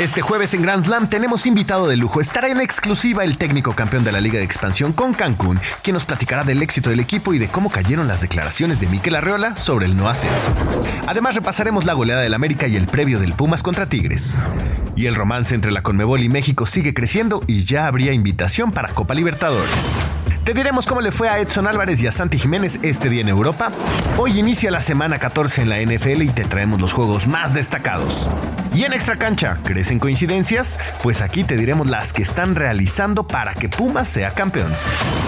Este 0.00 0.22
jueves 0.22 0.54
en 0.54 0.62
Grand 0.62 0.82
Slam 0.82 1.08
tenemos 1.10 1.44
invitado 1.44 1.86
de 1.86 1.98
lujo. 1.98 2.22
Estará 2.22 2.48
en 2.48 2.62
exclusiva 2.62 3.22
el 3.22 3.36
técnico 3.36 3.74
campeón 3.74 4.02
de 4.02 4.12
la 4.12 4.22
Liga 4.22 4.38
de 4.38 4.46
Expansión 4.46 4.94
con 4.94 5.12
Cancún, 5.12 5.60
quien 5.82 5.92
nos 5.92 6.06
platicará 6.06 6.42
del 6.42 6.62
éxito 6.62 6.88
del 6.88 7.00
equipo 7.00 7.34
y 7.34 7.38
de 7.38 7.48
cómo 7.48 7.68
cayeron 7.68 8.08
las 8.08 8.22
declaraciones 8.22 8.80
de 8.80 8.86
Miquel 8.86 9.14
Arreola 9.14 9.58
sobre 9.58 9.84
el 9.84 9.98
no 9.98 10.08
ascenso. 10.08 10.54
Además 11.06 11.34
repasaremos 11.34 11.84
la 11.84 11.92
goleada 11.92 12.22
del 12.22 12.32
América 12.32 12.66
y 12.66 12.76
el 12.76 12.86
previo 12.86 13.18
del 13.18 13.34
Pumas 13.34 13.62
contra 13.62 13.90
Tigres. 13.90 14.38
Y 14.96 15.04
el 15.04 15.14
romance 15.14 15.54
entre 15.54 15.70
la 15.70 15.82
Conmebol 15.82 16.22
y 16.22 16.30
México 16.30 16.64
sigue 16.64 16.94
creciendo 16.94 17.42
y 17.46 17.66
ya 17.66 17.86
habría 17.86 18.14
invitación 18.14 18.72
para 18.72 18.94
Copa 18.94 19.12
Libertadores. 19.12 19.96
Te 20.44 20.54
diremos 20.54 20.86
cómo 20.86 21.02
le 21.02 21.12
fue 21.12 21.28
a 21.28 21.38
Edson 21.38 21.66
Álvarez 21.66 22.02
y 22.02 22.06
a 22.06 22.12
Santi 22.12 22.38
Jiménez 22.38 22.80
este 22.82 23.10
día 23.10 23.20
en 23.20 23.28
Europa. 23.28 23.70
Hoy 24.16 24.38
inicia 24.38 24.70
la 24.70 24.80
semana 24.80 25.18
14 25.18 25.62
en 25.62 25.68
la 25.68 25.78
NFL 25.80 26.22
y 26.22 26.30
te 26.30 26.44
traemos 26.44 26.80
los 26.80 26.94
juegos 26.94 27.26
más 27.26 27.52
destacados. 27.52 28.26
Y 28.74 28.84
en 28.84 28.94
Extra 28.94 29.16
Cancha, 29.16 29.58
¿crecen 29.64 29.98
coincidencias? 29.98 30.78
Pues 31.02 31.20
aquí 31.20 31.44
te 31.44 31.56
diremos 31.56 31.90
las 31.90 32.14
que 32.14 32.22
están 32.22 32.54
realizando 32.54 33.26
para 33.26 33.54
que 33.54 33.68
Pumas 33.68 34.08
sea 34.08 34.30
campeón. 34.30 34.72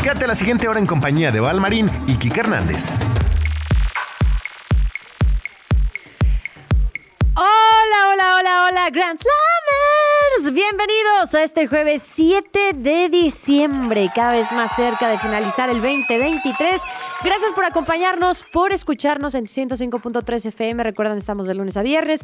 Quédate 0.02 0.26
la 0.26 0.34
siguiente 0.34 0.66
hora 0.66 0.78
en 0.78 0.86
compañía 0.86 1.30
de 1.30 1.40
Valmarín 1.40 1.90
y 2.06 2.16
Kike 2.16 2.40
Hernández. 2.40 2.98
Hola, 7.34 8.08
hola, 8.12 8.36
hola, 8.36 8.66
hola, 8.68 8.90
Grand 8.90 9.20
Slammers. 9.20 9.61
Bienvenidos 10.40 11.34
a 11.34 11.44
este 11.44 11.68
jueves 11.68 12.02
7 12.14 12.72
de 12.74 13.10
diciembre, 13.10 14.10
cada 14.14 14.32
vez 14.32 14.50
más 14.50 14.74
cerca 14.74 15.08
de 15.08 15.18
finalizar 15.18 15.68
el 15.68 15.80
2023. 15.82 16.80
Gracias 17.22 17.52
por 17.54 17.66
acompañarnos, 17.66 18.44
por 18.50 18.72
escucharnos 18.72 19.34
en 19.34 19.44
105.3 19.44 20.46
FM. 20.46 20.82
Recuerden, 20.82 21.18
estamos 21.18 21.46
de 21.46 21.54
lunes 21.54 21.76
a 21.76 21.82
viernes. 21.82 22.22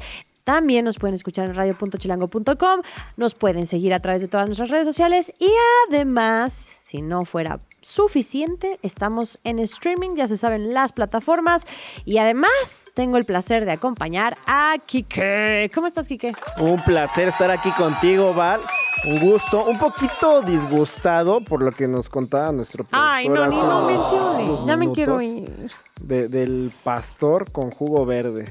También 0.49 0.87
nos 0.87 0.97
pueden 0.97 1.15
escuchar 1.15 1.45
en 1.47 1.55
radio.chilango.com. 1.55 2.81
Nos 3.19 3.35
pueden 3.35 3.67
seguir 3.67 3.93
a 3.93 4.01
través 4.01 4.23
de 4.23 4.29
todas 4.29 4.47
nuestras 4.47 4.71
redes 4.71 4.87
sociales. 4.87 5.31
Y 5.39 5.51
además, 5.91 6.71
si 6.81 7.03
no 7.03 7.27
fuera 7.27 7.59
suficiente, 7.83 8.79
estamos 8.83 9.41
en 9.45 9.59
streaming, 9.59 10.17
ya 10.17 10.27
se 10.27 10.39
saben 10.39 10.73
las 10.73 10.93
plataformas. 10.93 11.67
Y 12.07 12.17
además, 12.17 12.85
tengo 12.95 13.19
el 13.19 13.27
placer 13.27 13.67
de 13.67 13.73
acompañar 13.73 14.39
a 14.47 14.75
Kike. 14.87 15.71
¿Cómo 15.75 15.87
estás, 15.87 16.09
Kike? 16.09 16.33
Un 16.61 16.83
placer 16.83 17.29
estar 17.29 17.51
aquí 17.51 17.71
contigo, 17.73 18.33
Val. 18.33 18.63
Un 19.05 19.21
gusto, 19.21 19.67
un 19.67 19.79
poquito 19.79 20.41
disgustado 20.41 21.43
por 21.43 21.63
lo 21.63 21.73
que 21.73 21.87
nos 21.89 22.09
contaba 22.09 22.53
nuestro 22.53 22.85
productor 22.85 23.11
Ay, 23.13 23.29
no, 23.29 23.47
no 23.49 23.85
unos- 23.87 23.87
menciones. 23.93 24.67
Ya 24.67 24.77
me 24.79 24.91
quiero 24.93 25.21
ir. 25.21 25.71
de- 26.01 26.29
del 26.29 26.73
pastor 26.83 27.53
con 27.53 27.71
jugo 27.71 28.07
verde. 28.07 28.47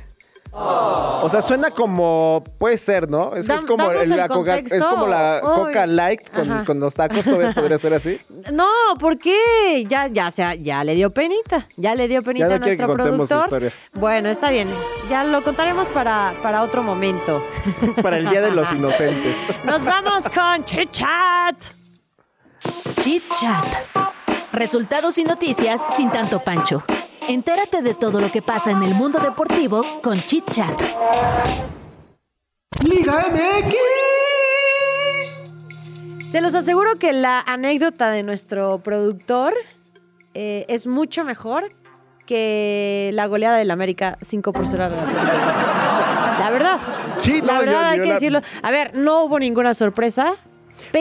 O 0.59 1.29
sea, 1.29 1.41
suena 1.41 1.71
como 1.71 2.43
puede 2.57 2.77
ser, 2.77 3.09
¿no? 3.09 3.35
Es, 3.35 3.47
Dam- 3.47 3.59
es 3.59 3.65
como 3.65 3.91
la 3.91 4.27
coca, 4.27 4.57
es 4.57 4.63
contexto. 4.63 4.89
como 4.89 5.07
la 5.07 5.41
Uy. 5.43 5.49
Coca 5.65 5.85
Light 5.85 6.29
con, 6.31 6.65
con 6.65 6.79
los 6.79 6.95
tacos, 6.95 7.23
todavía 7.23 7.53
podría 7.53 7.77
ser 7.77 7.93
así. 7.93 8.19
No, 8.51 8.65
¿por 8.99 9.17
qué? 9.17 9.85
Ya, 9.87 10.07
ya, 10.07 10.31
sea, 10.31 10.55
ya 10.55 10.83
le 10.83 10.95
dio 10.95 11.09
penita. 11.11 11.67
Ya 11.75 11.93
le 11.95 12.07
dio 12.07 12.21
penita 12.21 12.47
no 12.47 12.55
a 12.55 12.59
nuestro 12.59 12.87
que 12.87 12.93
contemos 12.95 13.29
su 13.29 13.35
productor. 13.35 13.71
Bueno, 13.93 14.29
está 14.29 14.49
bien. 14.51 14.67
Ya 15.09 15.23
lo 15.23 15.43
contaremos 15.43 15.89
para, 15.89 16.33
para 16.41 16.63
otro 16.63 16.81
momento. 16.81 17.43
Para 18.01 18.17
el 18.17 18.29
Día 18.29 18.41
de 18.41 18.51
los 18.51 18.71
Inocentes. 18.71 19.35
Nos 19.65 19.83
vamos 19.83 20.27
con 20.29 20.63
Chit 20.65 20.91
Chat. 20.91 21.55
Chit 22.99 23.23
Chat. 23.39 23.75
Resultados 24.53 25.17
y 25.17 25.23
noticias 25.23 25.81
sin 25.95 26.09
tanto 26.11 26.39
pancho. 26.43 26.83
Entérate 27.27 27.81
de 27.81 27.93
todo 27.93 28.21
lo 28.21 28.31
que 28.31 28.41
pasa 28.41 28.71
en 28.71 28.81
el 28.83 28.93
mundo 28.95 29.19
deportivo 29.19 29.83
con 30.01 30.21
Chit 30.21 30.49
Chat. 30.49 30.81
Liga 32.83 33.25
MX. 33.31 33.75
Se 36.31 36.39
los 36.41 36.55
aseguro 36.55 36.95
que 36.99 37.11
la 37.13 37.39
anécdota 37.41 38.09
de 38.11 38.23
nuestro 38.23 38.79
productor 38.79 39.53
eh, 40.33 40.65
es 40.69 40.87
mucho 40.87 41.23
mejor 41.25 41.73
que 42.25 43.09
la 43.13 43.25
goleada 43.27 43.57
del 43.57 43.71
América 43.71 44.17
5 44.21 44.53
por 44.53 44.65
0 44.67 44.83
a 44.85 44.89
la 44.89 44.95
Atlético 45.01 45.21
de 45.21 45.27
San 45.27 45.35
Luis. 45.35 46.39
La 46.39 46.49
verdad. 46.51 46.79
Sí, 47.19 47.41
la 47.41 47.59
verdad 47.59 47.73
yo- 47.81 47.87
hay 47.89 47.99
que 47.99 48.05
la- 48.07 48.13
decirlo. 48.13 48.41
A 48.61 48.71
ver, 48.71 48.95
no 48.95 49.23
hubo 49.23 49.39
ninguna 49.39 49.73
sorpresa. 49.73 50.35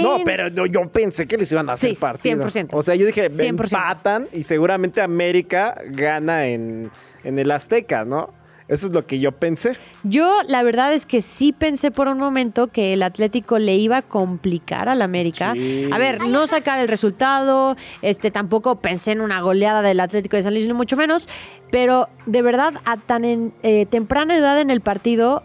No, 0.02 0.18
pero 0.24 0.48
yo, 0.48 0.66
yo 0.66 0.88
pensé 0.88 1.26
que 1.26 1.36
les 1.36 1.50
iban 1.52 1.68
a 1.70 1.74
hacer 1.74 1.90
Sí, 1.90 1.96
partido. 1.96 2.44
100%. 2.46 2.68
O 2.72 2.82
sea, 2.82 2.94
yo 2.94 3.06
dije, 3.06 3.28
100%. 3.28 3.48
empatan 3.48 4.28
y 4.32 4.42
seguramente 4.42 5.00
América 5.00 5.80
gana 5.90 6.46
en, 6.46 6.90
en 7.24 7.38
el 7.38 7.50
Azteca, 7.50 8.04
¿no? 8.04 8.30
Eso 8.68 8.88
es 8.88 8.92
lo 8.92 9.06
que 9.06 9.20
yo 9.20 9.30
pensé. 9.30 9.76
Yo 10.02 10.28
la 10.48 10.64
verdad 10.64 10.92
es 10.92 11.06
que 11.06 11.22
sí 11.22 11.52
pensé 11.52 11.92
por 11.92 12.08
un 12.08 12.18
momento 12.18 12.66
que 12.66 12.94
el 12.94 13.04
Atlético 13.04 13.60
le 13.60 13.76
iba 13.76 13.98
a 13.98 14.02
complicar 14.02 14.88
al 14.88 15.02
América. 15.02 15.52
Sí. 15.52 15.88
A 15.92 15.98
ver, 15.98 16.20
no 16.26 16.48
sacar 16.48 16.80
el 16.80 16.88
resultado, 16.88 17.76
este 18.02 18.32
tampoco 18.32 18.80
pensé 18.80 19.12
en 19.12 19.20
una 19.20 19.40
goleada 19.40 19.82
del 19.82 20.00
Atlético 20.00 20.36
de 20.36 20.42
San 20.42 20.52
Luis, 20.52 20.66
ni 20.66 20.72
mucho 20.72 20.96
menos, 20.96 21.28
pero 21.70 22.08
de 22.26 22.42
verdad 22.42 22.74
a 22.84 22.96
tan 22.96 23.24
en- 23.24 23.52
eh, 23.62 23.86
temprana 23.88 24.36
edad 24.36 24.60
en 24.60 24.70
el 24.70 24.80
partido 24.80 25.44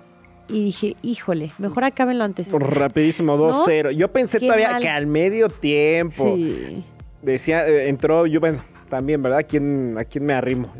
y 0.52 0.66
dije, 0.66 0.96
híjole, 1.02 1.52
mejor 1.58 1.84
acábenlo 1.84 2.24
antes. 2.24 2.52
Rapidísimo, 2.52 3.38
2-0. 3.38 3.92
Yo 3.92 4.12
pensé 4.12 4.40
Qué 4.40 4.46
todavía 4.48 4.72
mal. 4.74 4.82
que 4.82 4.90
al 4.90 5.08
medio 5.08 5.50
tiempo 5.50 6.36
Sí. 6.36 6.84
decía, 7.22 7.68
eh, 7.68 7.88
entró 7.90 8.26
yo, 8.28 8.40
bueno, 8.40 8.64
también, 8.90 9.22
¿verdad? 9.24 9.40
¿A 9.40 9.44
quién, 9.44 9.96
a 9.98 10.04
quién 10.06 10.26
me 10.26 10.34
arrimo? 10.34 10.72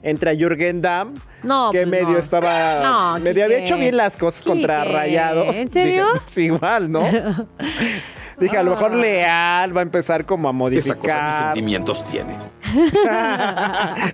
Entra 0.00 0.32
Jürgen 0.34 0.80
Damm, 0.80 1.14
No, 1.42 1.70
que 1.72 1.78
pues 1.78 1.88
medio 1.88 2.10
no. 2.10 2.18
estaba. 2.18 2.82
No, 3.16 3.18
medio 3.20 3.44
había 3.44 3.58
hecho 3.58 3.76
bien 3.76 3.96
las 3.96 4.16
cosas 4.16 4.44
contra 4.44 4.84
Rayados. 4.84 5.56
¿en 5.56 5.68
serio? 5.68 6.06
Dije, 6.14 6.24
"Es 6.28 6.38
igual, 6.38 6.92
¿no? 6.92 7.02
Dije, 8.38 8.56
a 8.56 8.62
lo 8.62 8.70
mejor 8.70 8.92
Ah. 8.92 8.96
Leal 8.96 9.76
va 9.76 9.80
a 9.80 9.82
empezar 9.82 10.24
como 10.24 10.48
a 10.48 10.52
Esa 10.52 10.94
cosa 10.94 11.14
modificar. 11.16 11.32
sentimientos 11.46 12.04
tiene. 12.04 12.36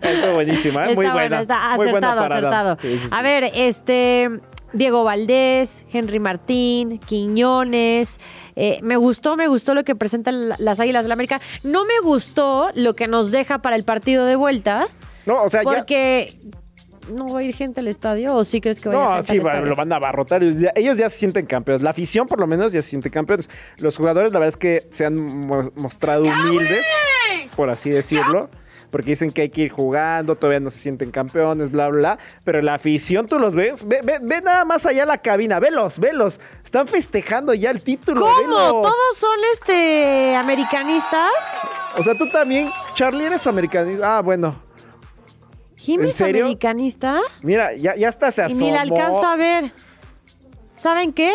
Está 0.03 0.33
buenísima, 0.33 0.89
¿eh? 0.89 0.95
muy 0.95 1.05
Está 1.05 1.13
buena. 1.15 1.37
bueno, 1.37 1.37
está 1.43 1.77
muy 1.77 1.91
buena 1.91 2.13
acertado, 2.13 2.29
parada. 2.29 2.49
acertado. 2.73 2.77
Sí, 2.81 2.99
sí, 2.99 3.09
sí. 3.09 3.11
A 3.13 3.23
ver, 3.23 3.51
este. 3.55 4.31
Diego 4.75 5.05
Valdés, 5.05 5.85
Henry 5.93 6.19
Martín, 6.19 6.99
Quiñones. 6.99 8.19
eh, 8.57 8.79
me 8.83 8.97
gustó, 8.97 9.37
me 9.37 9.49
gustó 9.49 9.75
lo 9.75 9.85
que 9.85 9.95
presentan 9.95 10.49
la- 10.51 10.57
las 10.59 10.79
Águilas 10.81 11.05
del 11.05 11.09
la 11.09 11.15
América. 11.15 11.41
No 11.63 11.85
me 11.85 11.99
gustó 12.03 12.71
lo 12.75 12.95
que 12.95 13.09
nos 13.09 13.31
deja 13.31 13.59
para 13.59 13.77
el 13.77 13.85
partido 13.85 14.25
de 14.27 14.37
vuelta, 14.37 14.87
No, 15.27 15.43
o 15.45 15.49
sea, 15.49 15.63
ya. 15.63 15.71
porque 15.71 16.35
no 17.13 17.29
va 17.29 17.41
a 17.41 17.43
ir 17.43 17.55
gente 17.55 17.81
al 17.81 17.89
estadio, 17.89 18.35
o 18.35 18.45
sí 18.45 18.61
crees 18.61 18.81
que 18.81 18.89
va 18.89 19.17
a 19.17 19.19
ir 19.21 19.27
gente 19.27 19.33
sí, 19.33 19.37
al 19.39 19.43
bueno, 19.43 19.55
estadio? 19.59 19.71
lo 19.71 19.77
van 19.77 19.93
a 19.93 19.97
abarrotar. 19.97 20.43
Ellos 20.43 20.61
ya, 20.61 20.73
ellos 20.75 20.97
ya 20.97 21.11
se 21.11 21.19
sienten 21.19 21.47
campeones. 21.47 21.83
La 21.83 21.91
afición, 21.91 22.27
por 22.27 22.41
lo 22.41 22.47
menos, 22.47 22.73
ya 22.73 22.81
se 22.83 22.89
siente 22.91 23.11
campeones. 23.11 23.51
Los 23.79 23.97
jugadores, 23.97 24.33
la 24.33 24.39
verdad 24.39 24.55
es 24.55 24.57
que 24.57 24.87
se 24.91 25.05
han 25.05 25.17
mo- 25.17 25.71
mostrado 25.77 26.25
humildes, 26.25 26.87
por 27.57 27.71
así 27.71 27.91
decirlo. 27.91 28.49
Porque 28.95 29.11
dicen 29.11 29.33
que 29.33 29.43
hay 29.43 29.49
que 29.51 29.63
ir 29.63 29.71
jugando, 29.73 30.37
todavía 30.37 30.61
no 30.61 30.71
se 30.71 30.79
sienten 30.79 31.11
campeones, 31.11 31.73
bla, 31.73 31.89
bla, 31.89 31.99
bla. 32.15 32.19
Pero 32.45 32.63
la 32.63 32.75
afición, 32.75 33.27
tú 33.27 33.41
los 33.41 33.53
ves. 33.53 33.85
Ve, 33.89 33.99
ve- 34.05 34.21
ve 34.23 34.41
nada 34.41 34.65
más 34.65 34.87
allá 34.87 35.05
la 35.05 35.19
cabina. 35.19 35.59
Velos, 35.59 35.99
velos. 35.99 36.39
Están 36.65 36.87
festejando 36.87 37.53
ya 37.55 37.73
el 37.73 37.83
título. 37.83 38.21
¿Cómo? 38.21 38.37
velos. 38.39 38.71
¿Todos 38.71 39.17
son 39.17 39.37
este 39.53 40.37
americanistas? 40.37 41.33
O 41.99 42.05
sea, 42.05 42.15
tú 42.17 42.29
también, 42.29 42.71
Charlie, 42.95 43.25
eres 43.25 43.45
americanista. 43.49 44.19
Ah, 44.19 44.23
bueno. 44.23 44.55
¿Jimmy 45.75 46.05
¿En 46.05 46.11
es 46.11 46.21
americanista? 46.21 47.19
Mira, 47.43 47.75
ya, 47.75 47.97
ya 47.97 48.09
hasta 48.09 48.31
se 48.31 48.43
Y 48.43 48.45
asomó. 48.45 48.61
ni 48.61 48.71
la 48.71 48.83
alcanzo 48.83 49.27
a 49.27 49.35
ver. 49.35 49.73
¿Saben 50.77 51.13
qué? 51.13 51.33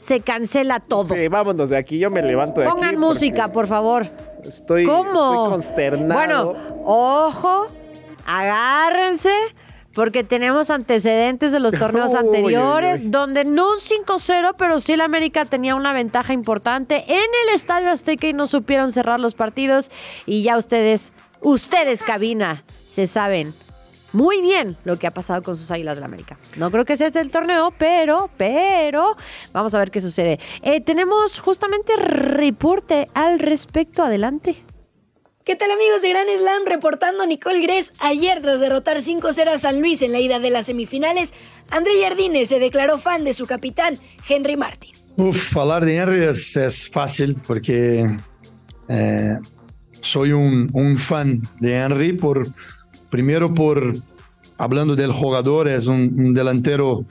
Se 0.00 0.20
cancela 0.20 0.80
todo. 0.80 1.14
Sí, 1.14 1.28
vámonos 1.28 1.68
de 1.68 1.76
aquí. 1.76 1.98
Yo 1.98 2.10
me 2.10 2.22
levanto 2.22 2.60
de 2.60 2.66
aquí. 2.66 2.74
Pongan 2.74 2.98
música, 2.98 3.52
por 3.52 3.66
favor. 3.66 4.06
Estoy, 4.42 4.86
¿Cómo? 4.86 5.10
estoy 5.10 5.50
consternado. 5.50 6.14
Bueno, 6.14 6.54
ojo, 6.84 7.68
agárrense, 8.26 9.30
porque 9.92 10.24
tenemos 10.24 10.70
antecedentes 10.70 11.52
de 11.52 11.60
los 11.60 11.74
torneos 11.78 12.12
Uy, 12.12 12.18
anteriores, 12.18 13.00
uy, 13.00 13.06
uy. 13.06 13.12
donde 13.12 13.44
no 13.44 13.72
un 13.72 13.76
5-0, 13.76 14.54
pero 14.56 14.80
sí 14.80 14.94
el 14.94 15.02
América 15.02 15.44
tenía 15.44 15.74
una 15.74 15.92
ventaja 15.92 16.32
importante 16.32 17.04
en 17.06 17.16
el 17.48 17.54
Estadio 17.54 17.90
Azteca 17.90 18.26
y 18.26 18.32
no 18.32 18.46
supieron 18.46 18.92
cerrar 18.92 19.20
los 19.20 19.34
partidos. 19.34 19.90
Y 20.24 20.42
ya 20.42 20.56
ustedes, 20.56 21.12
ustedes 21.42 22.02
cabina, 22.02 22.64
se 22.88 23.06
saben 23.06 23.52
muy 24.12 24.40
bien 24.40 24.76
lo 24.84 24.98
que 24.98 25.06
ha 25.06 25.12
pasado 25.12 25.42
con 25.42 25.56
sus 25.56 25.70
Águilas 25.70 25.96
del 25.96 26.02
la 26.02 26.06
América. 26.06 26.38
No 26.56 26.70
creo 26.70 26.84
que 26.84 26.96
sea 26.96 27.08
este 27.08 27.20
el 27.20 27.30
torneo, 27.30 27.72
pero, 27.78 28.30
pero, 28.36 29.16
vamos 29.52 29.74
a 29.74 29.78
ver 29.78 29.90
qué 29.90 30.00
sucede. 30.00 30.38
Eh, 30.62 30.80
tenemos 30.80 31.40
justamente 31.40 31.96
reporte 31.96 33.08
al 33.14 33.38
respecto. 33.38 34.02
Adelante. 34.02 34.56
¿Qué 35.44 35.56
tal 35.56 35.70
amigos 35.70 36.02
de 36.02 36.10
Gran 36.10 36.26
Slam? 36.38 36.62
Reportando 36.66 37.26
Nicole 37.26 37.60
Gress. 37.60 37.92
Ayer, 37.98 38.40
tras 38.42 38.60
derrotar 38.60 38.98
5-0 38.98 39.48
a 39.48 39.58
San 39.58 39.80
Luis 39.80 40.02
en 40.02 40.12
la 40.12 40.20
ida 40.20 40.38
de 40.38 40.50
las 40.50 40.66
semifinales, 40.66 41.34
André 41.70 41.92
Jardine 42.02 42.44
se 42.44 42.58
declaró 42.58 42.98
fan 42.98 43.24
de 43.24 43.32
su 43.32 43.46
capitán, 43.46 43.98
Henry 44.28 44.56
Martin. 44.56 44.92
Uf, 45.16 45.56
hablar 45.56 45.84
de 45.84 45.96
Henry 45.96 46.22
es, 46.24 46.56
es 46.56 46.88
fácil 46.90 47.40
porque 47.46 48.18
eh, 48.88 49.38
soy 50.00 50.32
un, 50.32 50.70
un, 50.72 50.96
fan 50.98 51.42
de 51.58 51.74
Henry 51.74 52.12
por, 52.12 52.46
primero 53.10 53.54
por, 53.54 53.94
hablando 54.58 54.96
del 54.96 55.12
jugador, 55.12 55.68
es 55.68 55.86
un, 55.86 56.14
un 56.18 56.34
delantero 56.34 57.04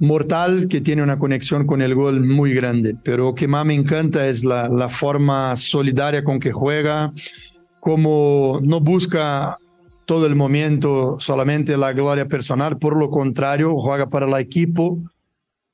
mortal 0.00 0.68
que 0.68 0.80
tiene 0.80 1.02
una 1.02 1.18
conexión 1.18 1.66
con 1.66 1.82
el 1.82 1.94
gol 1.94 2.20
muy 2.24 2.54
grande, 2.54 2.96
pero 3.02 3.34
que 3.34 3.48
más 3.48 3.64
me 3.66 3.74
encanta 3.74 4.28
es 4.28 4.44
la, 4.44 4.68
la 4.68 4.88
forma 4.88 5.56
solidaria 5.56 6.22
con 6.22 6.38
que 6.38 6.52
juega, 6.52 7.12
como 7.80 8.60
no 8.62 8.80
busca 8.80 9.58
todo 10.08 10.26
el 10.26 10.34
momento 10.34 11.18
solamente 11.20 11.76
la 11.76 11.92
gloria 11.92 12.26
personal, 12.26 12.78
por 12.78 12.96
lo 12.96 13.10
contrario, 13.10 13.76
juega 13.78 14.08
para 14.08 14.26
el 14.26 14.34
equipo. 14.40 15.02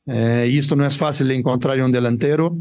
Eh, 0.07 0.49
y 0.51 0.59
esto 0.59 0.75
no 0.75 0.85
es 0.85 0.99
fácil 0.99 1.31
encontrar 1.31 1.79
en 1.79 1.85
un 1.85 1.93
delantero. 1.93 2.57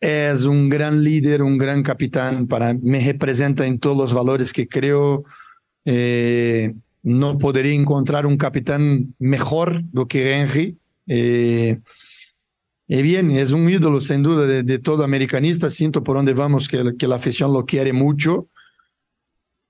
Es 0.00 0.44
un 0.44 0.70
gran 0.70 1.04
líder, 1.04 1.42
un 1.42 1.58
gran 1.58 1.82
capitán, 1.82 2.46
para 2.46 2.72
me 2.72 3.00
representa 3.00 3.66
en 3.66 3.78
todos 3.78 3.96
los 3.96 4.14
valores 4.14 4.54
que 4.54 4.66
creo. 4.66 5.24
Eh, 5.86 6.74
no 7.04 7.38
podría 7.38 7.72
encontrar 7.72 8.26
un 8.26 8.36
capitán 8.36 9.14
mejor 9.20 9.82
do 9.92 10.06
que 10.06 10.34
Henry. 10.34 10.76
Eh, 11.06 11.78
y 12.88 13.02
bien, 13.02 13.30
es 13.30 13.52
un 13.52 13.70
ídolo 13.70 14.00
sin 14.00 14.22
duda 14.22 14.44
de, 14.46 14.64
de, 14.64 14.78
todo 14.80 15.04
americanista. 15.04 15.70
Siento 15.70 16.02
por 16.02 16.16
donde 16.16 16.34
vamos 16.34 16.68
que, 16.68 16.96
que, 16.98 17.06
la 17.06 17.16
afición 17.16 17.52
lo 17.52 17.64
quiere 17.64 17.92
mucho. 17.92 18.48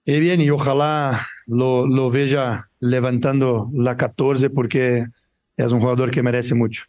Y 0.07 0.19
bien, 0.19 0.41
y 0.41 0.49
ojalá 0.49 1.27
lo, 1.47 1.87
lo 1.87 2.11
vea 2.11 2.71
levantando 2.81 3.71
la 3.75 3.97
14 3.99 4.49
porque 4.51 5.07
es 5.57 5.73
un 5.73 5.81
jugador 5.81 6.11
que 6.11 6.23
merece 6.23 6.55
mucho. 6.55 6.85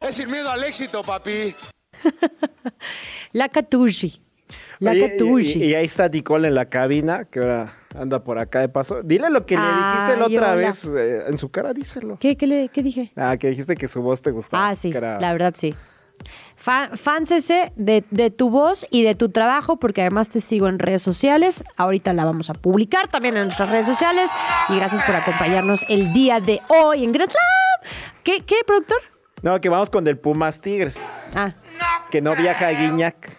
Es 0.00 0.14
sin 0.14 0.30
miedo 0.30 0.50
al 0.50 0.64
éxito, 0.64 1.02
papi. 1.02 1.54
la 3.32 3.50
14. 3.50 4.20
La 4.78 4.92
Oye, 4.92 5.16
y, 5.18 5.64
y, 5.64 5.74
ahí 5.74 5.86
está 5.86 6.08
Nicole 6.08 6.48
en 6.48 6.54
la 6.54 6.66
cabina, 6.66 7.24
que 7.24 7.40
ahora 7.40 7.85
anda 7.98 8.22
por 8.22 8.38
acá 8.38 8.60
de 8.60 8.68
paso. 8.68 9.02
Dile 9.02 9.30
lo 9.30 9.46
que 9.46 9.56
le 9.56 9.62
dijiste 9.62 10.16
la 10.16 10.26
otra 10.26 10.52
hola. 10.52 10.54
vez 10.54 10.84
eh, 10.84 11.24
en 11.28 11.38
su 11.38 11.50
cara, 11.50 11.72
díselo. 11.72 12.16
¿Qué, 12.18 12.36
qué, 12.36 12.46
le, 12.46 12.68
¿Qué 12.68 12.82
dije? 12.82 13.12
Ah, 13.16 13.36
que 13.36 13.48
dijiste 13.48 13.76
que 13.76 13.88
su 13.88 14.02
voz 14.02 14.22
te 14.22 14.30
gustaba. 14.30 14.68
Ah, 14.68 14.76
sí, 14.76 14.92
era... 14.94 15.20
la 15.20 15.32
verdad 15.32 15.54
sí. 15.56 15.74
Fan, 16.56 16.96
fansese 16.96 17.72
de, 17.76 18.02
de, 18.10 18.30
tu 18.30 18.48
voz 18.48 18.86
y 18.90 19.02
de 19.04 19.14
tu 19.14 19.28
trabajo, 19.28 19.76
porque 19.76 20.00
además 20.00 20.28
te 20.28 20.40
sigo 20.40 20.68
en 20.68 20.78
redes 20.78 21.02
sociales. 21.02 21.62
Ahorita 21.76 22.12
la 22.14 22.24
vamos 22.24 22.48
a 22.48 22.54
publicar 22.54 23.08
también 23.08 23.36
en 23.36 23.44
nuestras 23.44 23.70
redes 23.70 23.86
sociales. 23.86 24.30
Y 24.68 24.76
gracias 24.76 25.02
por 25.02 25.14
acompañarnos 25.14 25.84
el 25.88 26.12
día 26.12 26.40
de 26.40 26.60
hoy 26.68 27.04
en 27.04 27.12
Grand. 27.12 27.30
¿Qué, 28.22 28.44
¿Qué, 28.44 28.56
productor? 28.66 28.98
No, 29.42 29.60
que 29.60 29.68
vamos 29.68 29.90
con 29.90 30.06
el 30.06 30.18
Pumas 30.18 30.60
Tigres. 30.60 31.32
Ah. 31.34 31.54
Que 32.10 32.22
no 32.22 32.34
viaja 32.34 32.68
a 32.68 32.70
Guiñac. 32.70 33.36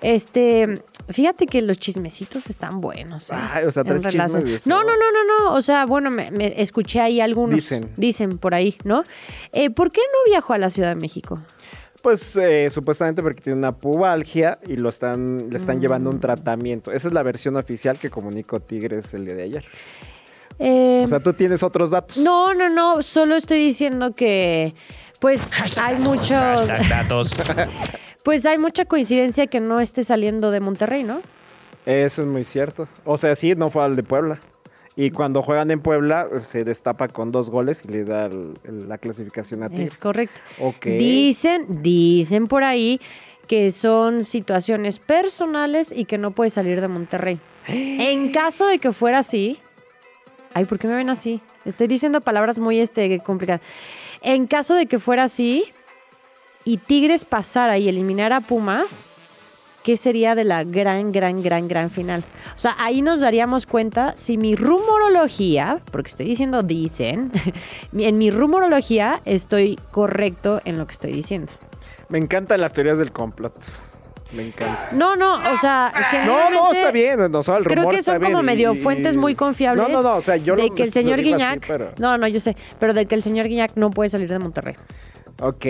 Este, 0.00 0.82
fíjate 1.08 1.46
que 1.46 1.62
los 1.62 1.78
chismecitos 1.78 2.48
están 2.48 2.80
buenos. 2.80 3.30
¿eh? 3.30 3.34
Ay, 3.36 3.64
o 3.64 3.72
sea, 3.72 3.84
tres 3.84 4.02
chismes. 4.02 4.66
No, 4.66 4.82
no, 4.82 4.92
no, 4.96 5.12
no, 5.12 5.24
no. 5.24 5.54
O 5.54 5.62
sea, 5.62 5.86
bueno, 5.86 6.10
me, 6.10 6.30
me 6.30 6.60
escuché 6.60 7.00
ahí 7.00 7.20
algunos. 7.20 7.54
Dicen. 7.54 7.90
Dicen 7.96 8.38
por 8.38 8.54
ahí, 8.54 8.76
¿no? 8.84 9.02
Eh, 9.52 9.70
¿Por 9.70 9.90
qué 9.92 10.00
no 10.00 10.30
viajó 10.30 10.52
a 10.52 10.58
la 10.58 10.70
Ciudad 10.70 10.88
de 10.88 11.00
México? 11.00 11.40
Pues 12.02 12.36
eh, 12.36 12.68
supuestamente 12.70 13.22
porque 13.22 13.40
tiene 13.40 13.58
una 13.58 13.72
pubalgia 13.72 14.58
y 14.66 14.76
lo 14.76 14.90
están, 14.90 15.48
le 15.48 15.56
están 15.56 15.78
mm. 15.78 15.80
llevando 15.80 16.10
un 16.10 16.20
tratamiento. 16.20 16.92
Esa 16.92 17.08
es 17.08 17.14
la 17.14 17.22
versión 17.22 17.56
oficial 17.56 17.98
que 17.98 18.10
comunicó 18.10 18.60
Tigres 18.60 19.14
el 19.14 19.24
día 19.24 19.34
de 19.34 19.42
ayer. 19.44 19.64
Eh, 20.58 21.02
o 21.02 21.08
sea, 21.08 21.20
tú 21.20 21.32
tienes 21.32 21.62
otros 21.62 21.90
datos. 21.90 22.18
No, 22.18 22.52
no, 22.54 22.68
no. 22.68 23.02
Solo 23.02 23.36
estoy 23.36 23.58
diciendo 23.58 24.14
que, 24.14 24.74
pues, 25.20 25.50
hay 25.78 25.96
muchos. 25.96 26.28
datos. 26.28 27.34
Pues 28.24 28.44
hay 28.46 28.58
mucha 28.58 28.86
coincidencia 28.86 29.46
que 29.46 29.60
no 29.60 29.80
esté 29.80 30.02
saliendo 30.02 30.50
de 30.50 30.58
Monterrey, 30.58 31.04
¿no? 31.04 31.20
Eso 31.86 32.22
es 32.22 32.28
muy 32.28 32.42
cierto. 32.42 32.88
O 33.04 33.18
sea, 33.18 33.36
sí, 33.36 33.54
no 33.54 33.70
fue 33.70 33.84
al 33.84 33.94
de 33.94 34.02
Puebla. 34.02 34.40
Y 34.96 35.10
cuando 35.10 35.42
juegan 35.42 35.70
en 35.70 35.80
Puebla, 35.80 36.28
se 36.42 36.64
destapa 36.64 37.08
con 37.08 37.32
dos 37.32 37.50
goles 37.50 37.84
y 37.84 37.88
le 37.88 38.04
da 38.04 38.26
el, 38.26 38.54
el, 38.64 38.88
la 38.88 38.96
clasificación 38.96 39.62
a 39.62 39.68
Tigres. 39.68 39.90
Es 39.90 39.98
correcto. 39.98 40.40
Okay. 40.58 40.96
Dicen, 40.98 41.66
dicen 41.82 42.46
por 42.46 42.64
ahí 42.64 43.00
que 43.46 43.70
son 43.72 44.24
situaciones 44.24 44.98
personales 44.98 45.92
y 45.94 46.06
que 46.06 46.16
no 46.16 46.30
puede 46.30 46.48
salir 46.48 46.80
de 46.80 46.88
Monterrey. 46.88 47.38
En 47.66 48.32
caso 48.32 48.66
de 48.66 48.78
que 48.78 48.92
fuera 48.92 49.18
así, 49.18 49.58
ay, 50.54 50.64
¿por 50.64 50.78
qué 50.78 50.86
me 50.86 50.94
ven 50.94 51.10
así? 51.10 51.42
Estoy 51.66 51.88
diciendo 51.88 52.22
palabras 52.22 52.58
muy 52.58 52.78
este, 52.78 53.18
complicadas. 53.18 53.60
En 54.22 54.46
caso 54.46 54.74
de 54.74 54.86
que 54.86 54.98
fuera 54.98 55.24
así, 55.24 55.73
y 56.64 56.78
Tigres 56.78 57.24
pasara 57.24 57.78
y 57.78 57.88
eliminara 57.88 58.36
a 58.36 58.40
Pumas, 58.40 59.06
¿qué 59.82 59.96
sería 59.96 60.34
de 60.34 60.44
la 60.44 60.64
gran, 60.64 61.12
gran, 61.12 61.42
gran, 61.42 61.68
gran 61.68 61.90
final? 61.90 62.24
O 62.54 62.58
sea, 62.58 62.74
ahí 62.78 63.02
nos 63.02 63.20
daríamos 63.20 63.66
cuenta 63.66 64.14
si 64.16 64.36
mi 64.38 64.56
rumorología, 64.56 65.80
porque 65.92 66.08
estoy 66.08 66.26
diciendo 66.26 66.62
dicen, 66.62 67.30
en 67.96 68.18
mi 68.18 68.30
rumorología 68.30 69.20
estoy 69.24 69.78
correcto 69.90 70.60
en 70.64 70.78
lo 70.78 70.86
que 70.86 70.92
estoy 70.92 71.12
diciendo. 71.12 71.52
Me 72.08 72.18
encantan 72.18 72.60
las 72.60 72.72
teorías 72.72 72.98
del 72.98 73.12
complot. 73.12 73.54
Me 74.32 74.48
encanta. 74.48 74.88
No, 74.92 75.14
no, 75.14 75.34
o 75.36 75.58
sea, 75.60 75.92
no, 76.26 76.50
no, 76.50 76.72
está 76.72 76.90
bien, 76.90 77.30
no, 77.30 77.38
o 77.38 77.42
sea, 77.44 77.56
el 77.56 77.64
rumor 77.64 77.78
creo 77.84 77.90
que 77.90 78.02
son 78.02 78.16
está 78.16 78.26
como 78.26 78.38
bien 78.42 78.46
medio 78.46 78.74
y- 78.74 78.78
fuentes 78.78 79.14
muy 79.14 79.36
confiables. 79.36 79.86
No, 79.88 79.92
no, 79.94 80.02
no, 80.02 80.16
o 80.16 80.22
sea, 80.22 80.36
yo 80.36 80.56
de 80.56 80.66
lo- 80.68 80.74
que 80.74 80.82
el 80.82 80.90
señor 80.92 81.18
digo 81.20 81.36
así, 81.36 81.44
Guiñac, 81.44 81.64
pero- 81.68 81.92
no, 81.98 82.18
no, 82.18 82.26
yo 82.26 82.40
sé, 82.40 82.56
pero 82.80 82.94
de 82.94 83.06
que 83.06 83.14
el 83.14 83.22
señor 83.22 83.46
Guiñac 83.46 83.76
no 83.76 83.90
puede 83.90 84.08
salir 84.10 84.28
de 84.28 84.38
Monterrey. 84.40 84.74
Ok. 85.40 85.66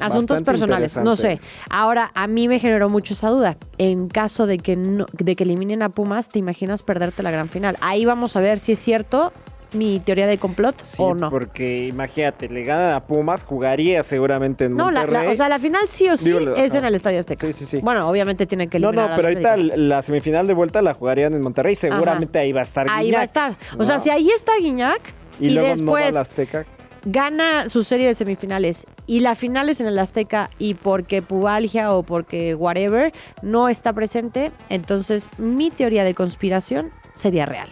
Asuntos 0.00 0.42
personales, 0.42 0.96
no 0.96 1.16
sé. 1.16 1.40
Ahora, 1.70 2.10
a 2.14 2.26
mí 2.26 2.48
me 2.48 2.58
generó 2.60 2.88
mucho 2.88 3.14
esa 3.14 3.28
duda. 3.30 3.56
En 3.78 4.08
caso 4.08 4.46
de 4.46 4.58
que 4.58 4.76
no, 4.76 5.06
de 5.12 5.34
que 5.36 5.44
eliminen 5.44 5.82
a 5.82 5.88
Pumas, 5.88 6.28
¿te 6.28 6.38
imaginas 6.38 6.82
perderte 6.82 7.22
la 7.22 7.30
gran 7.30 7.48
final? 7.48 7.76
Ahí 7.80 8.04
vamos 8.04 8.36
a 8.36 8.40
ver 8.40 8.58
si 8.58 8.72
es 8.72 8.78
cierto 8.78 9.32
mi 9.74 10.00
teoría 10.00 10.26
de 10.26 10.38
complot 10.38 10.80
Sí, 10.82 10.96
o 10.98 11.14
no. 11.14 11.28
porque 11.28 11.88
imagínate, 11.88 12.48
le 12.48 12.62
ganan 12.62 12.94
a 12.94 13.00
Pumas, 13.00 13.44
jugaría 13.44 14.02
seguramente 14.02 14.64
en 14.64 14.74
No, 14.76 14.90
la, 14.90 15.00
Monterrey. 15.00 15.26
la- 15.26 15.32
o 15.32 15.36
sea, 15.36 15.48
la 15.50 15.58
final 15.58 15.82
sí 15.88 16.08
o 16.08 16.16
sí 16.16 16.24
Digo, 16.32 16.54
es 16.54 16.74
en 16.74 16.86
el 16.86 16.94
Estadio 16.94 17.20
Azteca. 17.20 17.46
Sí, 17.48 17.52
sí, 17.52 17.66
sí. 17.66 17.80
Bueno, 17.82 18.08
obviamente 18.08 18.46
tienen 18.46 18.70
que 18.70 18.78
No, 18.78 18.88
eliminar 18.88 19.08
no, 19.10 19.14
al 19.14 19.20
pero 19.20 19.28
ahorita 19.28 19.76
la 19.76 20.00
semifinal 20.00 20.46
de 20.46 20.54
vuelta 20.54 20.80
la 20.80 20.94
jugarían 20.94 21.34
en 21.34 21.42
Monterrey. 21.42 21.74
Seguramente 21.76 22.38
Ajá. 22.38 22.44
ahí 22.44 22.52
va 22.52 22.60
a 22.60 22.64
estar 22.64 22.86
Ahí 22.88 23.10
va 23.10 23.18
a 23.18 23.20
Guiñac, 23.20 23.24
estar. 23.24 23.56
O 23.74 23.78
¿no? 23.78 23.84
sea, 23.84 23.98
si 23.98 24.08
ahí 24.08 24.30
está 24.30 24.52
Guiñac 24.58 25.02
y, 25.38 25.48
y, 25.48 25.50
luego 25.50 25.68
no 25.68 25.92
va 25.92 25.98
después 25.98 26.16
al 26.16 26.22
Azteca. 26.22 26.64
Gana 27.10 27.68
su 27.70 27.84
serie 27.84 28.06
de 28.06 28.14
semifinales 28.14 28.86
y 29.06 29.20
la 29.20 29.34
final 29.34 29.70
es 29.70 29.80
en 29.80 29.86
el 29.86 29.98
Azteca 29.98 30.50
y 30.58 30.74
porque 30.74 31.22
pubalgia 31.22 31.92
o 31.92 32.02
porque 32.02 32.54
whatever 32.54 33.12
no 33.42 33.70
está 33.70 33.94
presente, 33.94 34.52
entonces 34.68 35.30
mi 35.38 35.70
teoría 35.70 36.04
de 36.04 36.14
conspiración 36.14 36.90
sería 37.14 37.46
real. 37.46 37.68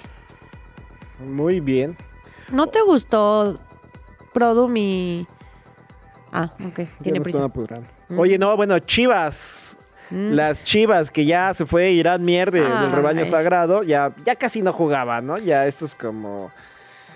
Muy 1.20 1.60
bien. 1.60 1.96
¿No 2.50 2.66
te 2.68 2.80
gustó, 2.82 3.58
Produ, 4.32 4.68
mi... 4.68 5.26
Ah, 6.32 6.52
ok, 6.66 6.80
tiene 7.02 7.20
prisa. 7.20 7.46
Mm. 8.08 8.18
Oye, 8.18 8.38
no, 8.38 8.56
bueno, 8.56 8.78
Chivas. 8.78 9.76
Mm. 10.10 10.30
Las 10.32 10.62
Chivas 10.64 11.10
que 11.10 11.24
ya 11.26 11.52
se 11.52 11.66
fue 11.66 11.90
Irán 11.90 12.24
Mier 12.24 12.50
de- 12.50 12.60
del 12.60 12.92
rebaño 12.92 13.24
sagrado, 13.26 13.82
ya, 13.82 14.12
ya 14.24 14.36
casi 14.36 14.62
no 14.62 14.72
jugaba, 14.72 15.20
¿no? 15.20 15.36
Ya 15.38 15.66
esto 15.66 15.84
es 15.84 15.94
como... 15.94 16.50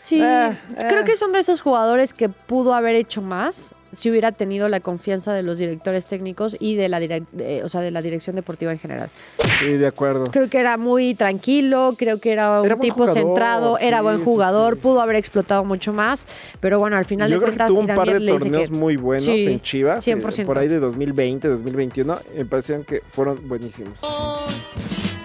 Sí, 0.01 0.21
Eh, 0.23 0.57
creo 0.89 1.01
eh. 1.01 1.05
que 1.05 1.17
son 1.17 1.33
de 1.33 1.41
esos 1.41 1.61
jugadores 1.61 2.15
que 2.15 2.29
pudo 2.29 2.73
haber 2.75 2.95
hecho 2.95 3.21
más 3.23 3.75
si 3.93 4.09
hubiera 4.09 4.31
tenido 4.31 4.69
la 4.69 4.79
confianza 4.79 5.33
de 5.35 5.43
los 5.43 5.59
directores 5.59 6.07
técnicos 6.07 6.57
y 6.61 6.77
de 6.77 6.89
la, 6.89 7.01
direc- 7.01 7.27
de- 7.33 7.65
o 7.65 7.69
sea, 7.69 7.81
de 7.81 7.91
la 7.91 8.01
dirección 8.01 8.37
deportiva 8.37 8.71
en 8.71 8.79
general. 8.79 9.11
Sí, 9.59 9.67
de 9.73 9.87
acuerdo. 9.87 10.31
Creo 10.31 10.49
que 10.49 10.59
era 10.59 10.77
muy 10.77 11.15
tranquilo, 11.15 11.95
creo 11.99 12.21
que 12.21 12.33
era 12.33 12.61
un 12.61 12.67
Era 12.67 12.77
tipo 12.79 12.95
jugador, 12.95 13.15
centrado, 13.15 13.79
era 13.79 14.01
buen 14.01 14.25
jugador, 14.25 14.75
sí. 14.77 14.81
pudo 14.81 15.01
haber 15.01 15.17
explotado 15.17 15.65
mucho 15.65 15.93
más, 15.93 16.29
pero 16.61 16.79
bueno, 16.79 16.97
al 16.97 17.05
final 17.05 17.29
Yo 17.31 17.35
de 17.35 17.39
creo 17.41 17.51
que 17.53 17.59
cuentas, 17.59 17.69
tuvo 17.69 17.81
un 17.81 17.87
par 17.89 18.09
de 18.21 18.27
torneos 18.27 18.71
que- 18.71 18.75
muy 18.77 18.97
buenos 18.97 19.25
Sí, 19.25 19.47
en 19.49 19.61
Chivas. 19.61 20.07
eh, 20.07 20.13
100%. 20.17 20.47
Por 20.47 20.59
ahí 20.59 20.69
de 20.69 20.79
2020, 20.79 21.49
2021. 21.49 22.21
Me 22.37 22.45
parecieron 22.45 22.85
que 22.85 23.03
fueron 23.11 23.49
buenísimos. 23.49 23.99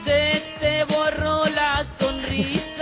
Se 0.04 0.42
te 0.60 0.84
borró 0.86 1.46
la 1.54 1.84
sonrisa. 2.00 2.75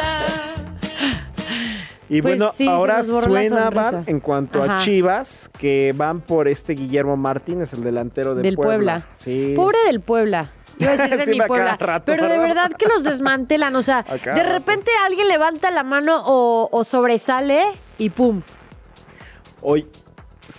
Y 2.13 2.21
Pues 2.21 2.37
bueno, 2.37 2.51
sí, 2.55 2.67
ahora 2.67 3.03
suena 3.03 3.69
van 3.69 4.03
en 4.07 4.19
cuanto 4.19 4.61
Ajá. 4.63 4.77
a 4.77 4.81
Chivas, 4.81 5.49
que 5.57 5.93
van 5.95 6.21
por 6.21 6.47
este 6.47 6.73
Guillermo 6.73 7.17
Martínez, 7.17 7.73
el 7.73 7.83
delantero 7.83 8.35
del, 8.35 8.43
Del 8.43 8.55
Puebla. 8.55 9.07
Sí. 9.17 9.53
Pobre 9.55 9.77
del 9.87 10.01
Puebla. 10.01 10.51
Iba 10.79 10.91
a 10.91 10.97
decir 10.97 11.17
de 11.17 11.25
Sí, 11.25 11.31
mi 11.31 11.41
Puebla. 11.41 11.75
rato, 11.79 12.05
pero 12.05 12.27
de 12.27 12.37
verdad 12.37 12.71
que 12.77 12.85
los 12.87 13.03
desmantelan. 13.03 13.75
O 13.75 13.81
sea, 13.81 14.03
de 14.09 14.17
rato. 14.17 14.43
repente 14.53 14.91
alguien 15.05 15.27
levanta 15.27 15.71
la 15.71 15.83
mano 15.83 16.21
o, 16.25 16.69
o 16.71 16.83
sobresale 16.83 17.61
y 17.97 18.09
pum. 18.09 18.41
Hoy 19.61 19.87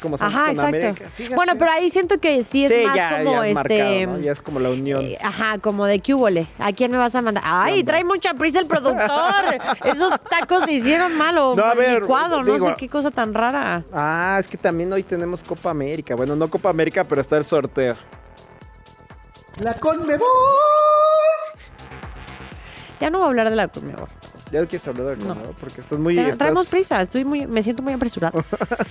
como 0.04 0.16
Santos 0.18 0.34
Ajá, 0.36 0.44
con 0.46 0.54
exacto. 0.54 0.76
América. 0.76 1.10
Fíjate. 1.16 1.34
Bueno, 1.34 1.52
pero 1.58 1.70
ahí 1.72 1.90
siento 1.90 2.18
que 2.20 2.42
sí 2.44 2.64
es 2.66 2.72
Sí, 2.72 2.84
más 2.86 2.94
ya- 2.94 3.18
como 3.18 3.42
ya 3.42 3.48
es 3.48 3.56
este. 3.56 3.78
marcado, 4.04 4.16
¿no? 4.18 4.22
Ya 4.24 4.32
es 4.32 4.42
como 4.42 4.60
la 4.60 4.68
unión. 4.70 5.02
eh, 5.04 5.18
Ajá, 5.22 5.58
como 5.58 5.86
de 5.86 6.00
hubole. 6.14 6.46
¿A 6.58 6.72
quién 6.72 6.92
me 6.92 6.98
vas 6.98 7.14
a 7.14 7.22
mandar? 7.22 7.42
Ay, 7.44 7.82
trae 7.82 8.04
mucha 8.04 8.34
prisa 8.34 8.60
el 8.60 8.66
productor. 8.66 9.00
Esos 9.84 10.12
tacos 10.30 10.64
le 10.66 10.72
hicieron 10.74 11.16
mal 11.16 11.36
o 11.38 11.54
No, 11.56 11.64
a 11.64 11.68
mal 11.68 11.78
ver, 11.78 12.02
licuado, 12.02 12.42
no 12.44 12.52
digo- 12.54 12.68
sé 12.68 12.74
qué 12.76 12.88
cosa 12.88 13.10
tan 13.10 13.34
rara. 13.34 13.82
Ah, 13.92 14.36
es 14.38 14.46
que 14.46 14.56
también 14.56 14.92
hoy 14.92 15.02
tenemos 15.02 15.42
Copa 15.42 15.70
América. 15.70 16.14
Bueno, 16.14 16.36
no 16.36 16.48
Copa 16.48 16.68
América, 16.70 17.02
pero 17.04 17.20
está 17.20 17.36
el 17.36 17.44
sorteo. 17.44 17.96
La 19.60 19.74
Conmebol. 19.74 20.28
Ya 23.00 23.10
no 23.10 23.18
voy 23.18 23.26
a 23.26 23.28
hablar 23.30 23.50
de 23.50 23.56
la 23.56 23.68
Conmebol. 23.68 24.08
Ya 24.52 24.60
no 24.60 24.68
quieres 24.68 24.86
hablar 24.86 25.16
de 25.16 25.24
No. 25.24 25.34
Conmebol, 25.34 25.54
porque 25.58 25.80
estás 25.80 25.98
muy... 25.98 26.18
Estás- 26.18 26.38
Traemos 26.38 26.70
prisa, 26.70 27.00
estoy 27.00 27.24
muy, 27.24 27.46
me 27.46 27.62
siento 27.62 27.82
muy 27.82 27.92
apresurado. 27.92 28.44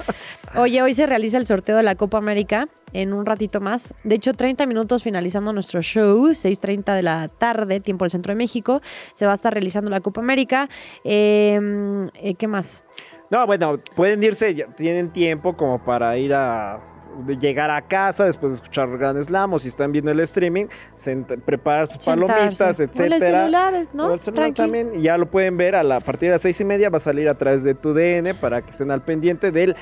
Oye, 0.56 0.82
hoy 0.82 0.94
se 0.94 1.06
realiza 1.08 1.38
el 1.38 1.46
sorteo 1.46 1.78
de 1.78 1.84
la 1.84 1.96
Copa 1.96 2.18
América 2.18 2.68
en 2.92 3.14
un 3.14 3.26
ratito 3.26 3.62
más. 3.62 3.94
De 4.04 4.16
hecho, 4.16 4.34
30 4.34 4.66
minutos 4.66 5.04
finalizando 5.04 5.54
nuestro 5.54 5.82
show, 5.82 6.28
6.30 6.28 6.96
de 6.96 7.02
la 7.04 7.28
tarde, 7.30 7.80
tiempo 7.80 8.04
del 8.06 8.12
Centro 8.12 8.32
de 8.32 8.38
México. 8.38 8.82
Se 9.14 9.26
va 9.26 9.32
a 9.32 9.36
estar 9.36 9.54
realizando 9.54 9.90
la 9.90 10.02
Copa 10.02 10.22
América. 10.22 10.70
Eh, 11.04 11.60
eh, 12.16 12.36
¿Qué 12.36 12.48
más? 12.48 12.84
No, 13.32 13.46
bueno, 13.48 13.80
pueden 13.96 14.24
irse, 14.24 14.54
ya 14.54 14.68
tienen 14.76 15.12
tiempo 15.12 15.56
como 15.58 15.84
para 15.84 16.18
ir 16.18 16.34
a 16.36 16.78
de 17.26 17.38
llegar 17.38 17.70
a 17.72 17.82
casa 17.82 18.26
después 18.26 18.52
de 18.52 18.56
escuchar 18.56 18.90
Gran 18.98 19.24
Slam 19.24 19.54
o 19.54 19.60
si 19.60 19.68
están 19.68 19.92
viendo 19.92 20.12
el 20.12 20.20
streaming, 20.22 20.66
preparar 21.46 21.88
sus 21.88 22.04
Sentarse. 22.04 22.28
palomitas, 22.28 22.80
O 22.80 22.84
en 22.84 22.90
el 23.06 23.14
etcétera. 23.14 23.40
celular, 23.42 23.74
¿no? 23.94 24.06
O 24.08 24.14
el 24.14 24.20
celular 24.20 24.44
Tranqui. 24.54 24.58
también, 24.62 24.92
y 24.96 25.02
ya 25.04 25.18
lo 25.18 25.26
pueden 25.28 25.58
ver 25.58 25.76
a, 25.76 25.84
la, 25.84 25.98
a 25.98 26.00
partir 26.00 26.30
de 26.30 26.36
las 26.36 26.42
seis 26.42 26.60
y 26.62 26.66
media, 26.66 26.90
va 26.90 26.98
a 26.98 27.02
salir 27.02 27.30
a 27.30 27.36
través 27.36 27.64
de 27.64 27.76
tu 27.76 27.94
DN 27.94 28.34
para 28.36 28.62
que 28.62 28.72
estén 28.72 28.92
al 28.92 29.02
pendiente 29.04 29.52
del 29.52 29.76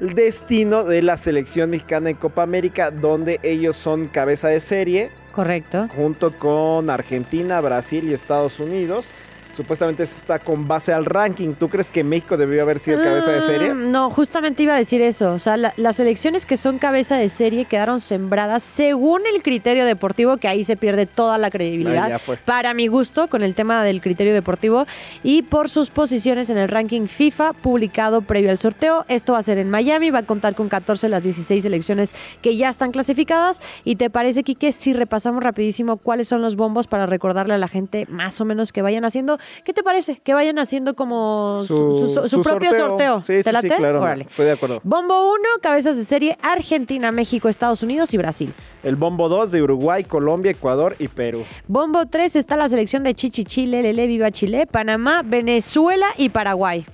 destino 0.00 0.84
de 0.84 1.02
la 1.02 1.16
selección 1.16 1.70
mexicana 1.70 2.10
en 2.10 2.16
Copa 2.16 2.42
América, 2.42 2.90
donde 2.90 3.38
ellos 3.42 3.76
son 3.76 4.08
cabeza 4.08 4.48
de 4.48 4.60
serie, 4.60 5.10
Correcto. 5.32 5.88
junto 5.94 6.36
con 6.38 6.90
Argentina, 6.90 7.60
Brasil 7.60 8.08
y 8.08 8.12
Estados 8.12 8.58
Unidos. 8.60 9.06
Supuestamente 9.56 10.02
está 10.04 10.38
con 10.38 10.66
base 10.66 10.92
al 10.92 11.04
ranking. 11.04 11.54
¿Tú 11.54 11.68
crees 11.68 11.90
que 11.90 12.02
México 12.04 12.36
debió 12.36 12.62
haber 12.62 12.78
sido 12.78 13.02
cabeza 13.02 13.30
de 13.30 13.42
serie? 13.42 13.72
Mm, 13.74 13.90
No, 13.92 14.10
justamente 14.10 14.62
iba 14.64 14.74
a 14.74 14.78
decir 14.78 15.00
eso. 15.02 15.32
O 15.32 15.38
sea, 15.38 15.56
la- 15.56 15.72
las 15.76 16.00
elecciones 16.00 16.46
que 16.46 16.56
son 16.56 16.78
cabeza 16.78 17.16
de 17.16 17.28
serie 17.28 17.64
quedaron 17.66 18.00
sembradas 18.00 18.62
según 18.62 19.22
el 19.32 19.42
criterio 19.42 19.84
deportivo, 19.84 20.36
que 20.38 20.48
ahí 20.48 20.64
se 20.64 20.76
pierde 20.76 21.06
toda 21.06 21.38
la 21.38 21.50
credibilidad. 21.50 22.20
Para 22.44 22.74
mi 22.74 22.86
gusto, 22.88 23.28
con 23.28 23.42
el 23.42 23.54
tema 23.54 23.82
del 23.84 24.00
criterio 24.00 24.34
deportivo 24.34 24.86
y 25.22 25.42
por 25.42 25.68
sus 25.68 25.90
posiciones 25.90 26.50
en 26.50 26.58
el 26.58 26.68
ranking 26.68 27.06
FIFA 27.06 27.52
publicado 27.52 28.22
previo 28.22 28.50
al 28.50 28.58
sorteo. 28.58 29.04
Esto 29.08 29.34
va 29.34 29.38
a 29.38 29.42
ser 29.42 29.58
en 29.58 29.70
Miami, 29.70 30.10
va 30.10 30.20
a 30.20 30.22
contar 30.26 30.54
con 30.54 30.68
14 30.68 31.06
de 31.06 31.10
las 31.10 31.22
16 31.22 31.62
selecciones 31.62 32.14
que 32.42 32.56
ya 32.56 32.68
están 32.68 32.90
clasificadas. 32.90 33.60
¿Y 33.84 33.96
te 33.96 34.10
parece, 34.10 34.42
Quique, 34.42 34.72
si 34.72 34.92
repasamos 34.92 35.42
rapidísimo 35.42 35.96
cuáles 35.98 36.28
son 36.28 36.42
los 36.42 36.56
bombos 36.56 36.86
para 36.86 37.06
recordarle 37.06 37.54
a 37.54 37.58
la 37.58 37.68
gente 37.68 38.06
más 38.10 38.40
o 38.40 38.44
menos 38.44 38.72
que 38.72 38.82
vayan 38.82 39.04
haciendo? 39.04 39.38
¿Qué 39.64 39.72
te 39.72 39.82
parece? 39.82 40.20
Que 40.22 40.34
vayan 40.34 40.58
haciendo 40.58 40.94
como 40.94 41.62
su, 41.66 42.08
su- 42.14 42.28
su 42.28 42.42
propio 42.42 42.72
sorteo. 42.74 43.22
Sí, 43.22 43.36
sí, 43.38 43.42
¿Te 43.42 43.50
sí, 43.50 43.52
late? 43.52 43.68
claro. 43.76 44.00
Órale. 44.02 44.26
Estoy 44.28 44.46
de 44.46 44.52
acuerdo. 44.52 44.80
Bombo 44.84 45.30
1, 45.32 45.38
cabezas 45.62 45.96
de 45.96 46.04
serie 46.04 46.36
Argentina, 46.42 47.12
México, 47.12 47.48
Estados 47.48 47.82
Unidos 47.82 48.12
y 48.14 48.16
Brasil. 48.18 48.52
El 48.82 48.96
bombo 48.96 49.28
2 49.28 49.50
de 49.52 49.62
Uruguay, 49.62 50.04
Colombia, 50.04 50.50
Ecuador 50.52 50.96
y 50.98 51.08
Perú. 51.08 51.44
Bombo 51.68 52.06
3 52.06 52.36
está 52.36 52.56
la 52.56 52.68
selección 52.68 53.02
de 53.02 53.14
Chichi 53.14 53.44
Chile, 53.44 53.82
Lele 53.82 54.06
Viva 54.06 54.30
Chile, 54.30 54.66
Panamá, 54.66 55.22
Venezuela 55.24 56.06
y 56.16 56.28
Paraguay. 56.28 56.84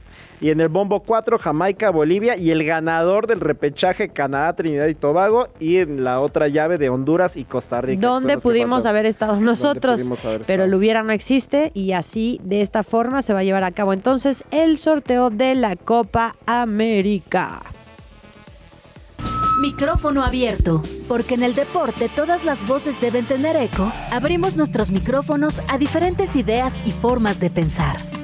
Y 0.40 0.50
en 0.50 0.60
el 0.60 0.68
bombo 0.68 1.00
4, 1.00 1.38
Jamaica, 1.38 1.90
Bolivia 1.90 2.36
y 2.36 2.50
el 2.50 2.64
ganador 2.64 3.26
del 3.26 3.40
repechaje, 3.40 4.08
Canadá, 4.08 4.54
Trinidad 4.54 4.86
y 4.86 4.94
Tobago. 4.94 5.48
Y 5.58 5.76
en 5.76 6.02
la 6.02 6.20
otra 6.20 6.48
llave 6.48 6.78
de 6.78 6.88
Honduras 6.88 7.36
y 7.36 7.44
Costa 7.44 7.82
Rica. 7.82 8.06
Donde 8.06 8.38
pudimos 8.38 8.86
haber 8.86 9.04
estado 9.04 9.38
nosotros, 9.38 10.08
pero 10.46 10.64
el 10.64 10.74
hubiera 10.74 11.02
no 11.02 11.12
existe 11.12 11.70
y 11.74 11.92
así 11.92 12.40
de 12.42 12.62
esta 12.62 12.82
forma 12.82 13.22
se 13.22 13.32
va 13.32 13.40
a 13.40 13.44
llevar 13.44 13.64
a 13.64 13.70
cabo 13.70 13.92
entonces 13.92 14.44
el 14.50 14.78
sorteo 14.78 15.30
de 15.30 15.54
la 15.54 15.76
Copa 15.76 16.34
América. 16.46 17.62
Micrófono 19.60 20.24
abierto, 20.24 20.82
porque 21.06 21.34
en 21.34 21.42
el 21.42 21.54
deporte 21.54 22.08
todas 22.08 22.44
las 22.46 22.66
voces 22.66 22.98
deben 22.98 23.26
tener 23.26 23.56
eco, 23.56 23.92
abrimos 24.10 24.56
nuestros 24.56 24.90
micrófonos 24.90 25.60
a 25.68 25.76
diferentes 25.76 26.34
ideas 26.34 26.72
y 26.86 26.92
formas 26.92 27.40
de 27.40 27.50
pensar. 27.50 28.19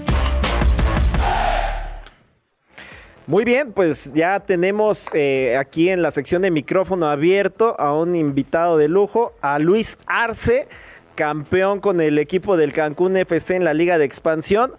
Muy 3.28 3.45
bien, 3.45 3.73
pues 3.73 4.12
ya 4.12 4.38
tenemos 4.38 5.09
eh, 5.12 5.56
aquí 5.59 5.88
en 5.88 6.00
la 6.00 6.12
sección 6.12 6.42
de 6.42 6.52
micrófono 6.52 7.09
abierto 7.09 7.75
a 7.80 7.92
un 7.92 8.14
invitado 8.14 8.78
de 8.78 8.87
lujo, 8.87 9.35
a 9.40 9.59
Luis 9.59 9.99
Arce, 10.06 10.68
campeón 11.16 11.80
con 11.80 12.00
el 12.00 12.21
equipo 12.21 12.56
del 12.56 12.73
Cancún 12.73 13.16
FC 13.16 13.56
en 13.56 13.64
la 13.64 13.75
Liga 13.75 13.99
de 13.99 14.04
Expansión. 14.04 14.75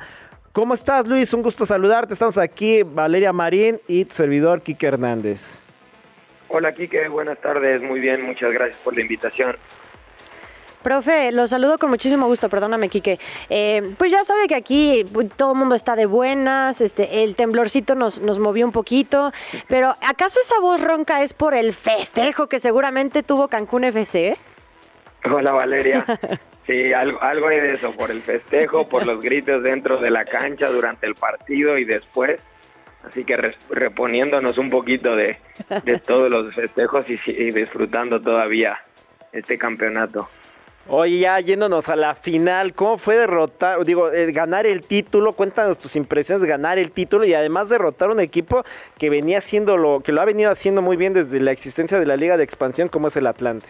¿Cómo 0.53 0.75
estás, 0.75 1.05
Luis? 1.07 1.33
Un 1.33 1.41
gusto 1.41 1.65
saludarte. 1.65 2.13
Estamos 2.13 2.37
aquí, 2.37 2.83
Valeria 2.83 3.33
Marín 3.33 3.81
y 3.85 4.05
tu 4.05 4.15
servidor, 4.15 4.61
Kike 4.61 4.87
Hernández. 4.87 5.59
Hola 6.47 6.73
Kike, 6.73 7.09
buenas 7.09 7.41
tardes, 7.41 7.81
muy 7.81 7.99
bien, 7.99 8.25
muchas 8.25 8.53
gracias 8.53 8.77
por 8.81 8.95
la 8.95 9.01
invitación. 9.01 9.57
Profe, 10.83 11.31
lo 11.31 11.47
saludo 11.47 11.77
con 11.77 11.89
muchísimo 11.89 12.27
gusto, 12.27 12.49
perdóname, 12.49 12.89
Quique. 12.89 13.19
Eh, 13.49 13.93
pues 13.97 14.11
ya 14.11 14.23
sabe 14.23 14.47
que 14.47 14.55
aquí 14.55 15.05
pues, 15.11 15.29
todo 15.35 15.53
el 15.53 15.57
mundo 15.57 15.75
está 15.75 15.95
de 15.95 16.05
buenas, 16.05 16.81
este, 16.81 17.23
el 17.23 17.35
temblorcito 17.35 17.95
nos, 17.95 18.21
nos 18.21 18.39
movió 18.39 18.65
un 18.65 18.71
poquito, 18.71 19.31
pero 19.67 19.95
¿acaso 20.07 20.39
esa 20.39 20.59
voz 20.59 20.81
ronca 20.81 21.23
es 21.23 21.33
por 21.33 21.55
el 21.55 21.73
festejo 21.73 22.47
que 22.47 22.59
seguramente 22.59 23.23
tuvo 23.23 23.47
Cancún 23.47 23.83
FC? 23.85 24.37
Hola 25.31 25.51
Valeria. 25.51 26.05
Sí, 26.67 26.91
algo, 26.91 27.23
algo 27.23 27.47
hay 27.47 27.61
de 27.61 27.75
eso, 27.75 27.93
por 27.93 28.11
el 28.11 28.21
festejo, 28.21 28.89
por 28.89 29.05
los 29.05 29.21
gritos 29.21 29.63
dentro 29.63 29.99
de 29.99 30.11
la 30.11 30.25
cancha 30.25 30.67
durante 30.67 31.07
el 31.07 31.15
partido 31.15 31.77
y 31.77 31.85
después. 31.85 32.41
Así 33.05 33.23
que 33.23 33.37
reponiéndonos 33.69 34.57
un 34.57 34.69
poquito 34.69 35.15
de, 35.15 35.37
de 35.85 35.99
todos 35.99 36.29
los 36.29 36.53
festejos 36.53 37.05
y, 37.09 37.17
y 37.25 37.51
disfrutando 37.51 38.21
todavía 38.21 38.81
este 39.31 39.57
campeonato. 39.57 40.27
Oye, 40.89 41.19
ya 41.19 41.37
yéndonos 41.39 41.89
a 41.89 41.97
la 41.97 42.15
final, 42.15 42.73
¿cómo 42.73 42.97
fue 42.97 43.17
derrotar, 43.17 43.83
digo, 43.83 44.09
eh, 44.13 44.31
ganar 44.31 44.65
el 44.65 44.83
título? 44.83 45.33
Cuéntanos 45.33 45.77
tus 45.77 45.97
impresiones 45.97 46.45
ganar 46.45 46.77
el 46.77 46.91
título 46.91 47.25
y 47.25 47.33
además 47.33 47.67
derrotar 47.67 48.09
un 48.09 48.21
equipo 48.21 48.63
que 48.97 49.09
venía 49.09 49.39
haciendo 49.39 49.75
lo, 49.75 49.99
que 49.99 50.13
lo 50.13 50.21
ha 50.21 50.25
venido 50.25 50.49
haciendo 50.49 50.81
muy 50.81 50.95
bien 50.95 51.13
desde 51.13 51.41
la 51.41 51.51
existencia 51.51 51.99
de 51.99 52.05
la 52.05 52.15
Liga 52.15 52.37
de 52.37 52.45
Expansión, 52.45 52.87
como 52.87 53.09
es 53.09 53.17
el 53.17 53.27
Atlante. 53.27 53.67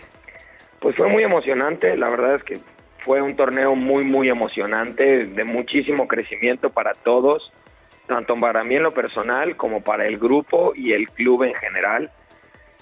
Pues 0.80 0.96
fue 0.96 1.08
muy 1.08 1.24
emocionante, 1.24 1.98
la 1.98 2.08
verdad 2.10 2.36
es 2.36 2.44
que 2.44 2.60
fue 3.04 3.20
un 3.20 3.36
torneo 3.36 3.74
muy, 3.74 4.04
muy 4.04 4.30
emocionante, 4.30 5.26
de 5.26 5.44
muchísimo 5.44 6.08
crecimiento 6.08 6.70
para 6.70 6.94
todos, 6.94 7.52
tanto 8.06 8.40
para 8.40 8.64
mí 8.64 8.76
en 8.76 8.84
lo 8.84 8.94
personal 8.94 9.56
como 9.58 9.82
para 9.82 10.06
el 10.06 10.20
grupo 10.20 10.74
y 10.76 10.94
el 10.94 11.10
club 11.10 11.46
en 11.46 11.56
general, 11.56 12.12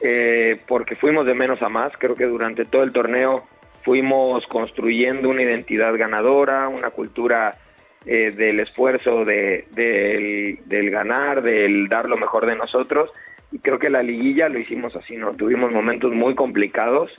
eh, 0.02 0.60
porque 0.68 0.98
fuimos 0.98 1.26
de 1.26 1.36
menos 1.36 1.62
a 1.62 1.70
más, 1.70 1.94
creo 1.98 2.16
que 2.16 2.26
durante 2.26 2.66
todo 2.66 2.84
el 2.84 2.92
torneo 2.92 3.48
fuimos 3.86 4.46
construyendo 4.48 5.30
una 5.30 5.44
identidad 5.44 5.96
ganadora, 5.96 6.68
una 6.68 6.90
cultura 6.90 7.58
eh, 8.06 8.32
del 8.32 8.60
esfuerzo, 8.60 9.24
de- 9.24 9.66
del, 9.72 10.60
del 10.66 10.90
ganar, 10.92 11.42
del 11.42 11.88
dar 11.88 12.10
lo 12.10 12.18
mejor 12.18 12.46
de 12.46 12.56
nosotros, 12.56 13.10
y 13.52 13.60
creo 13.60 13.80
que 13.80 13.90
la 13.90 14.04
liguilla 14.04 14.50
lo 14.50 14.60
hicimos 14.60 14.96
así, 14.96 15.16
¿no? 15.16 15.34
Tuvimos 15.34 15.72
momentos 15.72 16.12
muy 16.14 16.36
complicados, 16.36 17.10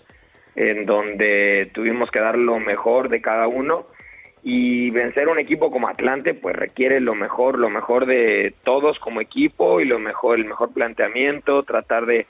en 0.55 0.85
donde 0.87 1.71
tuvimos 1.73 2.11
que 2.11 2.19
dar 2.21 2.37
lo 2.37 2.59
mejor 2.59 3.09
de 3.09 3.21
cada 3.21 3.47
uno 3.47 3.87
y 4.43 4.91
vencer 4.91 5.29
un 5.29 5.39
equipo 5.39 5.71
como 5.71 5.89
Atlante 5.89 6.35
pues 6.35 6.55
requiere 6.57 7.01
lo 7.01 7.15
mejor, 7.15 7.59
lo 7.59 7.69
mejor 7.69 8.07
de 8.07 8.55
todos 8.65 8.99
como 8.99 9.21
equipo 9.21 9.81
y 9.81 9.85
lo 9.85 9.99
mejor, 9.99 10.39
el 10.39 10.45
mejor 10.45 10.73
planteamiento, 10.73 11.63
tratar 11.65 12.07
de 12.07 12.27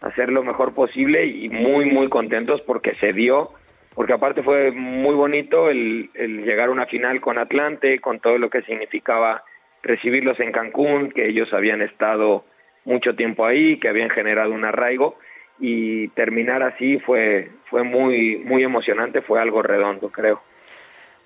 hacer 0.00 0.30
lo 0.30 0.42
mejor 0.42 0.74
posible 0.74 1.26
y 1.26 1.48
muy 1.48 1.84
muy 1.86 2.08
contentos 2.08 2.60
porque 2.62 2.94
se 2.96 3.12
dio, 3.12 3.50
porque 3.94 4.12
aparte 4.12 4.42
fue 4.42 4.70
muy 4.70 5.14
bonito 5.14 5.68
el, 5.70 6.10
llegar 6.14 6.68
a 6.68 6.72
una 6.72 6.86
final 6.86 7.20
con 7.20 7.38
Atlante, 7.38 8.00
con 8.00 8.20
todo 8.20 8.38
lo 8.38 8.50
que 8.50 8.62
significaba 8.62 9.44
recibirlos 9.82 10.38
en 10.40 10.52
Cancún, 10.52 11.10
que 11.10 11.28
ellos 11.28 11.52
habían 11.52 11.82
estado 11.82 12.44
mucho 12.84 13.14
tiempo 13.14 13.46
ahí, 13.46 13.78
que 13.78 13.88
habían 13.88 14.10
generado 14.10 14.52
un 14.52 14.64
arraigo 14.64 15.16
y 15.58 16.08
terminar 16.08 16.62
así 16.62 16.98
fue, 16.98 17.50
fue 17.68 17.82
muy, 17.82 18.38
muy 18.38 18.62
emocionante, 18.62 19.22
fue 19.22 19.40
algo 19.40 19.62
redondo, 19.62 20.10
creo. 20.10 20.42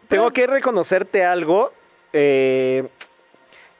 Tengo 0.08 0.30
que 0.32 0.46
reconocerte 0.46 1.24
algo. 1.24 1.72
eh, 2.12 2.84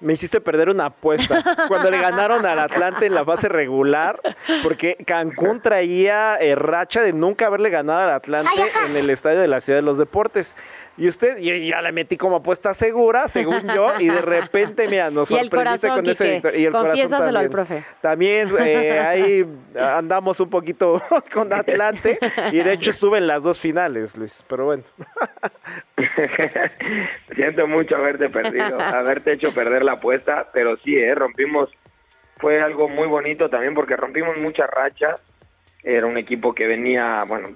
me 0.05 0.13
hiciste 0.13 0.41
perder 0.41 0.69
una 0.69 0.87
apuesta 0.87 1.43
cuando 1.67 1.91
le 1.91 1.99
ganaron 1.99 2.47
al 2.47 2.59
Atlante 2.59 3.07
en 3.07 3.15
la 3.15 3.25
fase 3.25 3.49
regular, 3.49 4.21
porque 4.63 4.97
Cancún 5.07 5.61
traía 5.61 6.37
eh, 6.37 6.55
racha 6.55 7.03
de 7.03 7.13
nunca 7.13 7.47
haberle 7.47 7.71
ganado 7.71 8.01
al 8.01 8.11
Atlante 8.11 8.51
en 8.89 8.97
el 8.97 9.09
estadio 9.11 9.41
de 9.41 9.49
la 9.49 9.61
Ciudad 9.61 9.79
de 9.79 9.83
los 9.83 9.99
Deportes. 9.99 10.55
Y 10.97 11.09
usted, 11.09 11.39
y 11.39 11.71
ya 11.71 11.83
le 11.83 11.91
metí 11.91 12.17
como 12.17 12.37
apuesta 12.37 12.73
segura, 12.73 13.27
según 13.27 13.67
yo, 13.75 13.99
y 13.99 14.09
de 14.09 14.21
repente, 14.21 14.87
mira, 14.87 15.11
nos 15.11 15.29
Y 15.31 15.35
sorprendiste 15.35 15.89
corazón, 15.89 15.91
con 15.97 16.11
ese 16.11 16.33
victoria. 16.33 16.61
Y 16.61 16.65
el 16.67 16.73
corazón 16.73 17.15
al 17.15 17.21
también. 17.21 17.51
profe. 17.51 17.85
También 18.01 18.49
eh, 18.61 18.99
ahí 19.01 19.47
andamos 19.77 20.39
un 20.39 20.51
poquito 20.51 21.03
con 21.33 21.53
Atlante, 21.53 22.19
y 22.53 22.59
de 22.59 22.73
hecho 22.73 22.93
estuve 22.93 23.19
en 23.19 23.27
las 23.27 23.43
dos 23.43 23.59
finales, 23.59 24.17
Luis, 24.17 24.45
pero 24.49 24.67
bueno. 24.67 24.85
Siento 27.35 27.67
mucho 27.67 27.97
haberte 27.97 28.29
perdido, 28.29 28.81
haberte 28.81 29.33
hecho 29.33 29.53
perder 29.53 29.85
la 29.85 29.93
apuesta, 29.93 30.51
pero 30.53 30.77
sí, 30.79 30.97
eh, 30.97 31.15
rompimos, 31.15 31.71
fue 32.39 32.63
algo 32.63 32.89
muy 32.89 33.09
bonito 33.09 33.51
también 33.51 33.75
porque 33.75 33.97
rompimos 33.97 34.37
muchas 34.37 34.71
rachas. 34.71 35.21
Era 35.83 36.07
un 36.07 36.17
equipo 36.17 36.55
que 36.55 36.67
venía, 36.67 37.25
bueno, 37.25 37.51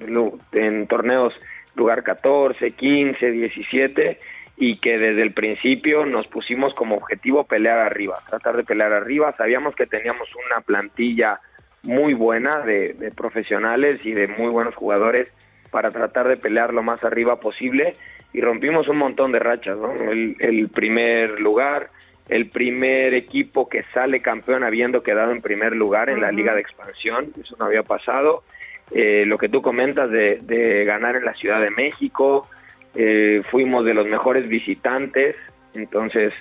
en 0.52 0.86
torneos 0.86 1.32
lugar 1.78 2.02
14, 2.02 2.72
15, 2.72 3.30
17 3.30 4.20
y 4.56 4.78
que 4.78 4.98
desde 4.98 5.22
el 5.22 5.32
principio 5.32 6.04
nos 6.04 6.26
pusimos 6.26 6.74
como 6.74 6.96
objetivo 6.96 7.44
pelear 7.44 7.78
arriba, 7.78 8.22
tratar 8.28 8.56
de 8.56 8.64
pelear 8.64 8.92
arriba. 8.92 9.34
Sabíamos 9.36 9.74
que 9.74 9.86
teníamos 9.86 10.28
una 10.48 10.60
plantilla 10.60 11.40
muy 11.82 12.12
buena 12.12 12.60
de, 12.60 12.92
de 12.94 13.10
profesionales 13.12 14.00
y 14.04 14.12
de 14.12 14.26
muy 14.26 14.48
buenos 14.48 14.74
jugadores 14.74 15.28
para 15.70 15.90
tratar 15.90 16.28
de 16.28 16.36
pelear 16.36 16.74
lo 16.74 16.82
más 16.82 17.02
arriba 17.04 17.40
posible 17.40 17.94
y 18.32 18.40
rompimos 18.40 18.88
un 18.88 18.98
montón 18.98 19.32
de 19.32 19.38
rachas, 19.38 19.78
¿no? 19.78 19.92
El, 19.92 20.36
el 20.40 20.68
primer 20.68 21.40
lugar, 21.40 21.90
el 22.28 22.50
primer 22.50 23.14
equipo 23.14 23.68
que 23.68 23.84
sale 23.94 24.20
campeón 24.20 24.64
habiendo 24.64 25.02
quedado 25.02 25.32
en 25.32 25.40
primer 25.40 25.74
lugar 25.74 26.10
en 26.10 26.20
la 26.20 26.32
liga 26.32 26.54
de 26.54 26.60
expansión, 26.60 27.32
eso 27.40 27.56
no 27.58 27.66
había 27.66 27.82
pasado. 27.82 28.42
Eh, 28.90 29.24
lo 29.26 29.38
que 29.38 29.48
tú 29.48 29.62
comentas 29.62 30.10
de, 30.10 30.84
ganar 30.86 31.16
en 31.16 31.24
la 31.24 31.34
Ciudad 31.34 31.60
de 31.60 31.70
México, 31.70 32.48
eh, 32.94 33.42
fuimos 33.50 33.84
de 33.84 33.94
los 33.94 34.06
mejores 34.06 34.48
visitantes, 34.48 35.36
entonces 35.74 36.32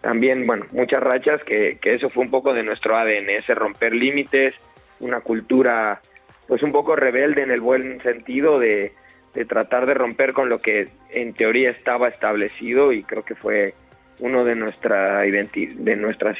también, 0.00 0.46
bueno, 0.46 0.66
muchas 0.70 1.02
rachas 1.02 1.42
que, 1.44 1.78
que 1.80 1.94
eso 1.94 2.10
fue 2.10 2.24
un 2.24 2.30
poco 2.30 2.54
de 2.54 2.62
nuestro 2.62 2.96
ADN, 2.96 3.30
ese 3.30 3.54
romper 3.54 3.94
límites, 3.94 4.54
una 5.00 5.20
cultura 5.20 6.00
pues 6.46 6.62
un 6.62 6.72
poco 6.72 6.94
rebelde 6.94 7.42
en 7.42 7.50
el 7.50 7.60
buen 7.60 8.00
sentido 8.02 8.58
de, 8.58 8.92
de 9.34 9.44
tratar 9.44 9.86
de 9.86 9.94
romper 9.94 10.32
con 10.32 10.48
lo 10.48 10.60
que 10.60 10.88
en 11.10 11.34
teoría 11.34 11.70
estaba 11.70 12.08
establecido 12.08 12.92
y 12.92 13.02
creo 13.02 13.24
que 13.24 13.34
fue 13.34 13.74
uno 14.18 14.44
de 14.44 14.54
nuestra 14.54 15.20
de 15.20 15.96
nuestras 15.96 16.38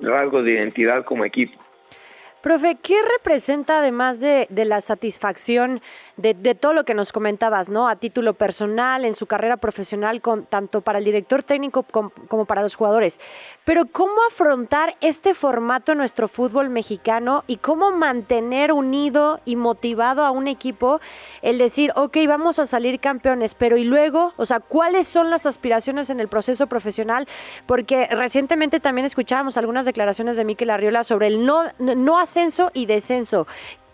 rasgos 0.00 0.44
de 0.44 0.52
identidad 0.52 1.04
como 1.04 1.24
equipo. 1.24 1.60
Profe, 2.46 2.76
¿qué 2.80 2.94
representa 3.18 3.78
además 3.78 4.20
de, 4.20 4.46
de 4.50 4.64
la 4.66 4.80
satisfacción 4.80 5.82
de, 6.16 6.54
todo 6.54 6.72
lo 6.72 6.84
que 6.84 6.94
nos 6.94 7.12
comentabas, 7.12 7.68
¿no? 7.68 7.88
A 7.88 7.96
título 7.96 8.34
personal, 8.34 9.04
en 9.04 9.14
su 9.14 9.26
carrera 9.26 9.58
profesional, 9.58 10.20
con, 10.20 10.46
tanto 10.46 10.80
para 10.80 10.98
el 10.98 11.04
director 11.04 11.42
técnico 11.42 11.82
com- 11.82 12.10
como 12.28 12.46
para 12.46 12.62
los 12.62 12.74
jugadores. 12.74 13.20
Pero 13.64 13.86
¿cómo 13.86 14.14
afrontar 14.28 14.96
este 15.00 15.34
formato 15.34 15.92
en 15.92 15.98
nuestro 15.98 16.28
fútbol 16.28 16.70
mexicano 16.70 17.44
y 17.46 17.58
cómo 17.58 17.90
mantener 17.90 18.72
unido 18.72 19.40
y 19.44 19.56
motivado 19.56 20.24
a 20.24 20.30
un 20.30 20.48
equipo 20.48 21.00
el 21.42 21.58
decir, 21.58 21.92
ok, 21.96 22.16
vamos 22.26 22.58
a 22.58 22.66
salir 22.66 22.98
campeones, 22.98 23.54
pero 23.54 23.76
y 23.76 23.84
luego, 23.84 24.32
o 24.36 24.46
sea, 24.46 24.60
¿cuáles 24.60 25.06
son 25.06 25.30
las 25.30 25.44
aspiraciones 25.44 26.08
en 26.10 26.20
el 26.20 26.28
proceso 26.28 26.66
profesional? 26.66 27.28
Porque 27.66 28.06
recientemente 28.06 28.80
también 28.80 29.04
escuchábamos 29.04 29.56
algunas 29.56 29.84
declaraciones 29.84 30.36
de 30.36 30.44
Miquel 30.44 30.70
Arriola 30.70 31.04
sobre 31.04 31.26
el 31.26 31.44
no, 31.44 31.64
no 31.78 32.18
ascenso 32.18 32.70
y 32.72 32.86
descenso. 32.86 33.46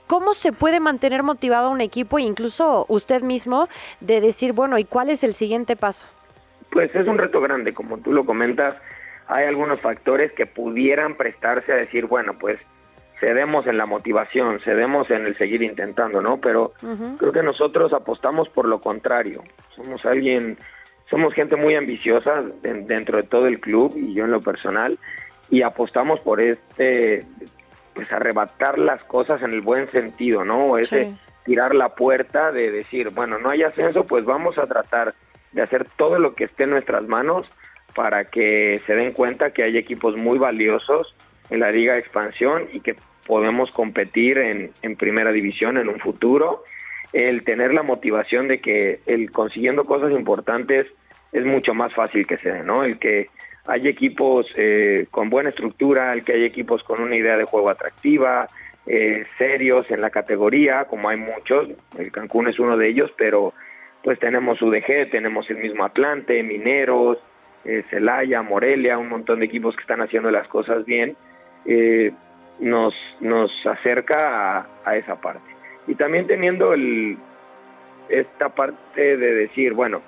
¿Cómo 0.06 0.34
se 0.34 0.52
puede 0.52 0.80
mantener 0.80 1.22
motivado 1.22 1.68
a 1.68 1.70
un 1.70 1.80
equipo 1.80 2.18
e 2.18 2.22
incluso 2.22 2.84
usted 2.88 3.22
mismo 3.22 3.68
de 4.00 4.20
decir, 4.20 4.52
bueno, 4.52 4.78
¿y 4.78 4.84
cuál 4.84 5.10
es 5.10 5.24
el 5.24 5.32
siguiente 5.34 5.76
paso? 5.76 6.04
Pues 6.70 6.94
es 6.94 7.06
un 7.06 7.18
reto 7.18 7.40
grande, 7.40 7.72
como 7.74 7.98
tú 7.98 8.12
lo 8.12 8.24
comentas, 8.24 8.76
hay 9.28 9.46
algunos 9.46 9.80
factores 9.80 10.32
que 10.32 10.46
pudieran 10.46 11.16
prestarse 11.16 11.72
a 11.72 11.76
decir, 11.76 12.06
bueno, 12.06 12.34
pues 12.38 12.58
cedemos 13.20 13.66
en 13.66 13.78
la 13.78 13.86
motivación, 13.86 14.58
cedemos 14.60 15.10
en 15.10 15.26
el 15.26 15.36
seguir 15.38 15.62
intentando, 15.62 16.20
¿no? 16.20 16.38
Pero 16.40 16.72
creo 17.18 17.32
que 17.32 17.42
nosotros 17.42 17.92
apostamos 17.92 18.48
por 18.48 18.66
lo 18.66 18.80
contrario. 18.80 19.42
Somos 19.76 20.04
alguien, 20.04 20.58
somos 21.08 21.32
gente 21.32 21.54
muy 21.56 21.74
ambiciosa 21.76 22.42
de- 22.62 22.82
dentro 22.82 23.18
de 23.18 23.22
todo 23.22 23.46
el 23.46 23.60
club 23.60 23.94
y 23.96 24.12
yo 24.14 24.24
en 24.24 24.32
lo 24.32 24.40
personal 24.40 24.98
y 25.50 25.62
apostamos 25.62 26.18
por 26.20 26.40
este, 26.40 27.24
pues 27.94 28.10
arrebatar 28.12 28.78
las 28.78 29.02
cosas 29.04 29.42
en 29.42 29.52
el 29.52 29.60
buen 29.60 29.90
sentido, 29.90 30.44
¿no? 30.44 30.78
Ese 30.78 31.04
Sí. 31.04 31.16
tirar 31.44 31.74
la 31.74 31.90
puerta 31.94 32.52
de 32.52 32.70
decir, 32.70 33.10
bueno, 33.10 33.38
no 33.38 33.50
hay 33.50 33.62
ascenso, 33.62 34.04
pues 34.04 34.24
vamos 34.24 34.58
a 34.58 34.66
tratar 34.66 35.14
de 35.52 35.62
hacer 35.62 35.86
todo 35.96 36.18
lo 36.18 36.34
que 36.34 36.44
esté 36.44 36.64
en 36.64 36.70
nuestras 36.70 37.02
manos 37.08 37.46
para 37.94 38.24
que 38.30 38.80
se 38.86 38.94
den 38.94 39.12
cuenta 39.12 39.52
que 39.52 39.62
hay 39.64 39.76
equipos 39.76 40.16
muy 40.16 40.38
valiosos 40.38 41.14
en 41.50 41.60
la 41.60 41.70
liga 41.70 41.94
de 41.94 42.00
expansión 42.00 42.68
y 42.72 42.80
que 42.80 42.96
podemos 43.26 43.70
competir 43.72 44.38
en, 44.38 44.70
en 44.82 44.96
primera 44.96 45.32
división 45.32 45.76
en 45.76 45.88
un 45.88 45.98
futuro. 46.00 46.64
El 47.12 47.44
tener 47.44 47.74
la 47.74 47.82
motivación 47.82 48.48
de 48.48 48.60
que 48.60 49.00
el 49.06 49.30
consiguiendo 49.30 49.84
cosas 49.84 50.12
importantes 50.12 50.86
es 51.32 51.44
mucho 51.44 51.74
más 51.74 51.92
fácil 51.92 52.26
que 52.26 52.38
se 52.38 52.50
dé, 52.52 52.62
¿no? 52.62 52.84
El 52.84 52.98
que 52.98 53.28
hay 53.66 53.88
equipos 53.88 54.46
eh, 54.56 55.06
con 55.10 55.30
buena 55.30 55.50
estructura, 55.50 56.18
que 56.20 56.32
hay 56.32 56.44
equipos 56.44 56.82
con 56.82 57.00
una 57.00 57.16
idea 57.16 57.36
de 57.36 57.44
juego 57.44 57.70
atractiva, 57.70 58.48
eh, 58.86 59.24
serios 59.38 59.90
en 59.90 60.00
la 60.00 60.10
categoría, 60.10 60.86
como 60.86 61.08
hay 61.08 61.16
muchos, 61.16 61.68
el 61.96 62.10
Cancún 62.10 62.48
es 62.48 62.58
uno 62.58 62.76
de 62.76 62.88
ellos, 62.88 63.12
pero 63.16 63.54
pues 64.02 64.18
tenemos 64.18 64.60
UDG, 64.60 65.10
tenemos 65.10 65.48
el 65.48 65.58
mismo 65.58 65.84
Atlante, 65.84 66.42
Mineros, 66.42 67.18
eh, 67.64 67.84
Celaya, 67.90 68.42
Morelia, 68.42 68.98
un 68.98 69.08
montón 69.08 69.38
de 69.38 69.46
equipos 69.46 69.76
que 69.76 69.82
están 69.82 70.00
haciendo 70.00 70.30
las 70.32 70.48
cosas 70.48 70.84
bien, 70.84 71.16
nos, 72.58 72.94
nos 73.20 73.52
acerca 73.64 74.58
a, 74.58 74.66
a 74.84 74.96
esa 74.96 75.20
parte. 75.20 75.48
Y 75.86 75.94
también 75.94 76.26
teniendo 76.26 76.72
el, 76.74 77.16
esta 78.08 78.48
parte 78.48 79.16
de 79.16 79.34
decir, 79.34 79.72
bueno, 79.74 80.02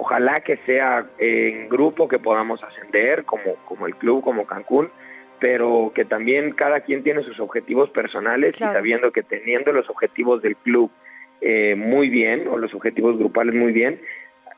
ojalá 0.00 0.36
que 0.40 0.58
sea 0.58 1.06
en 1.18 1.68
grupo 1.68 2.06
que 2.06 2.20
podamos 2.20 2.62
ascender, 2.62 3.24
como, 3.24 3.56
como 3.64 3.86
el 3.86 3.96
club, 3.96 4.22
como 4.22 4.46
Cancún, 4.46 4.90
pero 5.40 5.90
que 5.94 6.04
también 6.04 6.52
cada 6.52 6.80
quien 6.80 7.02
tiene 7.02 7.22
sus 7.24 7.40
objetivos 7.40 7.90
personales 7.90 8.56
Claro. 8.56 8.72
y 8.72 8.76
sabiendo 8.76 9.10
que 9.10 9.22
teniendo 9.24 9.72
los 9.72 9.90
objetivos 9.90 10.40
del 10.40 10.56
club 10.56 10.90
eh, 11.40 11.74
muy 11.76 12.08
bien, 12.10 12.46
o 12.48 12.58
los 12.58 12.74
objetivos 12.74 13.18
grupales 13.18 13.54
muy 13.54 13.72
bien, 13.72 14.00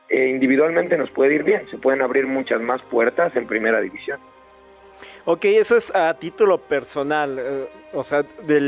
eh, 0.09 0.27
individualmente 0.27 0.95
nos 0.97 1.09
puede 1.09 1.35
ir 1.35 1.43
bien, 1.43 1.67
se 1.71 1.77
pueden 1.77 2.01
abrir 2.01 2.27
muchas 2.27 2.61
más 2.61 2.81
puertas 2.83 3.35
en 3.35 3.47
primera 3.47 3.81
división. 3.81 4.19
Ok, 5.25 5.45
eso 5.45 5.75
es 5.77 5.93
a 5.95 6.13
título 6.15 6.59
personal, 6.59 7.37
eh, 7.39 7.67
o 7.93 8.03
sea, 8.03 8.23
de 8.45 8.59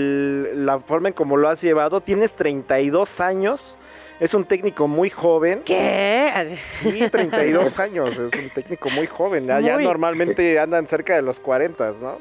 la 0.55 0.79
forma 0.79 1.09
en 1.09 1.13
como 1.13 1.37
lo 1.37 1.49
has 1.49 1.61
llevado. 1.61 2.01
Tienes 2.01 2.33
32 2.35 3.19
años, 3.19 3.75
es 4.23 4.33
un 4.33 4.45
técnico 4.45 4.87
muy 4.87 5.09
joven. 5.09 5.61
¿Qué? 5.65 6.57
Sí, 6.81 7.09
32 7.11 7.77
años, 7.79 8.11
es 8.11 8.19
un 8.19 8.49
técnico 8.51 8.89
muy 8.89 9.05
joven. 9.07 9.47
Ya, 9.47 9.59
normalmente 9.83 10.57
andan 10.59 10.87
cerca 10.87 11.15
de 11.15 11.21
los 11.21 11.39
40, 11.39 11.93
¿no? 12.01 12.19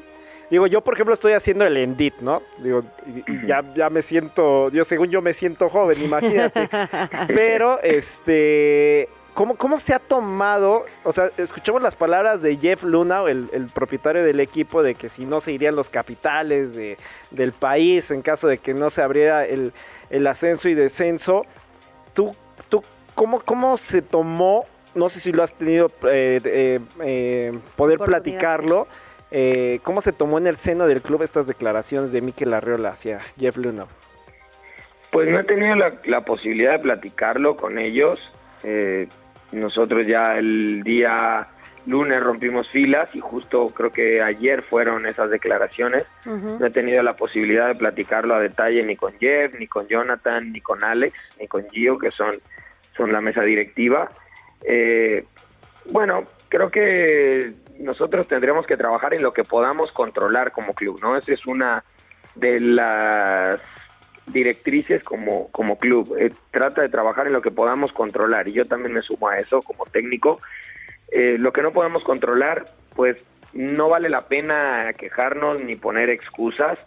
Digo, 0.49 0.67
yo 0.67 0.81
por 0.81 0.93
ejemplo 0.95 1.13
estoy 1.13 1.31
haciendo 1.33 1.65
el 1.65 1.77
Endit, 1.77 2.15
¿no? 2.19 2.41
Digo, 2.59 2.83
y- 3.07 3.31
y 3.31 3.45
ya, 3.47 3.63
ya 3.75 3.89
me 3.89 4.01
siento, 4.01 4.69
yo 4.71 4.83
según 4.85 5.09
yo 5.09 5.21
me 5.21 5.33
siento 5.33 5.69
joven, 5.69 6.03
imagínate. 6.03 6.69
Pero, 7.35 7.81
este, 7.81 9.07
¿cómo, 9.33 9.55
¿cómo 9.55 9.79
se 9.79 9.93
ha 9.93 9.99
tomado? 9.99 10.85
O 11.05 11.13
sea, 11.13 11.31
escuchamos 11.37 11.81
las 11.81 11.95
palabras 11.95 12.41
de 12.41 12.57
Jeff 12.57 12.83
Luna, 12.83 13.23
el, 13.29 13.49
el 13.53 13.67
propietario 13.67 14.23
del 14.23 14.41
equipo, 14.41 14.83
de 14.83 14.95
que 14.95 15.07
si 15.09 15.25
no 15.25 15.39
se 15.39 15.53
irían 15.53 15.75
los 15.77 15.89
capitales 15.89 16.75
de, 16.75 16.97
del 17.31 17.53
país 17.53 18.11
en 18.11 18.21
caso 18.21 18.47
de 18.47 18.57
que 18.57 18.73
no 18.73 18.89
se 18.89 19.01
abriera 19.01 19.45
el, 19.45 19.71
el 20.09 20.27
ascenso 20.27 20.67
y 20.67 20.73
descenso. 20.73 21.45
¿Tú, 22.13 22.35
tú 22.69 22.83
cómo, 23.15 23.39
cómo 23.41 23.77
se 23.77 24.01
tomó? 24.01 24.65
No 24.95 25.09
sé 25.09 25.19
si 25.19 25.31
lo 25.31 25.43
has 25.43 25.53
tenido 25.53 25.91
eh, 26.09 26.39
eh, 26.45 26.79
eh, 27.01 27.59
poder 27.75 27.97
platicarlo. 27.99 28.87
eh, 29.31 29.79
¿Cómo 29.83 30.01
se 30.01 30.13
tomó 30.13 30.37
en 30.37 30.45
el 30.47 30.57
seno 30.57 30.85
del 30.87 31.01
club 31.01 31.23
estas 31.23 31.47
declaraciones 31.47 32.11
de 32.11 32.21
Mikel 32.21 32.53
Arriola 32.53 32.89
hacia 32.89 33.21
Jeff 33.39 33.57
Luna? 33.57 33.87
Pues 35.11 35.29
no 35.29 35.39
he 35.39 35.43
tenido 35.43 35.75
la, 35.75 35.95
la 36.05 36.21
posibilidad 36.21 36.73
de 36.73 36.79
platicarlo 36.79 37.55
con 37.55 37.77
ellos. 37.79 38.19
Eh, 38.63 39.07
nosotros 39.51 40.05
ya 40.07 40.37
el 40.37 40.81
día 40.83 41.47
lunes 41.85 42.21
rompimos 42.21 42.69
filas 42.69 43.09
y 43.13 43.19
justo 43.19 43.67
creo 43.67 43.91
que 43.91 44.21
ayer 44.21 44.63
fueron 44.63 45.05
esas 45.05 45.29
declaraciones. 45.29 46.05
No 46.25 46.65
he 46.65 46.69
tenido 46.69 47.03
la 47.03 47.15
posibilidad 47.15 47.67
de 47.67 47.75
platicarlo 47.75 48.35
a 48.35 48.39
detalle 48.39 48.83
ni 48.83 48.95
con 48.95 49.13
Jeff, 49.19 49.53
ni 49.59 49.67
con 49.67 49.87
Jonathan, 49.87 50.51
ni 50.51 50.61
con 50.61 50.83
Alex, 50.83 51.15
ni 51.39 51.47
con 51.47 51.69
Gio, 51.69 51.97
que 51.97 52.11
son, 52.11 52.35
son 52.95 53.11
la 53.11 53.21
mesa 53.21 53.43
directiva. 53.43 54.11
Eh, 54.63 55.25
bueno, 55.85 56.25
creo 56.49 56.71
que 56.71 57.53
nosotros 57.79 58.27
tendremos 58.27 58.65
que 58.65 58.77
trabajar 58.77 59.13
en 59.13 59.21
lo 59.21 59.33
que 59.33 59.43
podamos 59.43 59.91
controlar 59.91 60.51
como 60.51 60.73
club, 60.73 60.99
¿no? 61.01 61.17
Esa 61.17 61.33
es 61.33 61.45
una 61.45 61.83
de 62.35 62.59
las 62.59 63.59
directrices 64.27 65.03
como, 65.03 65.49
como 65.51 65.77
club. 65.77 66.15
Eh, 66.17 66.31
trata 66.51 66.81
de 66.81 66.89
trabajar 66.89 67.27
en 67.27 67.33
lo 67.33 67.41
que 67.41 67.51
podamos 67.51 67.91
controlar 67.91 68.47
y 68.47 68.53
yo 68.53 68.65
también 68.65 68.93
me 68.93 69.01
sumo 69.01 69.27
a 69.27 69.39
eso 69.39 69.61
como 69.61 69.85
técnico. 69.85 70.39
Eh, 71.13 71.37
lo 71.37 71.53
que 71.53 71.61
no 71.61 71.71
podemos 71.71 72.03
controlar, 72.03 72.65
pues 72.95 73.23
no 73.53 73.87
vale 73.87 74.09
la 74.09 74.27
pena 74.27 74.93
quejarnos 74.97 75.61
ni 75.61 75.75
poner 75.75 76.09
excusas 76.09 76.79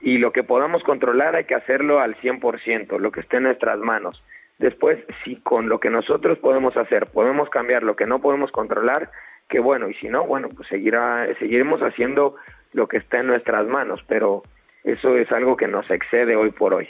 y 0.00 0.18
lo 0.18 0.32
que 0.32 0.42
podamos 0.42 0.82
controlar 0.82 1.36
hay 1.36 1.44
que 1.44 1.54
hacerlo 1.54 2.00
al 2.00 2.16
100%, 2.16 2.98
lo 2.98 3.12
que 3.12 3.20
esté 3.20 3.36
en 3.36 3.44
nuestras 3.44 3.78
manos. 3.78 4.24
Después, 4.58 4.98
si 5.22 5.36
con 5.36 5.68
lo 5.68 5.78
que 5.78 5.88
nosotros 5.88 6.38
podemos 6.38 6.76
hacer 6.76 7.06
podemos 7.06 7.48
cambiar 7.48 7.84
lo 7.84 7.94
que 7.94 8.06
no 8.06 8.20
podemos 8.20 8.50
controlar, 8.50 9.12
que 9.48 9.60
bueno, 9.60 9.88
y 9.88 9.94
si 9.94 10.08
no, 10.08 10.26
bueno, 10.26 10.48
pues 10.48 10.68
seguirá, 10.68 11.28
seguiremos 11.38 11.80
haciendo 11.80 12.34
lo 12.72 12.88
que 12.88 12.96
está 12.96 13.20
en 13.20 13.28
nuestras 13.28 13.68
manos, 13.68 14.04
pero 14.08 14.42
eso 14.82 15.16
es 15.16 15.30
algo 15.30 15.56
que 15.56 15.68
nos 15.68 15.88
excede 15.92 16.34
hoy 16.34 16.50
por 16.50 16.74
hoy. 16.74 16.88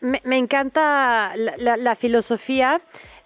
Me, 0.00 0.38
encanta 0.38 1.34
la 1.36 1.96
filosofía 1.96 2.80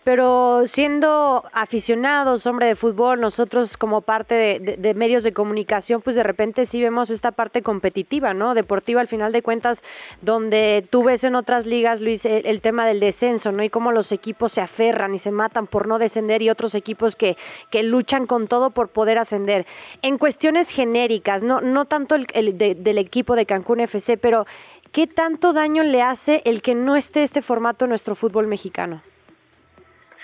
pero 0.04 0.62
siendo 0.66 1.44
aficionados, 1.52 2.46
hombre 2.46 2.66
de 2.66 2.76
fútbol, 2.76 3.20
nosotros 3.20 3.76
como 3.76 4.00
parte 4.00 4.58
de, 4.58 4.94
medios 4.94 5.22
de 5.22 5.32
comunicación, 5.32 6.00
pues 6.00 6.16
de 6.16 6.22
repente 6.22 6.66
sí 6.66 6.80
vemos 6.80 7.10
esta 7.10 7.32
parte 7.32 7.62
competitiva, 7.62 8.32
¿no? 8.32 8.54
Deportiva 8.54 9.00
al 9.00 9.08
final 9.08 9.32
de 9.32 9.42
cuentas, 9.42 9.82
donde 10.22 10.86
tú 10.88 11.04
ves 11.04 11.24
en 11.24 11.34
otras 11.34 11.66
ligas, 11.66 12.00
Luis, 12.00 12.24
el, 12.24 12.60
tema 12.60 12.86
del 12.86 13.00
descenso, 13.00 13.52
¿no? 13.52 13.62
Y 13.62 13.70
cómo 13.70 13.92
los 13.92 14.12
equipos 14.12 14.52
se 14.52 14.60
aferran 14.60 15.14
y 15.14 15.18
se 15.18 15.30
matan 15.30 15.66
por 15.66 15.86
no 15.86 15.98
descender 15.98 16.40
y 16.42 16.48
otros 16.48 16.74
equipos 16.74 17.14
que, 17.14 17.36
que 17.70 17.82
luchan 17.82 18.26
con 18.26 18.48
todo 18.48 18.70
por 18.70 18.88
poder 18.88 19.18
ascender. 19.18 19.66
En 20.00 20.16
cuestiones 20.16 20.70
genéricas, 20.70 21.42
no, 21.42 21.60
no 21.60 21.84
tanto 21.84 22.14
el, 22.14 22.26
el 22.32 22.56
de, 22.56 22.74
del 22.74 22.98
equipo 22.98 23.36
de 23.36 23.46
Cancún 23.46 23.80
FC, 23.80 24.16
pero 24.16 24.46
¿qué 24.90 25.06
tanto 25.06 25.52
daño 25.52 25.82
le 25.82 26.02
hace 26.02 26.40
el 26.44 26.62
que 26.62 26.74
no 26.74 26.96
esté 26.96 27.24
este 27.24 27.42
formato 27.42 27.84
en 27.84 27.90
nuestro 27.90 28.14
fútbol 28.14 28.46
mexicano? 28.46 29.02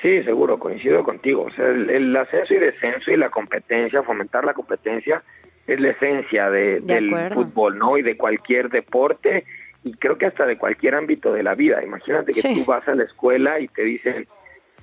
Sí, 0.05 0.23
seguro, 0.23 0.59
coincido 0.59 1.03
contigo. 1.03 1.45
O 1.45 1.51
sea, 1.53 1.67
el, 1.69 1.89
el, 1.89 2.15
ascenso 2.15 2.53
y 2.53 2.59
descenso 2.59 3.11
y 3.11 3.17
la 3.17 3.31
competencia, 3.31 4.03
fomentar 4.03 4.45
la 4.45 4.53
competencia, 4.53 5.23
es 5.67 5.81
la 5.81 5.89
esencia 5.89 6.51
de, 6.51 6.81
de 6.81 6.95
del 6.95 7.09
acuerdo. 7.09 7.35
fútbol, 7.37 7.79
¿no? 7.79 7.97
Y 7.97 8.03
de 8.03 8.15
cualquier 8.19 8.69
deporte 8.69 9.47
y 9.83 9.95
creo 9.95 10.19
que 10.19 10.27
hasta 10.27 10.45
de 10.45 10.59
cualquier 10.59 10.95
ámbito 10.95 11.33
de 11.33 11.43
la 11.43 11.55
vida. 11.55 11.83
Imagínate 11.83 12.33
que 12.33 12.43
Sí. 12.43 12.55
tú 12.55 12.65
vas 12.67 12.87
a 12.87 12.95
la 12.95 13.05
escuela 13.05 13.61
y 13.61 13.69
te 13.69 13.81
dicen 13.83 14.27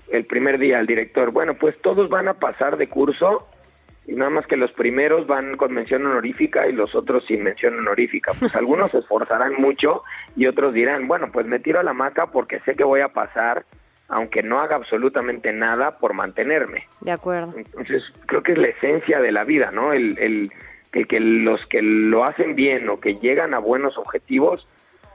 el 0.10 0.25
primer 0.25 0.57
día 0.57 0.79
al 0.79 0.88
director, 0.88 1.29
bueno, 1.29 1.53
pues 1.53 1.79
todos 1.84 2.10
van 2.10 2.27
a 2.27 2.34
pasar 2.34 2.77
de 2.77 2.88
curso 2.89 3.47
y 4.07 4.13
nada 4.13 4.31
más 4.31 4.47
que 4.47 4.57
los 4.57 4.71
primeros 4.71 5.27
van 5.27 5.55
con 5.55 5.71
mención 5.71 6.03
honorífica 6.03 6.67
y 6.67 6.71
los 6.73 6.95
otros 6.95 7.25
sin 7.27 7.43
mención 7.43 7.77
honorífica. 7.77 8.34
Pues 8.39 8.55
algunos 8.55 8.89
se 8.89 8.97
esforzarán 8.97 9.53
mucho 9.60 10.03
y 10.36 10.47
otros 10.47 10.73
dirán, 10.73 11.07
bueno, 11.07 11.29
pues 11.31 11.45
me 11.45 11.60
tiro 11.60 11.79
a 11.79 11.84
la 11.84 11.93
maca 11.93 12.31
porque 12.31 12.60
sé 12.62 12.75
que 12.75 12.84
voy 12.84 13.01
a 13.01 13.10
pasar 13.10 13.65
aunque 14.12 14.43
no 14.43 14.60
haga 14.60 14.76
absolutamente 14.76 15.54
nada 15.54 15.97
por 15.97 16.13
mantenerme. 16.13 16.86
De 17.00 17.12
acuerdo. 17.12 17.54
Entonces, 17.56 18.04
creo 18.26 18.43
que 18.43 18.52
es 18.52 18.58
la 18.58 18.67
esencia 18.67 19.21
de 19.21 19.32
la 19.32 19.45
vida, 19.45 19.71
¿no? 19.71 19.93
El, 19.93 20.17
el, 20.19 20.52
el, 20.91 21.08
que 21.08 21.19
los 21.21 21.65
que 21.67 21.82
lo 21.82 22.26
hacen 22.26 22.56
bien 22.56 22.89
o 22.89 23.00
que 23.00 23.15
llegan 23.15 23.54
a 23.54 23.60
buenos 23.60 23.97
objetivos 23.97 24.67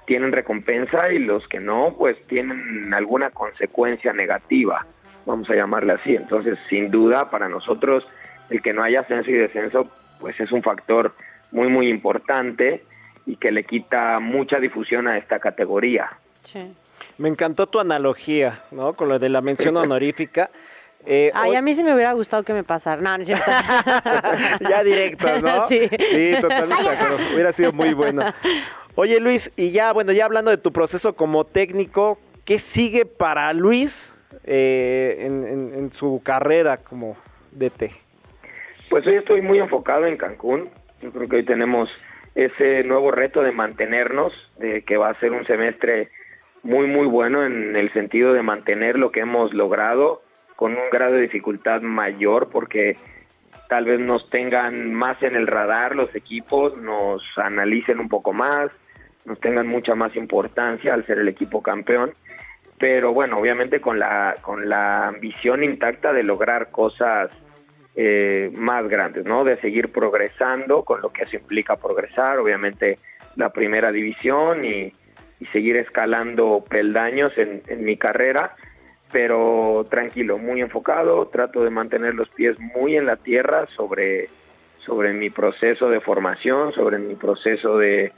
tienen 0.07 0.33
recompensa 0.33 1.13
y 1.13 1.19
los 1.19 1.47
que 1.47 1.61
no, 1.61 1.95
pues 1.99 2.17
tienen 2.27 2.95
alguna 2.95 3.31
consecuencia 3.31 4.15
negativa, 4.15 4.87
vamos 5.27 5.51
a 5.51 5.55
llamarle 5.55 5.93
así. 5.93 6.17
Entonces, 6.17 6.59
sin 6.71 6.91
duda, 6.91 7.31
para 7.31 7.51
nosotros, 7.51 8.07
el 8.49 8.63
que 8.63 8.73
no 8.73 8.83
haya 8.83 9.01
ascenso 9.01 9.31
y 9.31 9.35
descenso, 9.35 9.91
pues 10.21 10.41
es 10.41 10.53
un 10.53 10.63
factor 10.63 11.15
muy, 11.53 11.69
muy 11.69 11.89
importante 11.89 12.83
y 13.27 13.37
que 13.37 13.53
le 13.53 13.65
quita 13.65 14.21
mucha 14.21 14.59
difusión 14.59 15.07
a 15.07 15.19
esta 15.19 15.39
categoría. 15.39 16.19
Sí. 16.45 16.73
Me 17.19 17.29
encantó 17.29 17.67
tu 17.67 17.79
analogía, 17.81 18.63
¿no? 18.71 18.95
Con 18.95 19.09
lo 19.09 19.19
de 19.19 19.29
la 19.29 19.41
mención 19.41 19.77
honorífica. 19.77 20.51
Eh, 21.09 21.31
Ay, 21.35 21.51
hoy- 21.51 21.57
a 21.57 21.63
mí 21.63 21.75
sí 21.75 21.85
me 21.85 21.95
hubiera 21.95 22.13
gustado 22.13 22.43
que 22.43 22.53
me 22.53 22.65
pasara. 22.65 23.01
No, 23.01 23.17
no 23.17 23.23
es 23.23 23.27
cierto. 23.29 23.51
ya 24.69 24.83
directo, 24.85 25.41
¿no? 25.41 25.67
Sí. 25.69 25.89
Sí, 25.89 26.33
totalmente 26.41 26.83
de 26.83 26.89
acuerdo. 26.91 27.17
Hubiera 27.33 27.53
sido 27.53 27.73
muy 27.73 27.95
bueno. 27.95 28.23
Oye, 28.97 29.21
Luis, 29.21 29.53
y 29.57 29.71
ya, 29.73 29.93
bueno, 29.93 30.13
ya 30.13 30.25
hablando 30.25 30.51
de 30.51 30.57
tu 30.57 30.73
proceso 30.73 31.15
como 31.15 31.45
técnico, 31.45 32.19
¿qué 32.45 32.59
sigue 32.59 33.05
para 33.07 33.53
Luis 33.53 34.17
eh, 34.45 35.19
en, 35.21 35.47
en- 35.47 35.75
en 35.75 35.93
su 35.93 36.21
carrera 36.25 36.79
como 36.79 37.17
DT? 37.53 37.91
Pues 38.91 39.07
hoy 39.07 39.17
estoy 39.17 39.43
muy 39.43 39.59
enfocado 39.59 40.07
en 40.07 40.17
Cancún. 40.17 40.71
Yo 41.03 41.11
creo 41.13 41.29
que 41.29 41.37
hoy 41.37 41.45
tenemos 41.45 41.89
ese 42.35 42.85
nuevo 42.85 43.11
reto 43.11 43.43
de 43.43 43.53
mantenernos, 43.53 44.33
de 44.59 44.83
que 44.83 44.97
va 44.97 45.11
a 45.11 45.21
ser 45.21 45.33
un 45.33 45.47
semestre 45.47 46.11
muy, 46.66 46.88
muy 46.88 47.07
bueno 47.07 47.46
en 47.46 47.76
el 47.76 47.92
sentido 47.92 48.33
de 48.33 48.42
mantener 48.42 48.98
lo 48.98 49.12
que 49.12 49.20
hemos 49.20 49.55
logrado 49.55 50.22
con 50.57 50.72
un 50.72 50.90
grado 50.90 51.14
de 51.14 51.22
dificultad 51.22 51.81
mayor 51.81 52.48
porque 52.50 52.96
tal 53.68 53.85
vez 53.85 54.00
nos 54.00 54.29
tengan 54.31 54.92
más 54.92 55.22
en 55.22 55.37
el 55.37 55.46
radar 55.46 55.94
los 55.94 56.12
equipos, 56.14 56.76
nos 56.76 57.22
analicen 57.37 58.00
un 58.00 58.09
poco 58.09 58.33
más, 58.33 58.70
nos 59.24 59.38
tengan 59.38 59.68
mucha 59.68 59.94
más 59.94 60.16
importancia 60.16 60.92
al 60.92 61.07
ser 61.07 61.18
el 61.18 61.29
equipo 61.29 61.62
campeón, 61.62 62.12
pero 62.79 63.12
bueno, 63.12 63.38
obviamente 63.38 63.81
con 63.81 64.00
la, 64.00 64.37
con 64.42 64.68
la 64.68 65.07
ambición 65.07 65.62
intacta 65.62 66.12
de 66.12 66.24
lograr 66.24 66.70
cosas 66.70 67.31
eh, 67.94 68.50
más 68.55 68.88
grandes, 68.88 69.24
¿no? 69.24 69.44
De 69.44 69.57
seguir 69.61 69.92
progresando 69.92 70.83
con 70.85 71.00
lo 71.00 71.11
que 71.11 71.22
eso 71.22 71.37
implica 71.37 71.76
progresar, 71.76 72.38
obviamente 72.38 72.98
la 73.37 73.50
primera 73.50 73.92
división 73.92 74.64
y, 74.64 74.92
y 75.40 75.46
seguir 75.46 75.77
escalando 75.77 76.64
peldaños 76.68 77.33
en, 77.37 77.62
mi 77.85 77.96
carrera, 77.96 78.57
pero 79.12 79.87
tranquilo, 79.90 80.38
muy 80.38 80.61
enfocado, 80.61 81.27
trato 81.29 81.62
de 81.62 81.70
mantener 81.70 82.14
los 82.14 82.29
pies 82.31 82.59
muy 82.59 82.96
en 82.96 83.07
la 83.07 83.16
tierra 83.16 83.66
sobre, 83.77 84.29
sobre 84.79 85.12
mi 85.12 85.31
proceso 85.31 85.88
de 85.90 86.01
formación, 86.01 86.72
sobre 86.72 86.99
mi 86.99 87.14
proceso 87.14 87.79
de, 87.79 88.12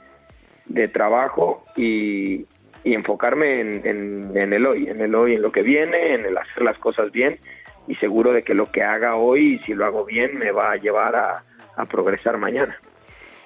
de 0.65 0.87
trabajo 0.87 1.65
y, 1.75 2.45
enfocarme 2.85 3.59
en, 3.59 4.35
el 4.35 4.65
hoy, 4.65 4.87
en 4.87 5.01
el 5.01 5.13
hoy, 5.13 5.35
en 5.35 5.41
lo 5.43 5.51
que 5.51 5.61
viene, 5.61 6.15
en 6.15 6.25
el 6.25 6.35
hacer 6.35 6.63
las 6.63 6.77
cosas 6.79 7.11
bien 7.11 7.37
y 7.87 7.95
seguro 7.95 8.31
de 8.31 8.41
que 8.41 8.55
lo 8.55 8.71
que 8.71 8.81
haga 8.81 9.15
hoy, 9.15 9.61
si 9.65 9.73
lo 9.75 9.85
hago 9.85 10.05
bien, 10.05 10.39
me 10.39 10.51
va 10.51 10.71
a 10.71 10.77
llevar 10.77 11.15
a 11.15 11.85
progresar 11.85 12.37
mañana. 12.37 12.79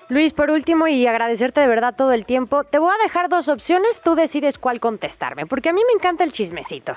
Luis, 0.09 0.33
por 0.33 0.51
último, 0.51 0.87
y 0.87 1.07
agradecerte 1.07 1.61
de 1.61 1.67
verdad 1.67 1.95
todo 1.95 2.11
el 2.11 2.25
tiempo, 2.25 2.63
te 2.65 2.77
voy 2.77 2.91
a 2.93 3.03
dejar 3.03 3.29
dos 3.29 3.47
opciones, 3.47 4.01
tú 4.01 4.15
decides 4.15 4.57
cuál 4.57 4.79
contestarme, 4.79 5.45
porque 5.45 5.69
a 5.69 5.73
mí 5.73 5.81
me 5.87 5.93
encanta 5.93 6.23
el 6.23 6.31
chismecito. 6.31 6.95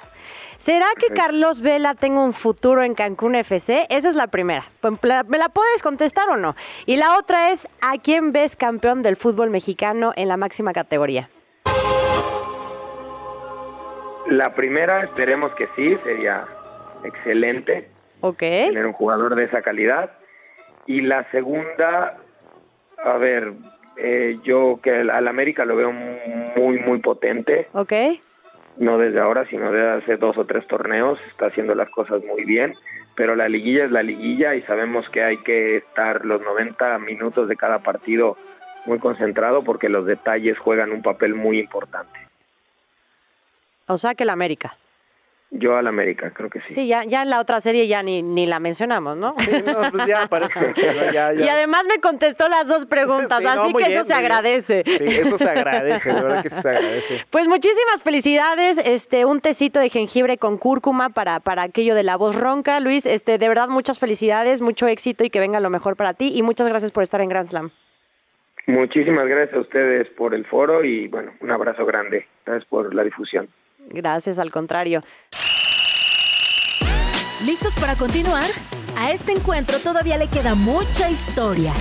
¿Será 0.58 0.86
que 0.98 1.14
Carlos 1.14 1.60
Vela 1.60 1.94
tenga 1.94 2.20
un 2.20 2.32
futuro 2.32 2.82
en 2.82 2.94
Cancún 2.94 3.36
FC? 3.36 3.86
Esa 3.90 4.08
es 4.08 4.14
la 4.14 4.26
primera. 4.26 4.66
Pues, 4.80 4.94
¿Me 5.28 5.38
la 5.38 5.50
puedes 5.50 5.82
contestar 5.82 6.28
o 6.30 6.36
no? 6.36 6.56
Y 6.86 6.96
la 6.96 7.16
otra 7.18 7.50
es, 7.52 7.68
¿a 7.80 7.98
quién 7.98 8.32
ves 8.32 8.56
campeón 8.56 9.02
del 9.02 9.16
fútbol 9.16 9.50
mexicano 9.50 10.12
en 10.16 10.28
la 10.28 10.36
máxima 10.36 10.72
categoría? 10.72 11.30
La 14.26 14.54
primera, 14.54 15.04
esperemos 15.04 15.54
que 15.54 15.68
sí, 15.76 15.96
sería 16.02 16.46
excelente 17.04 17.88
okay. 18.20 18.68
tener 18.68 18.86
un 18.86 18.92
jugador 18.92 19.36
de 19.36 19.44
esa 19.44 19.62
calidad. 19.62 20.10
Y 20.86 21.02
la 21.02 21.30
segunda, 21.30 22.16
a 23.02 23.16
ver, 23.18 23.52
eh, 23.96 24.38
yo 24.42 24.80
que 24.82 24.90
al 24.90 25.28
América 25.28 25.64
lo 25.64 25.76
veo 25.76 25.92
muy, 25.92 26.78
muy 26.78 26.98
potente. 27.00 27.68
Ok. 27.72 27.92
No 28.76 28.98
desde 28.98 29.20
ahora, 29.20 29.46
sino 29.48 29.72
desde 29.72 29.88
hace 29.88 30.16
dos 30.16 30.36
o 30.36 30.44
tres 30.44 30.66
torneos, 30.66 31.18
está 31.30 31.46
haciendo 31.46 31.74
las 31.74 31.90
cosas 31.90 32.22
muy 32.24 32.44
bien. 32.44 32.74
Pero 33.14 33.34
la 33.34 33.48
liguilla 33.48 33.86
es 33.86 33.90
la 33.90 34.02
liguilla 34.02 34.54
y 34.54 34.62
sabemos 34.62 35.08
que 35.08 35.22
hay 35.22 35.38
que 35.38 35.76
estar 35.76 36.26
los 36.26 36.42
90 36.42 36.98
minutos 36.98 37.48
de 37.48 37.56
cada 37.56 37.78
partido 37.78 38.36
muy 38.84 38.98
concentrado 38.98 39.64
porque 39.64 39.88
los 39.88 40.04
detalles 40.04 40.58
juegan 40.58 40.92
un 40.92 41.02
papel 41.02 41.34
muy 41.34 41.58
importante. 41.58 42.18
O 43.86 43.96
sea 43.96 44.14
que 44.14 44.24
el 44.24 44.30
América. 44.30 44.76
Yo 45.50 45.76
al 45.76 45.86
América, 45.86 46.32
creo 46.34 46.50
que 46.50 46.60
sí. 46.62 46.74
Sí, 46.74 46.86
ya, 46.88 47.04
ya 47.04 47.22
en 47.22 47.30
la 47.30 47.40
otra 47.40 47.60
serie 47.60 47.86
ya 47.86 48.02
ni, 48.02 48.20
ni 48.20 48.46
la 48.46 48.58
mencionamos, 48.58 49.16
¿no? 49.16 49.36
Sí, 49.38 49.50
no, 49.64 49.80
pues 49.92 50.04
ya 50.06 50.26
parece. 50.26 50.74
Ya, 51.12 51.32
ya. 51.32 51.44
Y 51.44 51.48
además 51.48 51.84
me 51.88 52.00
contestó 52.00 52.48
las 52.48 52.66
dos 52.66 52.84
preguntas, 52.86 53.38
Sí, 53.42 53.46
así 53.46 53.72
no, 53.72 53.78
que 53.78 53.84
bien, 53.84 53.92
eso 53.92 54.04
se 54.04 54.12
bien. 54.12 54.24
agradece. 54.24 54.82
Sí, 54.84 55.04
eso 55.06 55.38
se 55.38 55.48
agradece, 55.48 56.08
de 56.12 56.20
verdad 56.20 56.42
que 56.42 56.50
se 56.50 56.68
agradece. 56.68 57.24
Pues 57.30 57.46
muchísimas 57.46 58.02
felicidades, 58.02 58.78
este, 58.84 59.24
un 59.24 59.40
tecito 59.40 59.78
de 59.78 59.88
jengibre 59.88 60.36
con 60.36 60.58
cúrcuma 60.58 61.10
para, 61.10 61.38
para 61.38 61.62
aquello 61.62 61.94
de 61.94 62.02
la 62.02 62.16
voz 62.16 62.34
ronca, 62.34 62.80
Luis, 62.80 63.06
este, 63.06 63.38
de 63.38 63.48
verdad 63.48 63.68
muchas 63.68 64.00
felicidades, 64.00 64.60
mucho 64.60 64.88
éxito 64.88 65.22
y 65.24 65.30
que 65.30 65.38
venga 65.38 65.60
lo 65.60 65.70
mejor 65.70 65.94
para 65.94 66.14
ti 66.14 66.32
y 66.34 66.42
muchas 66.42 66.66
gracias 66.66 66.90
por 66.90 67.04
estar 67.04 67.20
en 67.20 67.28
Grand 67.28 67.48
Slam. 67.48 67.70
Muchísimas 68.66 69.26
gracias 69.26 69.54
a 69.54 69.60
ustedes 69.60 70.08
por 70.08 70.34
el 70.34 70.44
foro 70.44 70.82
y 70.84 71.06
bueno, 71.06 71.32
un 71.40 71.52
abrazo 71.52 71.86
grande. 71.86 72.26
Gracias 72.44 72.64
por 72.68 72.92
la 72.94 73.04
difusión. 73.04 73.48
Gracias, 73.88 74.38
al 74.38 74.50
contrario. 74.50 75.02
¿Listos 77.44 77.74
para 77.76 77.96
continuar? 77.96 78.44
A 78.96 79.10
este 79.10 79.32
encuentro 79.32 79.78
todavía 79.78 80.16
le 80.16 80.28
queda 80.28 80.54
mucha 80.54 81.10
historia. 81.10 81.74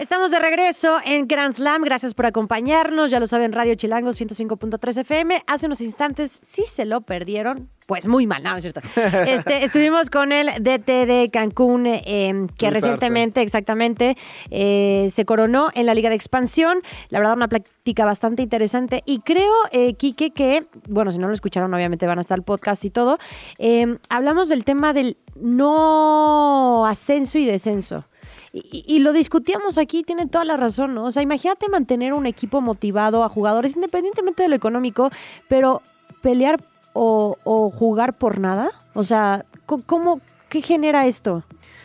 Estamos 0.00 0.30
de 0.30 0.38
regreso 0.38 0.96
en 1.04 1.28
Grand 1.28 1.52
Slam. 1.52 1.82
Gracias 1.82 2.14
por 2.14 2.24
acompañarnos. 2.24 3.10
Ya 3.10 3.20
lo 3.20 3.26
saben, 3.26 3.52
Radio 3.52 3.74
Chilango 3.74 4.12
105.3 4.12 5.00
FM. 5.02 5.42
Hace 5.46 5.66
unos 5.66 5.82
instantes, 5.82 6.40
si 6.40 6.62
se 6.62 6.86
lo 6.86 7.02
perdieron, 7.02 7.68
pues 7.86 8.08
muy 8.08 8.26
mal, 8.26 8.42
no, 8.42 8.52
no 8.52 8.56
es 8.56 8.62
cierto. 8.62 8.80
Este, 9.26 9.62
estuvimos 9.62 10.08
con 10.08 10.32
el 10.32 10.46
DT 10.58 11.04
de 11.04 11.28
Cancún, 11.30 11.84
eh, 11.86 12.46
que 12.56 12.70
recientemente, 12.70 13.42
exactamente, 13.42 14.16
eh, 14.50 15.08
se 15.10 15.26
coronó 15.26 15.68
en 15.74 15.84
la 15.84 15.92
Liga 15.92 16.08
de 16.08 16.16
Expansión. 16.16 16.80
La 17.10 17.18
verdad, 17.18 17.36
una 17.36 17.48
plática 17.48 18.06
bastante 18.06 18.40
interesante. 18.40 19.02
Y 19.04 19.20
creo, 19.20 19.52
eh, 19.70 19.92
Quique, 19.96 20.30
que, 20.30 20.64
bueno, 20.88 21.12
si 21.12 21.18
no 21.18 21.26
lo 21.26 21.34
escucharon, 21.34 21.74
obviamente 21.74 22.06
van 22.06 22.16
a 22.16 22.22
estar 22.22 22.38
el 22.38 22.44
podcast 22.44 22.86
y 22.86 22.90
todo. 22.90 23.18
eh, 23.58 23.98
hablamos 24.08 24.48
del 24.48 24.64
tema 24.64 24.94
del 24.94 25.18
no 25.34 26.86
ascenso 26.86 27.36
y 27.36 27.44
descenso. 27.44 28.06
Y, 28.52 28.84
y 28.86 28.98
lo 28.98 29.12
discutíamos 29.12 29.78
aquí, 29.78 30.02
tiene 30.02 30.26
toda 30.26 30.44
la 30.44 30.56
razón, 30.56 30.92
¿no? 30.92 31.04
O 31.04 31.10
sea, 31.12 31.22
imagínate 31.22 31.68
mantener 31.68 32.12
un 32.12 32.26
equipo 32.26 32.60
motivado 32.60 33.22
a 33.22 33.28
jugadores, 33.28 33.76
independientemente 33.76 34.42
de 34.42 34.48
lo 34.48 34.56
económico, 34.56 35.10
pero 35.48 35.82
pelear 36.20 36.60
o, 36.92 37.36
o 37.44 37.70
jugar 37.70 38.18
por 38.18 38.40
nada. 38.40 38.70
O 38.94 39.04
sea, 39.04 39.44
¿cómo, 39.66 40.20
qué 40.48 40.62
genera 40.62 41.06
esto? 41.06 41.44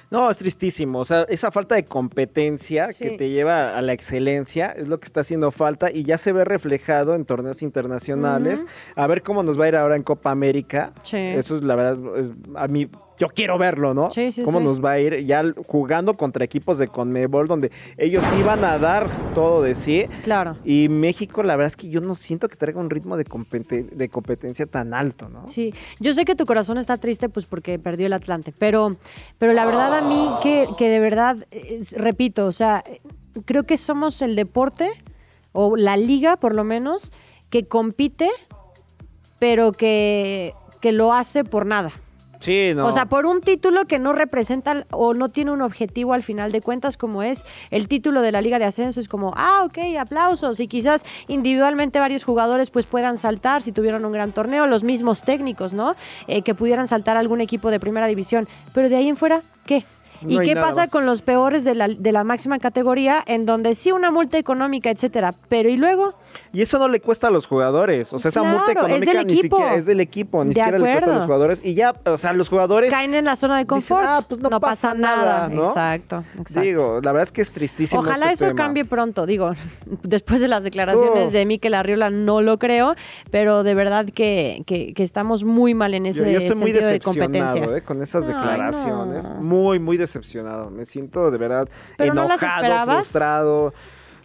No, 0.09 0.29
es 0.31 0.37
tristísimo. 0.37 0.99
O 0.99 1.05
sea, 1.05 1.23
esa 1.29 1.51
falta 1.51 1.75
de 1.75 1.85
competencia 1.85 2.89
Sí. 2.93 3.03
que 3.03 3.17
te 3.17 3.29
lleva 3.29 3.77
a 3.77 3.81
la 3.81 3.93
excelencia 3.93 4.71
es 4.71 4.87
lo 4.87 4.99
que 4.99 5.05
está 5.05 5.21
haciendo 5.21 5.51
falta 5.51 5.91
y 5.91 6.03
ya 6.03 6.17
se 6.17 6.31
ve 6.31 6.45
reflejado 6.45 7.15
en 7.15 7.25
torneos 7.25 7.61
internacionales. 7.61 8.65
A 8.95 9.07
ver 9.07 9.21
cómo 9.23 9.43
nos 9.43 9.59
va 9.59 9.65
a 9.65 9.67
ir 9.67 9.75
ahora 9.75 9.95
en 9.95 10.03
Copa 10.03 10.31
América. 10.31 10.93
Sí. 11.03 11.17
Eso 11.17 11.57
es 11.57 11.63
la 11.63 11.75
verdad, 11.75 12.17
es- 12.17 12.31
a 12.55 12.67
mí, 12.67 12.87
yo 13.17 13.29
quiero 13.29 13.57
verlo, 13.57 13.93
¿no? 13.93 14.11
Sí, 14.11 14.31
sí, 14.31 14.43
Cómo 14.43 14.59
sí. 14.59 14.65
nos 14.65 14.83
va 14.83 14.91
a 14.91 14.99
ir 14.99 15.25
ya 15.25 15.43
jugando 15.67 16.15
contra 16.15 16.43
equipos 16.43 16.77
de 16.77 16.87
Conmebol 16.89 17.47
donde 17.47 17.71
ellos 17.97 18.23
van 18.45 18.63
a 18.63 18.77
dar 18.77 19.09
todo 19.33 19.61
de 19.61 19.73
sí. 19.75 20.05
Claro. 20.23 20.55
Y 20.65 20.89
México, 20.89 21.41
la 21.43 21.55
verdad 21.55 21.71
es 21.71 21.77
que 21.77 21.89
yo 21.89 22.01
no 22.01 22.15
siento 22.15 22.49
que 22.49 22.55
traiga 22.57 22.79
un 22.79 22.89
ritmo 22.89 23.15
de, 23.17 23.23
compete- 23.25 23.89
de 23.89 24.09
competencia 24.09 24.65
tan 24.65 24.93
alto, 24.93 25.29
¿no? 25.29 25.47
Sí, 25.47 25.73
yo 25.99 26.13
sé 26.13 26.25
que 26.25 26.35
tu 26.35 26.45
corazón 26.45 26.77
está 26.77 26.97
triste 26.97 27.29
pues 27.29 27.45
porque 27.45 27.79
perdió 27.79 28.07
el 28.07 28.13
Atlante, 28.13 28.53
pero, 28.57 28.95
pero 29.37 29.53
la 29.53 29.65
verdad 29.65 29.95
a 29.97 30.01
mí 30.01 30.29
que, 30.43 30.67
que 30.77 30.89
de 30.89 30.99
verdad, 30.99 31.37
es- 31.51 31.93
repito, 31.93 32.45
o 32.45 32.51
sea, 32.51 32.83
creo 33.45 33.63
que 33.63 33.77
somos 33.77 34.21
el 34.21 34.35
deporte 34.35 34.89
o 35.53 35.77
la 35.77 35.95
liga 35.97 36.35
por 36.37 36.53
lo 36.53 36.63
menos 36.63 37.13
que 37.49 37.65
compite, 37.65 38.29
pero 39.39 39.71
que, 39.71 40.53
que 40.81 40.91
lo 40.91 41.13
hace 41.13 41.43
por 41.43 41.65
nada. 41.65 41.91
O 42.85 42.91
sea, 42.91 43.05
por 43.05 43.25
un 43.25 43.41
título 43.41 43.85
que 43.85 43.99
no 43.99 44.13
representa 44.13 44.85
o 44.91 45.13
no 45.13 45.29
tiene 45.29 45.51
un 45.51 45.61
objetivo 45.61 46.13
al 46.13 46.23
final 46.23 46.51
de 46.51 46.61
cuentas, 46.61 46.97
como 46.97 47.23
es 47.23 47.45
el 47.71 47.87
título 47.87 48.21
de 48.21 48.31
la 48.31 48.41
Liga 48.41 48.59
de 48.59 48.65
Ascenso, 48.65 48.99
es 48.99 49.07
como, 49.07 49.33
ah, 49.35 49.63
ok, 49.65 49.97
aplausos. 49.99 50.59
Y 50.59 50.67
quizás 50.67 51.05
individualmente 51.27 51.99
varios 51.99 52.23
jugadores 52.23 52.69
pues 52.69 52.85
puedan 52.85 53.17
saltar 53.17 53.61
si 53.61 53.71
tuvieron 53.71 54.05
un 54.05 54.11
gran 54.11 54.31
torneo, 54.31 54.65
los 54.65 54.83
mismos 54.83 55.21
técnicos, 55.21 55.73
¿no? 55.73 55.95
Eh, 56.27 56.41
que 56.41 56.55
pudieran 56.55 56.87
saltar 56.87 57.17
algún 57.17 57.41
equipo 57.41 57.71
de 57.71 57.79
primera 57.79 58.07
división. 58.07 58.47
Pero 58.73 58.89
de 58.89 58.95
ahí 58.95 59.07
en 59.07 59.17
fuera, 59.17 59.41
¿qué? 59.65 59.85
¿Y 60.21 60.35
No 60.35 60.41
qué 60.41 60.55
pasa 60.55 60.81
más. 60.83 60.89
con 60.91 61.05
los 61.05 61.21
peores 61.21 61.63
de 61.63 61.75
la, 61.75 61.87
de 61.87 62.11
la 62.11 62.23
máxima 62.23 62.59
categoría, 62.59 63.23
en 63.27 63.45
donde 63.45 63.75
sí 63.75 63.91
una 63.91 64.11
multa 64.11 64.37
económica, 64.37 64.89
etcétera? 64.89 65.33
Pero 65.49 65.69
¿y 65.69 65.77
luego? 65.77 66.13
Y 66.53 66.61
eso 66.61 66.77
no 66.79 66.87
le 66.87 66.99
cuesta 67.01 67.27
a 67.27 67.31
los 67.31 67.47
jugadores. 67.47 68.11
O 68.13 68.19
sea, 68.19 68.29
esa 68.29 68.43
multa 68.43 68.65
Claro, 68.73 68.87
es 68.87 68.93
económica 69.01 69.17
del 69.17 69.27
ni 69.27 69.33
equipo. 69.39 69.55
siquiera 69.57 69.75
es 69.75 69.85
del 69.85 69.99
equipo, 70.01 70.43
ni 70.43 70.49
De 70.49 70.53
siquiera 70.55 70.77
le 70.77 70.91
cuesta 70.91 71.11
a 71.11 71.15
los 71.15 71.25
jugadores. 71.25 71.61
Y 71.63 71.73
ya, 71.75 71.95
o 72.05 72.17
sea, 72.17 72.33
los 72.33 72.49
jugadores 72.49 72.91
Caen 72.91 73.13
en 73.15 73.25
la 73.25 73.35
zona 73.35 73.57
de 73.57 73.65
confort. 73.65 74.05
ah, 74.07 74.25
pues 74.27 74.41
no 74.41 74.59
pasa 74.59 74.93
nada, 74.93 75.47
¿no? 75.49 75.69
Exacto, 75.69 76.23
exacto. 76.39 76.61
digo, 76.61 76.99
la 77.01 77.11
verdad 77.11 77.27
es 77.27 77.31
que 77.31 77.41
es 77.41 77.51
tristísimo. 77.51 78.01
Ojalá 78.01 78.31
este 78.31 78.45
eso 78.45 78.45
tema. 78.47 78.57
cambie 78.63 78.85
pronto. 78.85 79.25
Digo, 79.25 79.51
después 80.03 80.41
de 80.41 80.47
las 80.47 80.63
declaraciones 80.63 81.31
de 81.31 81.45
Mikel 81.45 81.73
Arriola 81.73 82.09
no 82.09 82.41
lo 82.41 82.59
creo, 82.59 82.95
pero 83.31 83.63
de 83.63 83.73
verdad 83.75 84.05
que, 84.05 84.63
que- 84.65 84.93
que 84.93 85.03
estamos 85.03 85.43
muy 85.43 85.73
mal 85.73 85.93
en 85.93 86.05
ese 86.05 86.19
Yo, 86.25 86.31
yo 86.31 86.37
estoy 86.39 86.55
muy 86.57 86.71
sentido 86.71 86.87
de 86.87 86.93
decepcionado 86.93 87.31
competencia. 87.31 87.77
eh, 87.77 87.81
con 87.81 88.01
esas 88.01 88.23
Ay, 88.25 88.33
declaraciones. 88.33 89.29
no. 89.29 89.35
Muy, 89.41 89.79
muy 89.79 89.97
decepcionado. 90.05 90.69
Me 90.69 90.85
siento 90.85 91.29
de 91.31 91.37
verdad 91.37 91.67
¿Pero 91.97 92.13
no 92.13 92.25
enojado, 92.25 92.41
las 92.47 92.55
esperabas? 92.55 92.95
frustrado. 92.97 93.73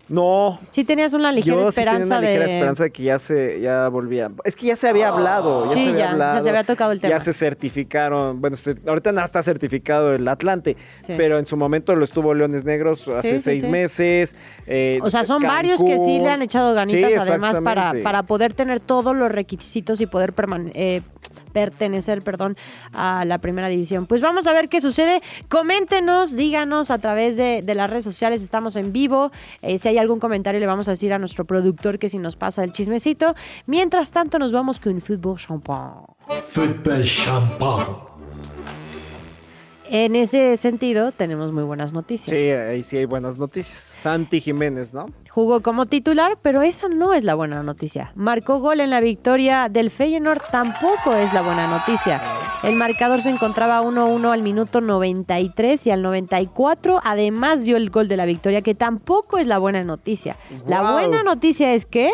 No, 0.09 0.59
Sí 0.73 0.83
tenías 0.83 1.13
una 1.13 1.31
ligera 1.31 1.57
yo 1.57 1.71
sí 1.71 1.77
tenía 1.77 1.93
esperanza 1.93 2.19
una 2.19 2.27
ligera 2.27 2.47
de... 2.47 2.53
esperanza 2.57 2.83
de 2.83 2.91
que 2.91 3.03
ya 3.05 3.19
se 3.21 3.61
ya 3.61 3.87
volvía. 3.87 4.29
Es 4.43 4.57
que 4.57 4.67
ya 4.67 4.75
se 4.75 4.89
había 4.89 5.07
hablado, 5.07 5.67
ya 5.67 5.73
Sí, 5.75 5.85
se 5.85 5.89
había 5.91 5.93
ya, 5.93 6.05
ya 6.07 6.11
hablado. 6.11 6.41
se 6.43 6.49
había 6.51 6.65
tocado 6.65 6.91
el 6.91 7.01
tema. 7.01 7.11
Ya 7.17 7.21
se 7.21 7.33
certificaron, 7.33 8.41
bueno, 8.41 8.57
ahorita 8.89 9.13
nada 9.13 9.25
está 9.27 9.41
certificado 9.45 10.13
el 10.13 10.27
Atlante, 10.27 10.77
Sí. 11.07 11.15
pero 11.17 11.39
en 11.39 11.47
su 11.47 11.57
momento 11.57 11.95
lo 11.95 12.05
estuvo 12.05 12.35
Leones 12.35 12.65
Negros 12.65 13.07
hace 13.07 13.39
seis 13.39 13.69
meses. 13.69 14.35
eh, 14.67 14.99
O 15.03 15.11
sea, 15.11 15.23
son 15.25 15.43
varios 15.43 15.81
que 15.81 15.97
sí 16.01 16.19
le 16.19 16.29
han 16.29 16.43
echado 16.43 16.75
ganitas 16.75 17.17
además 17.29 17.61
para, 17.61 17.93
para 18.03 18.25
poder 18.25 18.53
tener 18.53 18.81
todos 18.81 19.15
los 19.15 19.31
requisitos 19.31 20.01
y 20.01 20.07
poder 20.07 20.35
permane- 20.35 20.73
eh, 20.75 21.03
pertenecer 21.53 22.23
perdón, 22.23 22.57
a 22.93 23.25
la 23.25 23.39
primera 23.39 23.69
división. 23.69 24.07
Pues 24.07 24.21
vamos 24.21 24.47
a 24.47 24.53
ver 24.53 24.69
qué 24.69 24.81
sucede. 24.81 25.23
Coméntenos, 25.49 26.37
díganos 26.37 26.91
a 26.91 26.99
través 26.99 27.37
de, 27.37 27.63
las 27.75 27.89
redes 27.89 28.05
sociales, 28.05 28.43
estamos 28.43 28.77
en 28.77 28.93
vivo. 28.93 29.31
Eh, 29.63 29.79
si 29.79 29.89
hay 29.89 29.99
algún 29.99 30.21
comentario 30.21 30.61
le 30.61 30.67
vamos 30.67 30.89
a 30.89 30.93
decir 30.93 31.13
a 31.13 31.19
nuestro 31.19 31.45
productor 31.45 31.99
que 31.99 32.09
si 32.09 32.19
nos 32.19 32.37
pasa 32.37 32.65
el 32.65 32.73
chismecito. 32.73 33.35
Mientras 33.67 34.11
tanto 34.11 34.39
nos 34.39 34.53
vamos 34.53 34.81
con 34.81 35.01
Fútbol 35.01 35.39
Champagne. 35.39 36.07
Football 36.43 37.05
champagne. 37.05 38.10
En 39.93 40.15
ese 40.15 40.57
sentido, 40.57 41.11
tenemos 41.11 41.51
muy 41.51 41.65
buenas 41.65 41.93
noticias. 41.93 42.37
Sí, 42.37 42.51
ahí 42.51 42.85
sí 42.85 42.97
hay 42.97 43.07
buenas 43.07 43.39
noticias. 43.39 43.77
Santi 43.77 44.41
Jiménez, 44.41 44.95
¿no? 44.95 45.07
Jugó 45.31 45.63
como 45.63 45.87
titular, 45.87 46.39
pero 46.41 46.63
esa 46.63 46.89
no 46.89 47.13
es 47.13 47.25
la 47.25 47.35
buena 47.35 47.65
noticia. 47.65 48.13
Marcó 48.15 48.61
gol 48.61 48.79
en 48.79 48.91
la 48.91 49.01
victoria 49.01 49.69
del 49.69 49.91
Feyenoord, 49.91 50.43
tampoco 50.53 51.17
es 51.17 51.35
la 51.35 51.43
buena 51.43 51.67
noticia. 51.67 52.21
El 52.63 52.77
marcador 52.77 53.21
se 53.21 53.31
encontraba 53.31 53.83
1-1 53.83 54.33
al 54.33 54.45
minuto 54.45 54.81
93 54.81 55.87
y 55.89 55.91
al 55.91 56.03
94 56.03 57.01
además 57.03 57.65
dio 57.65 57.77
el 57.77 57.91
gol 57.91 58.07
de 58.07 58.17
la 58.17 58.27
victoria, 58.27 58.61
que 58.61 58.77
tampoco 58.77 59.39
es 59.39 59.47
la 59.49 59.59
buena 59.59 59.83
noticia. 59.83 60.37
La 60.69 60.93
buena 60.93 61.25
noticia 61.25 61.75
es 61.75 61.85
que... 61.85 62.11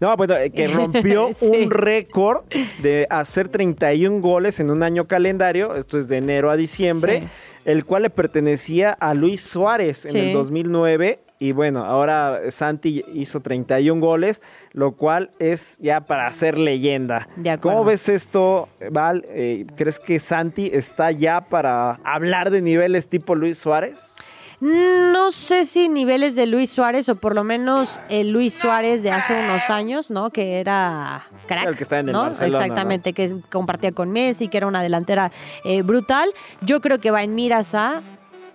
No, 0.00 0.16
bueno, 0.16 0.36
eh, 0.36 0.50
que 0.50 0.68
rompió 0.68 1.30
Sí. 1.34 1.46
un 1.46 1.70
récord 1.70 2.44
de 2.82 3.06
hacer 3.10 3.48
31 3.48 4.20
goles 4.20 4.60
en 4.60 4.70
un 4.70 4.82
año 4.82 5.06
calendario, 5.06 5.74
esto 5.74 5.98
es 5.98 6.08
de 6.08 6.18
enero 6.18 6.50
a 6.50 6.56
diciembre, 6.56 7.20
Sí. 7.20 7.28
el 7.64 7.84
cual 7.84 8.02
le 8.04 8.10
pertenecía 8.10 8.92
a 8.92 9.14
Luis 9.14 9.40
Suárez 9.40 10.04
en 10.04 10.10
Sí. 10.12 10.18
el 10.18 10.32
2009. 10.32 11.20
Y 11.38 11.52
bueno, 11.52 11.84
ahora 11.84 12.38
Santi 12.50 13.04
hizo 13.12 13.40
31 13.40 14.00
goles, 14.00 14.40
lo 14.72 14.92
cual 14.92 15.28
es 15.38 15.76
ya 15.80 16.00
para 16.00 16.26
hacer 16.26 16.56
leyenda. 16.56 17.28
¿Cómo 17.60 17.84
ves 17.84 18.08
esto, 18.08 18.70
Val? 18.90 19.22
Eh, 19.28 19.66
¿Crees 19.76 20.00
que 20.00 20.18
Santi 20.18 20.70
está 20.72 21.10
ya 21.10 21.42
para 21.42 22.00
hablar 22.04 22.50
de 22.50 22.62
niveles 22.62 23.08
tipo 23.10 23.34
Luis 23.34 23.58
Suárez? 23.58 24.14
No 24.60 25.30
sé 25.30 25.66
si 25.66 25.88
niveles 25.88 26.34
de 26.34 26.46
Luis 26.46 26.70
Suárez 26.70 27.08
o 27.08 27.14
por 27.14 27.34
lo 27.34 27.44
menos 27.44 28.00
el 28.08 28.30
Luis 28.30 28.54
Suárez 28.54 29.02
de 29.02 29.10
hace 29.10 29.34
unos 29.34 29.68
años, 29.68 30.10
¿no? 30.10 30.30
Que 30.30 30.60
era 30.60 31.26
crack. 31.46 31.66
El 31.66 31.76
que 31.76 31.82
estaba 31.82 32.00
en 32.00 32.08
el 32.08 32.12
¿no? 32.12 32.22
Barcelona, 32.22 32.64
Exactamente, 32.64 33.12
que 33.12 33.36
compartía 33.50 33.92
con 33.92 34.10
Messi, 34.12 34.48
que 34.48 34.56
era 34.56 34.66
una 34.66 34.82
delantera 34.82 35.30
eh, 35.64 35.82
brutal. 35.82 36.30
Yo 36.62 36.80
creo 36.80 36.98
que 37.00 37.10
va 37.10 37.22
en 37.22 37.34
miras 37.34 37.74
a. 37.74 38.02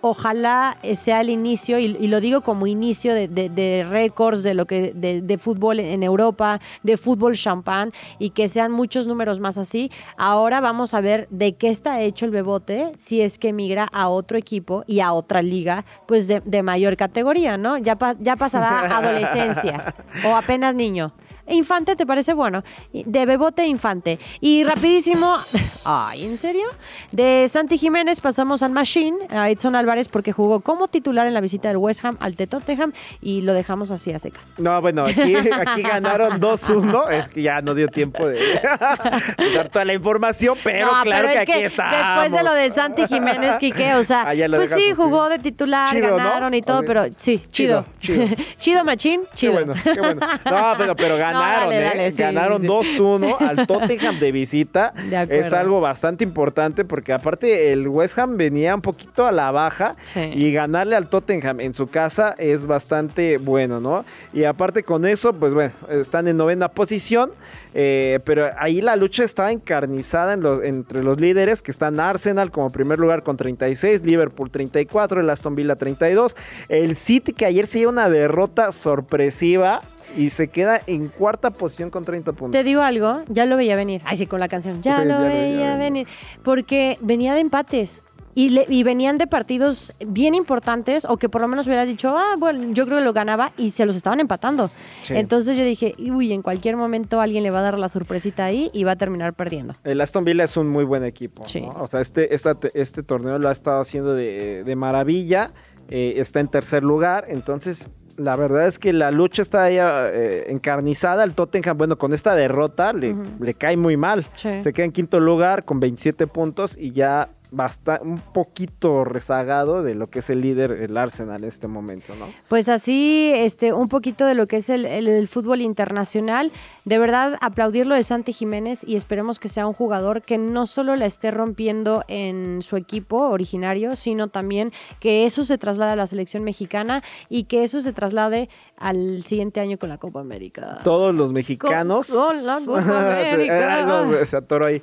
Ojalá 0.04 0.76
eh, 0.82 0.96
sea 0.96 1.20
el 1.20 1.30
inicio, 1.30 1.78
y, 1.78 1.84
y 1.98 2.08
lo 2.08 2.20
digo 2.20 2.40
como 2.40 2.66
inicio 2.66 3.14
de, 3.14 3.28
de- 3.28 3.48
de 3.48 3.86
récords 3.88 4.42
de 4.42 4.52
lo 4.54 4.66
que 4.66 4.92
de, 4.94 5.22
de 5.22 5.38
fútbol 5.38 5.78
en 5.78 6.02
Europa, 6.02 6.60
de 6.82 6.96
fútbol 6.96 7.36
champán, 7.36 7.92
y 8.18 8.30
que 8.30 8.48
sean 8.48 8.72
muchos 8.72 9.06
números 9.06 9.38
más 9.38 9.58
así. 9.58 9.92
Ahora 10.16 10.60
vamos 10.60 10.92
a 10.92 11.00
ver 11.00 11.28
de 11.30 11.54
qué 11.54 11.68
está 11.68 12.00
hecho 12.00 12.24
el 12.24 12.32
Bebote 12.32 12.92
si 12.98 13.20
es 13.22 13.38
que 13.38 13.52
migra 13.52 13.86
a 13.92 14.08
otro 14.08 14.36
equipo 14.36 14.82
y 14.88 14.98
a 15.00 15.12
otra 15.12 15.40
liga, 15.40 15.84
pues 16.08 16.26
de, 16.26 16.40
de 16.40 16.62
mayor 16.64 16.96
categoría, 16.96 17.56
¿no? 17.56 17.78
Ya, 17.78 17.94
pa- 17.96 18.16
ya 18.18 18.34
pasará 18.36 18.80
adolescencia 18.96 19.94
o 20.26 20.34
apenas 20.36 20.74
niño. 20.74 21.12
Infante, 21.54 21.96
¿te 21.96 22.06
parece 22.06 22.32
bueno? 22.34 22.62
De 22.92 23.26
Bebote 23.26 23.62
a 23.62 23.66
Infante. 23.66 24.18
Y 24.40 24.64
rapidísimo, 24.64 25.36
ay, 25.84 26.24
¿en 26.24 26.38
serio? 26.38 26.66
De 27.10 27.46
Santi 27.48 27.78
Jiménez 27.78 28.20
pasamos 28.20 28.62
al 28.62 28.72
Machine, 28.72 29.16
a 29.30 29.50
Edson 29.50 29.76
Álvarez, 29.76 30.08
porque 30.08 30.32
jugó 30.32 30.60
como 30.60 30.88
titular 30.88 31.26
en 31.26 31.34
la 31.34 31.40
visita 31.40 31.68
del 31.68 31.76
West 31.76 32.04
Ham 32.04 32.16
al 32.20 32.34
Tottenham 32.36 32.92
y 33.20 33.42
lo 33.42 33.54
dejamos 33.54 33.90
así 33.90 34.12
a 34.12 34.18
secas. 34.18 34.54
No, 34.58 34.80
bueno, 34.80 35.02
aquí, 35.02 35.36
aquí 35.36 35.82
ganaron 35.82 36.40
2-1. 36.40 37.10
Es 37.12 37.28
que 37.28 37.42
ya 37.42 37.60
no 37.60 37.74
dio 37.74 37.88
tiempo 37.88 38.26
de, 38.26 38.38
de 38.38 38.60
dar 39.54 39.68
toda 39.68 39.84
la 39.84 39.94
información, 39.94 40.56
pero 40.62 40.86
No, 40.86 41.02
claro 41.02 41.28
pero 41.28 41.44
que 41.44 41.52
aquí 41.52 41.62
está. 41.62 41.90
Después 42.16 42.32
de 42.32 42.42
lo 42.42 42.52
de 42.52 42.70
Santi 42.70 43.06
Jiménez, 43.06 43.58
Quique, 43.58 43.94
o 43.94 44.04
sea, 44.04 44.22
Ah, 44.22 44.34
pues 44.54 44.70
sí, 44.70 44.92
jugó 44.94 45.28
de 45.28 45.38
titular, 45.38 45.90
Chido, 45.94 46.10
¿no? 46.10 46.16
ganaron 46.16 46.54
y 46.54 46.62
todo, 46.62 46.82
pero 46.84 47.04
sí, 47.16 47.42
chido. 47.50 47.84
Chido, 48.00 48.26
chido. 48.26 48.36
Chido, 48.56 48.84
machín, 48.84 49.22
Qué 49.36 49.48
bueno, 49.48 49.74
qué 49.82 50.00
bueno. 50.00 50.20
No, 50.44 50.74
pero, 50.78 50.96
pero 50.96 51.18
No, 51.18 51.41
ganaron, 51.42 51.70
dale, 51.70 51.78
¿eh? 51.78 51.84
dale, 51.84 52.12
sí, 52.12 52.22
ganaron 52.22 52.60
sí. 52.62 52.66
2-1 52.68 53.36
al 53.40 53.66
Tottenham 53.66 54.18
de 54.20 54.32
visita. 54.32 54.92
De 55.10 55.40
es 55.40 55.52
algo 55.52 55.80
bastante 55.80 56.24
importante 56.24 56.84
porque 56.84 57.12
aparte 57.12 57.72
el 57.72 57.88
West 57.88 58.18
Ham 58.18 58.36
venía 58.36 58.74
un 58.74 58.82
poquito 58.82 59.26
a 59.26 59.32
la 59.32 59.50
baja 59.50 59.96
Sí. 60.02 60.20
y 60.34 60.52
ganarle 60.52 60.96
al 60.96 61.08
Tottenham 61.08 61.60
en 61.60 61.74
su 61.74 61.88
casa 61.88 62.34
es 62.38 62.64
bastante 62.66 63.38
bueno, 63.38 63.80
¿no? 63.80 64.04
Y 64.32 64.44
aparte 64.44 64.82
con 64.82 65.06
eso, 65.06 65.32
pues 65.32 65.52
bueno, 65.54 65.72
están 65.90 66.28
en 66.28 66.36
novena 66.36 66.68
posición, 66.68 67.30
eh, 67.74 68.20
pero 68.24 68.50
ahí 68.58 68.80
la 68.80 68.96
lucha 68.96 69.24
está 69.24 69.50
encarnizada 69.52 70.34
en 70.34 70.40
los- 70.42 70.62
entre 70.62 71.02
los 71.02 71.20
líderes 71.20 71.62
que 71.62 71.70
están 71.70 72.00
Arsenal 72.00 72.50
como 72.50 72.70
primer 72.70 72.98
lugar 72.98 73.22
con 73.22 73.36
36, 73.36 74.02
Liverpool 74.04 74.50
34, 74.50 75.20
el 75.20 75.30
Aston 75.30 75.54
Villa 75.54 75.76
32, 75.76 76.36
el 76.68 76.96
City 76.96 77.32
que 77.32 77.46
ayer 77.46 77.66
se 77.66 77.78
dio 77.78 77.88
una 77.88 78.08
derrota 78.08 78.72
sorpresiva 78.72 79.82
y 80.16 80.30
se 80.30 80.48
queda 80.48 80.80
en 80.86 81.06
cuarta 81.08 81.50
posición 81.50 81.90
con 81.90 82.04
30 82.04 82.32
puntos. 82.32 82.52
Te 82.52 82.64
digo 82.64 82.82
algo, 82.82 83.22
ya 83.28 83.46
lo 83.46 83.56
veía 83.56 83.76
venir. 83.76 84.02
Ay, 84.04 84.16
sí, 84.16 84.26
con 84.26 84.40
la 84.40 84.48
canción. 84.48 84.82
Ya 84.82 84.96
Sí, 85.00 85.02
lo 85.04 85.08
ya 85.10 85.18
lo 85.20 85.24
veía 85.26 85.76
venir. 85.76 86.06
Porque 86.42 86.96
venía 87.00 87.34
de 87.34 87.40
empates. 87.40 88.02
Y, 88.34 88.48
le- 88.48 88.64
y 88.66 88.82
venían 88.82 89.18
de 89.18 89.26
partidos 89.26 89.92
bien 90.06 90.34
importantes, 90.34 91.04
o 91.04 91.18
que 91.18 91.28
por 91.28 91.42
lo 91.42 91.48
menos 91.48 91.66
hubieras 91.66 91.86
dicho, 91.86 92.16
ah, 92.16 92.34
bueno, 92.38 92.72
yo 92.72 92.86
creo 92.86 92.98
que 92.98 93.04
lo 93.04 93.12
ganaba, 93.12 93.52
y 93.58 93.72
se 93.72 93.84
los 93.84 93.94
estaban 93.94 94.20
empatando. 94.20 94.70
Sí. 95.02 95.12
Entonces 95.14 95.54
yo 95.54 95.62
dije, 95.64 95.92
uy, 95.98 96.32
en 96.32 96.40
cualquier 96.40 96.78
momento 96.78 97.20
alguien 97.20 97.42
le 97.42 97.50
va 97.50 97.58
a 97.58 97.62
dar 97.62 97.78
la 97.78 97.90
sorpresita 97.90 98.46
ahí 98.46 98.70
y 98.72 98.84
va 98.84 98.92
a 98.92 98.96
terminar 98.96 99.34
perdiendo. 99.34 99.74
El 99.84 100.00
Aston 100.00 100.24
Villa 100.24 100.44
es 100.44 100.56
un 100.56 100.68
muy 100.70 100.84
buen 100.84 101.04
equipo. 101.04 101.46
Sí. 101.46 101.60
¿no? 101.60 101.82
O 101.82 101.86
sea, 101.88 102.00
este, 102.00 102.34
esta- 102.34 102.56
este 102.72 103.02
torneo 103.02 103.38
lo 103.38 103.50
ha 103.50 103.52
estado 103.52 103.82
haciendo 103.82 104.14
de, 104.14 104.64
de 104.64 104.76
maravilla. 104.76 105.52
eh, 105.88 106.14
está 106.16 106.40
en 106.40 106.48
tercer 106.48 106.82
lugar. 106.82 107.26
Entonces, 107.28 107.90
la 108.16 108.36
verdad 108.36 108.66
es 108.66 108.78
que 108.78 108.92
la 108.92 109.10
lucha 109.10 109.42
está 109.42 109.70
ya 109.70 110.08
eh, 110.08 110.46
encarnizada. 110.48 111.24
El 111.24 111.34
Tottenham, 111.34 111.76
bueno, 111.78 111.98
con 111.98 112.12
esta 112.12 112.34
derrota 112.34 112.92
le, 112.92 113.14
le 113.40 113.54
cae 113.54 113.76
muy 113.76 113.96
mal. 113.96 114.26
Sí. 114.36 114.62
Se 114.62 114.72
queda 114.72 114.86
en 114.86 114.92
quinto 114.92 115.20
lugar 115.20 115.64
con 115.64 115.80
27 115.80 116.26
puntos 116.26 116.76
y 116.78 116.92
ya 116.92 117.28
basta 117.52 118.00
un 118.02 118.18
poquito 118.18 119.04
rezagado 119.04 119.82
de 119.82 119.94
lo 119.94 120.06
que 120.08 120.20
es 120.20 120.30
el 120.30 120.40
líder, 120.40 120.72
el 120.72 120.96
Arsenal, 120.96 121.42
en 121.42 121.48
este 121.48 121.68
momento, 121.68 122.14
¿no? 122.16 122.26
Pues 122.48 122.68
así, 122.68 123.30
este, 123.34 123.72
un 123.72 123.88
poquito 123.88 124.24
de 124.26 124.34
lo 124.34 124.46
que 124.46 124.56
es 124.56 124.70
el, 124.70 124.86
el- 124.86 125.06
el 125.06 125.28
fútbol 125.28 125.60
internacional. 125.60 126.50
De 126.84 126.98
verdad, 126.98 127.36
aplaudirlo 127.40 127.94
de 127.94 128.02
Santi 128.02 128.32
Jiménez 128.32 128.80
y 128.84 128.96
esperemos 128.96 129.38
que 129.38 129.48
sea 129.48 129.66
un 129.66 129.74
jugador 129.74 130.22
que 130.22 130.38
no 130.38 130.66
solo 130.66 130.96
la 130.96 131.06
esté 131.06 131.30
rompiendo 131.30 132.02
en 132.08 132.62
su 132.62 132.76
equipo 132.76 133.18
originario, 133.28 133.94
sino 133.96 134.28
también 134.28 134.72
que 134.98 135.24
eso 135.26 135.44
se 135.44 135.58
traslade 135.58 135.92
a 135.92 135.96
la 135.96 136.06
selección 136.06 136.42
mexicana 136.44 137.02
y 137.28 137.44
que 137.44 137.62
eso 137.64 137.82
se 137.82 137.92
traslade 137.92 138.48
al 138.78 139.24
siguiente 139.26 139.60
año 139.60 139.78
con 139.78 139.90
la 139.90 139.98
Copa 139.98 140.20
América. 140.20 140.80
todos 140.82 141.14
los 141.14 141.32
mexicanos. 141.32 142.08
Con- 142.08 142.22
con 142.38 142.46
la 142.46 142.58
Copa 142.64 143.20
América. 143.22 143.74
Algo 144.04 144.24
se 144.26 144.36
atoró 144.36 144.66
ahí. 144.66 144.82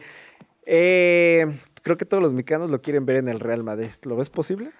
Eh, 0.71 1.47
creo 1.81 1.97
que 1.97 2.05
todos 2.05 2.21
los 2.21 2.33
mexicanos 2.33 2.69
lo 2.69 2.81
quieren 2.81 3.05
ver 3.05 3.17
en 3.17 3.29
el 3.29 3.39
Real 3.39 3.63
Madrid. 3.63 3.89
¿Lo 4.03 4.15
ves 4.15 4.29
posible? 4.29 4.71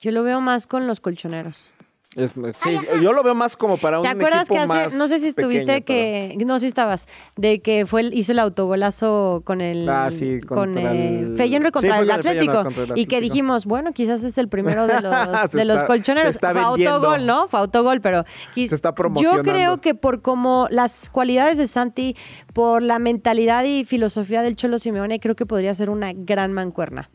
Yo 0.00 0.12
lo 0.12 0.22
veo 0.22 0.40
más 0.40 0.66
con 0.66 0.86
los 0.86 1.00
colchoneros. 1.00 1.70
Es- 2.16 2.32
sí, 2.32 2.76
yo 3.00 3.12
lo 3.12 3.22
veo 3.22 3.36
más 3.36 3.56
como 3.56 3.78
para 3.78 3.98
un 4.00 4.02
¿Te 4.02 4.08
acuerdas 4.08 4.48
equipo 4.50 4.54
que 4.54 4.58
hace, 4.72 4.86
más 4.86 4.94
no 4.94 5.06
sé 5.06 5.20
si 5.20 5.28
estuviste 5.28 5.74
pequeño, 5.80 6.38
que, 6.38 6.44
no 6.44 6.54
sé 6.54 6.60
si 6.62 6.66
estabas, 6.66 7.06
de 7.36 7.60
que 7.60 7.86
fue 7.86 8.00
el- 8.00 8.14
hizo 8.14 8.32
el 8.32 8.40
autogolazo 8.40 9.42
con 9.44 9.60
el, 9.60 9.88
Ah, 9.88 10.10
sí, 10.10 10.40
con 10.40 10.76
el 10.76 10.86
el- 10.86 11.36
Feyenoord 11.36 11.70
contra 11.72 11.98
el 12.00 12.06
Feyenoord 12.06 12.26
Atlético 12.26 12.64
contra 12.64 12.82
el 12.82 12.98
y 12.98 13.06
que 13.06 13.20
dijimos, 13.20 13.64
bueno, 13.64 13.92
quizás 13.92 14.24
es 14.24 14.38
el 14.38 14.48
primero 14.48 14.88
de 14.88 14.94
los, 15.02 15.52
de 15.52 15.64
los 15.64 15.76
está- 15.76 15.86
colchoneros. 15.86 16.36
Fue 16.38 16.52
vendiendo. 16.52 16.90
autogol, 16.94 17.26
¿no? 17.26 17.46
Fue 17.46 17.60
autogol, 17.60 18.00
pero 18.00 18.24
Se 18.54 18.64
está 18.64 18.88
yo 18.90 18.94
promocionando. 18.96 19.42
creo 19.44 19.80
que 19.80 19.94
por 19.94 20.20
como 20.20 20.66
las 20.70 21.10
cualidades 21.10 21.58
de 21.58 21.68
Santi, 21.68 22.16
por 22.52 22.82
la 22.82 22.98
mentalidad 22.98 23.62
y 23.62 23.84
filosofía 23.84 24.42
del 24.42 24.56
Cholo 24.56 24.80
Simeone, 24.80 25.20
creo 25.20 25.36
que 25.36 25.46
podría 25.46 25.72
ser 25.74 25.90
una 25.90 26.10
gran 26.12 26.52
mancuerna. 26.52 27.08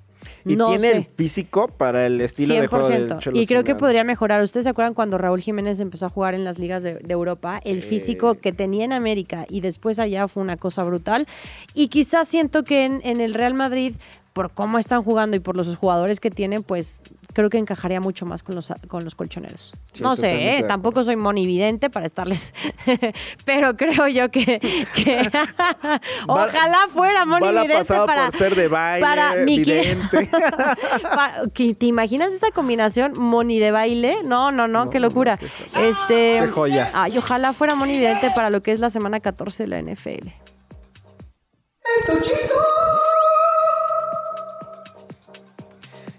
Y 0.46 0.56
no 0.56 0.68
tiene 0.68 0.80
sé. 0.80 0.98
el 0.98 1.04
físico 1.06 1.68
para 1.70 2.06
el 2.06 2.22
estilo 2.22 2.54
de 2.56 2.68
juego 2.68 2.88
del 2.88 3.10
100%. 3.10 3.20
Cholo 3.20 3.40
Y 3.40 3.48
creo 3.48 3.64
que 3.64 3.74
podría 3.76 4.04
mejorar. 4.04 4.44
¿Ustedes 4.44 4.66
se 4.66 4.70
acuerdan 4.70 4.94
cuando 4.94 5.18
Raúl 5.18 5.42
Jiménez 5.42 5.80
empezó 5.80 6.06
a 6.06 6.10
jugar 6.10 6.36
en 6.36 6.44
las 6.44 6.60
ligas 6.60 6.84
de, 6.84 6.96
de 6.96 7.14
Europa? 7.14 7.60
El 7.64 7.82
Sí. 7.82 7.88
físico 7.90 8.36
que 8.36 8.52
tenía 8.52 8.86
en 8.86 8.94
América 8.94 9.46
y 9.50 9.62
después 9.62 9.98
allá 10.00 10.28
fue 10.28 10.44
una 10.44 10.58
cosa 10.58 10.84
brutal. 10.84 11.28
Y 11.74 11.88
quizás 11.88 12.28
siento 12.28 12.64
que 12.64 12.86
en, 12.86 13.02
en 13.04 13.22
el 13.22 13.34
Real 13.34 13.54
Madrid, 13.56 13.96
por 14.34 14.52
cómo 14.52 14.78
están 14.78 15.02
jugando 15.04 15.36
y 15.36 15.40
por 15.40 15.56
los 15.56 15.76
jugadores 15.78 16.20
que 16.20 16.30
tienen, 16.30 16.62
pues 16.64 17.00
creo 17.36 17.50
que 17.52 17.58
encajaría 17.60 18.00
mucho 18.00 18.26
más 18.26 18.42
con 18.42 18.56
los, 18.56 18.74
con 18.88 19.04
los 19.04 19.14
colchoneros. 19.14 19.74
Sí, 19.94 20.02
no 20.02 20.16
sé, 20.16 20.58
¿eh? 20.58 20.64
tampoco 20.64 21.04
soy 21.04 21.18
monividente 21.18 21.90
para 21.92 22.06
estarles... 22.08 22.54
Pero 23.46 23.76
creo 23.76 24.08
yo 24.08 24.32
que... 24.32 24.60
que- 24.96 25.30
Ojalá 26.28 26.88
fuera 26.90 27.26
monividente 27.26 27.84
para... 27.94 28.30
por 28.30 28.38
ser 28.40 28.56
de 28.56 28.68
baile, 28.70 29.06
para 29.06 29.36
mi- 29.44 29.60
vidente. 29.60 30.30
Pa- 31.04 31.34
¿que- 31.54 31.76
¿Te 31.76 31.86
imaginas 31.86 32.32
esa 32.34 32.52
combinación 32.52 33.14
Moni 33.20 33.60
de 33.60 33.72
baile? 33.72 34.24
No, 34.24 34.52
no, 34.52 34.68
no, 34.70 34.90
qué 34.90 35.00
locura. 35.02 35.38
este, 35.78 36.40
Qué 36.42 36.48
joya. 36.54 36.90
Ay, 36.94 37.18
ojalá 37.18 37.52
fuera 37.52 37.76
Moni 37.76 37.98
vidente 37.98 38.32
para 38.34 38.50
lo 38.50 38.64
que 38.64 38.72
es 38.72 38.80
la 38.80 38.90
semana 38.90 39.20
14 39.20 39.64
de 39.64 39.68
la 39.68 39.82
NFL. 39.82 40.30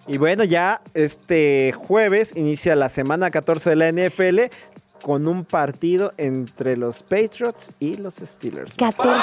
Y 0.08 0.18
bueno, 0.18 0.44
ya 0.44 0.80
este 0.94 1.72
jueves 1.72 2.32
inicia 2.36 2.76
la 2.76 2.88
semana 2.88 3.30
14 3.30 3.70
de 3.70 3.76
la 3.76 3.90
NFL 3.90 4.40
con 5.02 5.26
un 5.26 5.44
partido 5.44 6.12
entre 6.16 6.76
los 6.76 7.02
Patriots 7.02 7.72
y 7.80 7.96
los 7.96 8.14
Steelers. 8.14 8.74
14. 8.76 9.20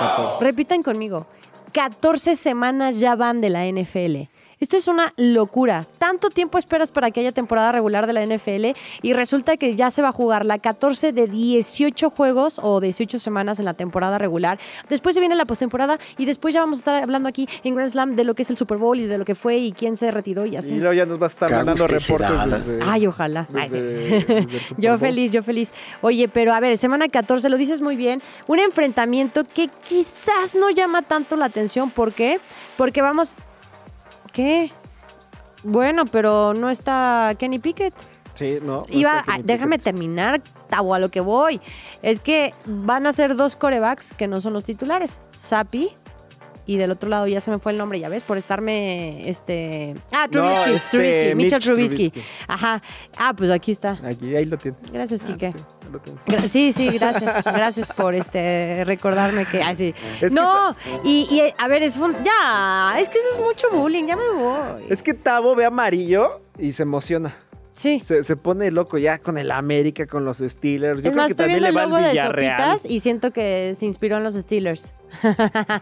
14. 0.00 0.44
Repitan 0.44 0.82
conmigo. 0.82 1.26
14 1.72 2.36
semanas 2.36 2.98
ya 2.98 3.16
van 3.16 3.40
de 3.40 3.50
la 3.50 3.66
NFL. 3.66 4.28
Esto 4.64 4.78
es 4.78 4.88
una 4.88 5.12
locura. 5.18 5.84
Tanto 5.98 6.30
tiempo 6.30 6.56
esperas 6.56 6.90
para 6.90 7.10
que 7.10 7.20
haya 7.20 7.32
temporada 7.32 7.70
regular 7.70 8.06
de 8.06 8.14
la 8.14 8.24
NFL 8.24 8.74
y 9.02 9.12
resulta 9.12 9.58
que 9.58 9.76
ya 9.76 9.90
se 9.90 10.00
va 10.00 10.08
a 10.08 10.12
jugar 10.12 10.46
la 10.46 10.58
14 10.58 11.12
de 11.12 11.26
18 11.26 12.08
juegos 12.08 12.58
o 12.62 12.80
18 12.80 13.18
semanas 13.18 13.58
en 13.58 13.66
la 13.66 13.74
temporada 13.74 14.16
regular. 14.16 14.58
Después 14.88 15.12
se 15.14 15.20
viene 15.20 15.34
la 15.34 15.44
postemporada 15.44 15.98
y 16.16 16.24
después 16.24 16.54
ya 16.54 16.60
vamos 16.60 16.78
a 16.78 16.80
estar 16.80 17.02
hablando 17.02 17.28
aquí 17.28 17.46
en 17.62 17.74
Grand 17.74 17.90
Slam 17.90 18.16
de 18.16 18.24
lo 18.24 18.32
que 18.34 18.40
es 18.40 18.48
el 18.48 18.56
Super 18.56 18.78
Bowl 18.78 18.98
y 18.98 19.04
de 19.04 19.18
lo 19.18 19.26
que 19.26 19.34
fue 19.34 19.58
y 19.58 19.72
quién 19.72 19.96
se 19.98 20.10
retiró 20.10 20.46
y 20.46 20.54
Y 20.54 20.56
así. 20.56 20.74
luego 20.76 20.94
ya 20.94 21.04
nos 21.04 21.20
va 21.20 21.26
a 21.26 21.28
estar 21.28 21.50
mandando 21.52 21.86
reportes 21.86 22.30
desde, 22.46 22.78
Ay, 22.86 23.06
ojalá. 23.06 23.46
Ay, 23.54 23.68
sí. 23.68 23.74
desde- 23.78 24.48
Yo 24.78 24.96
feliz, 24.96 25.30
yo 25.30 25.42
feliz. 25.42 25.74
Oye, 26.00 26.26
pero 26.28 26.54
a 26.54 26.60
ver, 26.60 26.78
semana 26.78 27.08
14, 27.10 27.50
lo 27.50 27.58
dices 27.58 27.82
muy 27.82 27.96
bien, 27.96 28.22
un 28.46 28.60
enfrentamiento 28.60 29.44
que 29.44 29.68
quizás 29.86 30.54
no 30.54 30.70
llama 30.70 31.02
tanto 31.02 31.36
la 31.36 31.44
atención. 31.44 31.90
¿Por 31.90 32.14
qué? 32.14 32.40
Porque 32.78 33.02
vamos... 33.02 33.36
¿Qué? 34.34 34.70
Bueno, 35.62 36.04
pero 36.04 36.52
no 36.52 36.68
está 36.68 37.34
Kenny 37.38 37.58
Pickett. 37.58 37.94
Sí, 38.34 38.58
no. 38.60 38.80
no 38.80 38.86
Iba, 38.90 39.20
a- 39.26 39.38
déjame 39.42 39.78
terminar, 39.78 40.42
Tabo, 40.68 40.92
a 40.94 40.98
lo 40.98 41.08
que 41.10 41.20
voy. 41.20 41.60
Es 42.02 42.20
que 42.20 42.52
van 42.66 43.06
a 43.06 43.12
ser 43.12 43.36
dos 43.36 43.56
corebacks 43.56 44.12
que 44.12 44.26
no 44.26 44.40
son 44.42 44.52
los 44.52 44.64
titulares. 44.64 45.22
Sapi 45.38 45.90
y 46.66 46.76
del 46.76 46.90
otro 46.90 47.08
lado 47.08 47.26
ya 47.28 47.40
se 47.40 47.50
me 47.50 47.58
fue 47.58 47.72
el 47.72 47.78
nombre, 47.78 48.00
ya 48.00 48.08
ves, 48.08 48.22
por 48.24 48.36
estarme, 48.38 49.28
este... 49.28 49.94
Ah, 50.10 50.26
No, 50.32 50.48
Trubisky, 50.48 50.70
este, 50.74 50.90
Trubisky, 50.90 51.34
Mitchell 51.34 51.36
Mitch 51.36 51.64
Trubisky. 51.64 52.10
Trubisky. 52.10 52.30
Ajá. 52.48 52.82
Ah, 53.18 53.34
pues 53.36 53.50
aquí 53.50 53.70
está. 53.70 53.98
Aquí, 54.02 54.34
ahí 54.34 54.46
lo 54.46 54.56
tienes. 54.58 54.80
Gracias, 54.90 55.22
Quique. 55.22 55.52
Ah, 55.54 55.58
sí, 55.58 55.83
lo 55.94 55.98
tienes. 56.00 56.22
Gra- 56.26 56.48
Sí, 56.48 56.72
sí, 56.72 56.90
gracias. 56.98 57.44
Gracias 57.44 57.92
por 57.92 58.14
este 58.14 58.82
recordarme 58.84 59.46
que. 59.46 59.62
Ah, 59.62 59.74
sí. 59.74 59.94
Es 60.20 60.28
que 60.28 60.30
no, 60.30 60.76
y, 61.04 61.26
y, 61.30 61.42
a 61.56 61.68
ver, 61.68 61.82
es 61.82 61.96
fun- 61.96 62.16
ya, 62.24 62.96
es 62.98 63.08
que 63.08 63.18
eso 63.18 63.28
es 63.36 63.42
mucho 63.42 63.66
bullying, 63.72 64.04
ya 64.06 64.16
me 64.16 64.28
voy. 64.30 64.84
Es 64.90 65.02
que 65.02 65.14
Tavo 65.14 65.54
ve 65.54 65.64
amarillo 65.64 66.40
y 66.58 66.72
se 66.72 66.82
emociona. 66.82 67.34
Sí. 67.74 68.00
Se, 68.04 68.24
se 68.24 68.36
pone 68.36 68.70
loco 68.70 68.96
ya 68.98 69.18
con 69.18 69.36
el 69.36 69.50
América, 69.50 70.06
con 70.06 70.24
los 70.24 70.38
Steelers. 70.38 71.02
Yo 71.02 71.08
es 71.08 71.12
creo 71.12 71.16
más, 71.16 71.26
que 71.26 71.30
estoy 71.32 71.44
también 71.44 71.62
viendo 71.62 71.64
le 71.64 71.68
el 71.70 71.76
va 71.76 71.82
al 71.82 71.90
logo 71.90 72.00
de 72.02 72.08
Villarreal. 72.10 72.58
Sopitas 72.60 72.90
y 72.90 73.00
siento 73.00 73.30
que 73.32 73.74
se 73.76 73.84
inspiró 73.86 74.16
en 74.16 74.24
los 74.24 74.34
Steelers. 74.34 74.92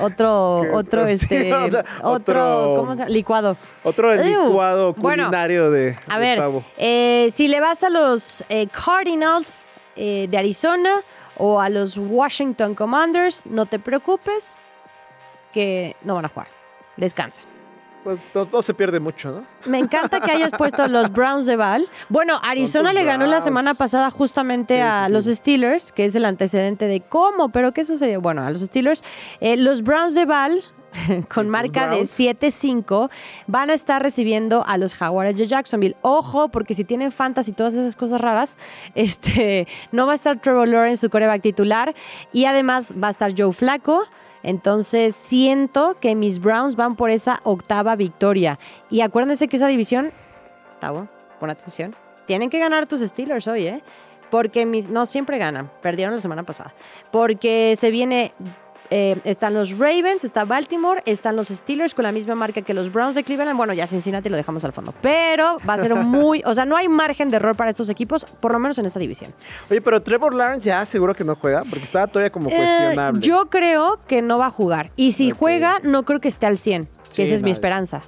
otro, 0.00 0.60
otro, 0.72 1.06
sí, 1.06 1.12
este, 1.12 1.52
otro- 1.54 1.82
otro, 2.02 2.74
¿cómo 2.78 2.92
se 2.94 2.98
llama? 3.00 3.10
Licuado. 3.10 3.56
Otro 3.82 4.14
licuado 4.14 4.94
Bueno, 4.94 5.24
culinario 5.24 5.70
de, 5.70 5.96
A 6.08 6.18
de 6.18 6.26
ver, 6.36 6.62
eh, 6.78 7.28
si 7.32 7.48
le 7.48 7.60
vas 7.60 7.82
a 7.82 7.90
los 7.90 8.44
eh, 8.48 8.68
Cardinals 8.68 9.78
eh, 9.96 10.26
de 10.30 10.38
Arizona 10.38 10.94
o 11.36 11.60
a 11.60 11.68
los 11.68 11.96
Washington 11.96 12.74
Commanders, 12.74 13.44
no 13.46 13.66
te 13.66 13.78
preocupes 13.78 14.60
que 15.52 15.96
no 16.02 16.14
van 16.14 16.26
a 16.26 16.28
jugar. 16.28 16.48
Descansa. 16.96 17.42
Pues 18.04 18.18
no, 18.34 18.48
no 18.50 18.62
se 18.62 18.72
pierde 18.72 18.98
mucho, 18.98 19.30
¿no? 19.30 19.44
Me 19.70 19.78
encanta 19.78 20.20
que 20.20 20.32
hayas 20.32 20.52
puesto 20.52 20.88
los 20.88 21.12
Browns 21.12 21.44
de 21.46 21.56
Val. 21.56 21.88
Bueno, 22.08 22.40
Arizona 22.42 22.90
¿Cuántos 22.90 23.02
le 23.02 23.08
ganó 23.08 23.26
la 23.26 23.40
semana 23.40 23.74
pasada 23.74 24.10
justamente 24.10 24.76
Sí, 24.76 24.80
a 24.80 25.00
sí, 25.00 25.06
sí. 25.06 25.12
los 25.12 25.24
Steelers, 25.26 25.92
que 25.92 26.06
es 26.06 26.14
el 26.14 26.24
antecedente 26.24 26.86
de 26.86 27.00
cómo, 27.00 27.50
pero 27.50 27.72
¿qué 27.72 27.84
sucedió? 27.84 28.20
Bueno, 28.20 28.42
a 28.42 28.50
los 28.50 28.60
Steelers. 28.60 29.02
Eh, 29.40 29.56
los 29.56 29.82
Browns 29.82 30.14
de 30.14 30.24
Val 30.24 30.64
con 31.32 31.48
marca 31.48 31.82
de 31.88 31.96
Browns? 31.96 32.18
7-5 32.18 33.10
van 33.46 33.70
a 33.70 33.74
estar 33.74 34.02
recibiendo 34.02 34.64
a 34.66 34.78
los 34.78 34.94
Jaguares 34.94 35.36
de 35.36 35.46
Jacksonville. 35.46 35.96
Ojo, 36.02 36.48
porque 36.48 36.74
si 36.74 36.84
tienen 36.84 37.12
fantasy 37.12 37.50
y 37.50 37.54
todas 37.54 37.74
esas 37.74 37.96
cosas 37.96 38.20
raras, 38.20 38.56
este, 38.94 39.68
no 39.92 40.06
va 40.06 40.12
a 40.12 40.14
estar 40.14 40.40
Trevor 40.40 40.68
Lawrence, 40.68 41.00
su 41.02 41.10
coreback 41.10 41.42
titular, 41.42 41.94
y 42.32 42.46
además 42.46 42.94
va 43.02 43.08
a 43.08 43.10
estar 43.10 43.32
Joe 43.36 43.52
Flaco. 43.52 44.04
Entonces 44.42 45.14
siento 45.14 45.96
que 46.00 46.14
mis 46.14 46.40
Browns 46.40 46.76
van 46.76 46.96
por 46.96 47.10
esa 47.10 47.40
octava 47.44 47.96
victoria. 47.96 48.58
Y 48.90 49.02
acuérdense 49.02 49.48
que 49.48 49.56
esa 49.56 49.68
división, 49.68 50.12
Tavo, 50.80 51.08
pon 51.38 51.50
atención, 51.50 51.94
tienen 52.26 52.50
que 52.50 52.58
ganar 52.58 52.86
tus 52.86 53.00
Steelers 53.00 53.46
hoy, 53.48 53.66
¿eh? 53.66 53.82
Porque 54.30 54.64
mis, 54.64 54.88
no 54.88 55.06
siempre 55.06 55.38
ganan, 55.38 55.70
perdieron 55.82 56.14
la 56.14 56.20
semana 56.20 56.44
pasada. 56.44 56.72
Porque 57.10 57.74
se 57.78 57.90
viene, 57.90 58.32
eh, 58.90 59.20
están 59.24 59.54
los 59.54 59.78
Ravens, 59.78 60.24
está 60.24 60.44
Baltimore, 60.44 61.02
están 61.06 61.36
los 61.36 61.48
Steelers 61.48 61.94
con 61.94 62.02
la 62.02 62.12
misma 62.12 62.34
marca 62.34 62.62
que 62.62 62.74
los 62.74 62.92
Browns 62.92 63.14
de 63.14 63.24
Cleveland. 63.24 63.56
Bueno, 63.56 63.72
ya 63.72 63.86
Cincinnati 63.86 64.28
lo 64.28 64.36
dejamos 64.36 64.64
al 64.64 64.72
fondo. 64.72 64.92
Pero 65.00 65.58
va 65.68 65.74
a 65.74 65.78
ser 65.78 65.94
muy, 66.04 66.42
o 66.44 66.54
sea, 66.54 66.64
no 66.64 66.76
hay 66.76 66.88
margen 66.88 67.28
de 67.30 67.36
error 67.36 67.56
para 67.56 67.70
estos 67.70 67.88
equipos, 67.88 68.24
por 68.24 68.52
lo 68.52 68.58
menos 68.58 68.78
en 68.78 68.86
esta 68.86 68.98
división. 69.00 69.32
Oye, 69.70 69.80
pero 69.80 70.02
Trevor 70.02 70.34
Lawrence 70.34 70.64
ya 70.66 70.84
seguro 70.86 71.14
que 71.14 71.24
no 71.24 71.36
juega, 71.36 71.62
porque 71.68 71.84
estaba 71.84 72.06
todavía 72.06 72.30
como 72.30 72.50
Eh, 72.50 72.56
cuestionable. 72.56 73.20
yo 73.20 73.48
creo 73.48 74.00
que 74.06 74.22
no 74.22 74.38
va 74.38 74.46
a 74.46 74.50
jugar. 74.50 74.90
Y 74.96 75.12
si 75.12 75.30
juega, 75.30 75.78
no 75.82 76.04
creo 76.04 76.20
que 76.20 76.28
esté 76.28 76.46
al 76.46 76.56
100, 76.58 76.86
que 76.86 76.90
Sí, 77.10 77.22
esa 77.22 77.34
es 77.34 77.42
mi 77.42 77.50
esperanza. 77.50 78.00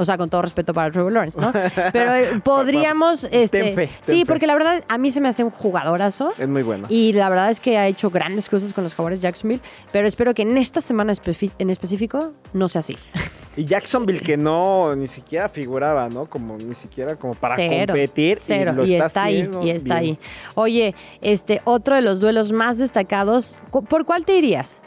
O 0.00 0.04
sea, 0.06 0.16
con 0.16 0.30
todo 0.30 0.40
respeto 0.42 0.72
para 0.72 0.90
Trevor 0.90 1.12
Lawrence, 1.12 1.38
¿no? 1.40 1.52
Pero 1.92 2.14
eh, 2.14 2.40
podríamos... 2.44 3.24
Este, 3.30 3.60
Ten 3.62 3.74
fe, 3.74 3.86
ten 3.86 3.98
sí, 4.00 4.20
fe. 4.20 4.26
porque 4.26 4.46
la 4.46 4.54
verdad 4.54 4.82
a 4.88 4.96
mí 4.98 5.10
se 5.10 5.20
me 5.20 5.28
hace 5.28 5.44
un 5.44 5.50
jugadorazo. 5.50 6.32
Es 6.38 6.48
muy 6.48 6.62
bueno. 6.62 6.86
Y 6.88 7.12
la 7.12 7.28
verdad 7.28 7.50
es 7.50 7.60
que 7.60 7.76
ha 7.76 7.86
hecho 7.86 8.10
grandes 8.10 8.48
cosas 8.48 8.72
con 8.72 8.82
los 8.84 8.94
Jaguares 8.94 9.20
Jacksonville, 9.20 9.60
pero 9.92 10.08
espero 10.08 10.32
que 10.32 10.42
en 10.42 10.56
esta 10.56 10.80
semana 10.80 11.12
en 11.58 11.70
específico 11.70 12.32
no 12.52 12.68
sea 12.68 12.80
así. 12.80 12.96
Y 13.56 13.64
Jacksonville 13.64 14.20
que 14.20 14.36
no 14.36 14.94
ni 14.94 15.08
siquiera 15.08 15.48
figuraba, 15.48 16.08
¿no? 16.08 16.26
Como 16.26 16.56
ni 16.56 16.74
siquiera 16.76 17.16
como 17.16 17.34
para 17.34 17.56
Cero, 17.56 17.86
competir. 17.94 18.38
Cero. 18.40 18.70
Y, 18.72 18.76
lo 18.76 18.84
Y, 18.86 18.92
está, 18.94 19.06
está, 19.06 19.22
ahí, 19.24 19.50
y 19.64 19.70
está 19.70 19.98
bien. 20.00 20.18
ahí. 20.20 20.28
Oye, 20.54 20.94
este, 21.20 21.60
otro 21.64 21.96
de 21.96 22.00
los 22.00 22.20
duelos 22.20 22.52
más 22.52 22.78
destacados, 22.78 23.58
¿cu- 23.70 23.82
¿por 23.84 24.04
cuál 24.06 24.24
te 24.24 24.36
irías? 24.38 24.80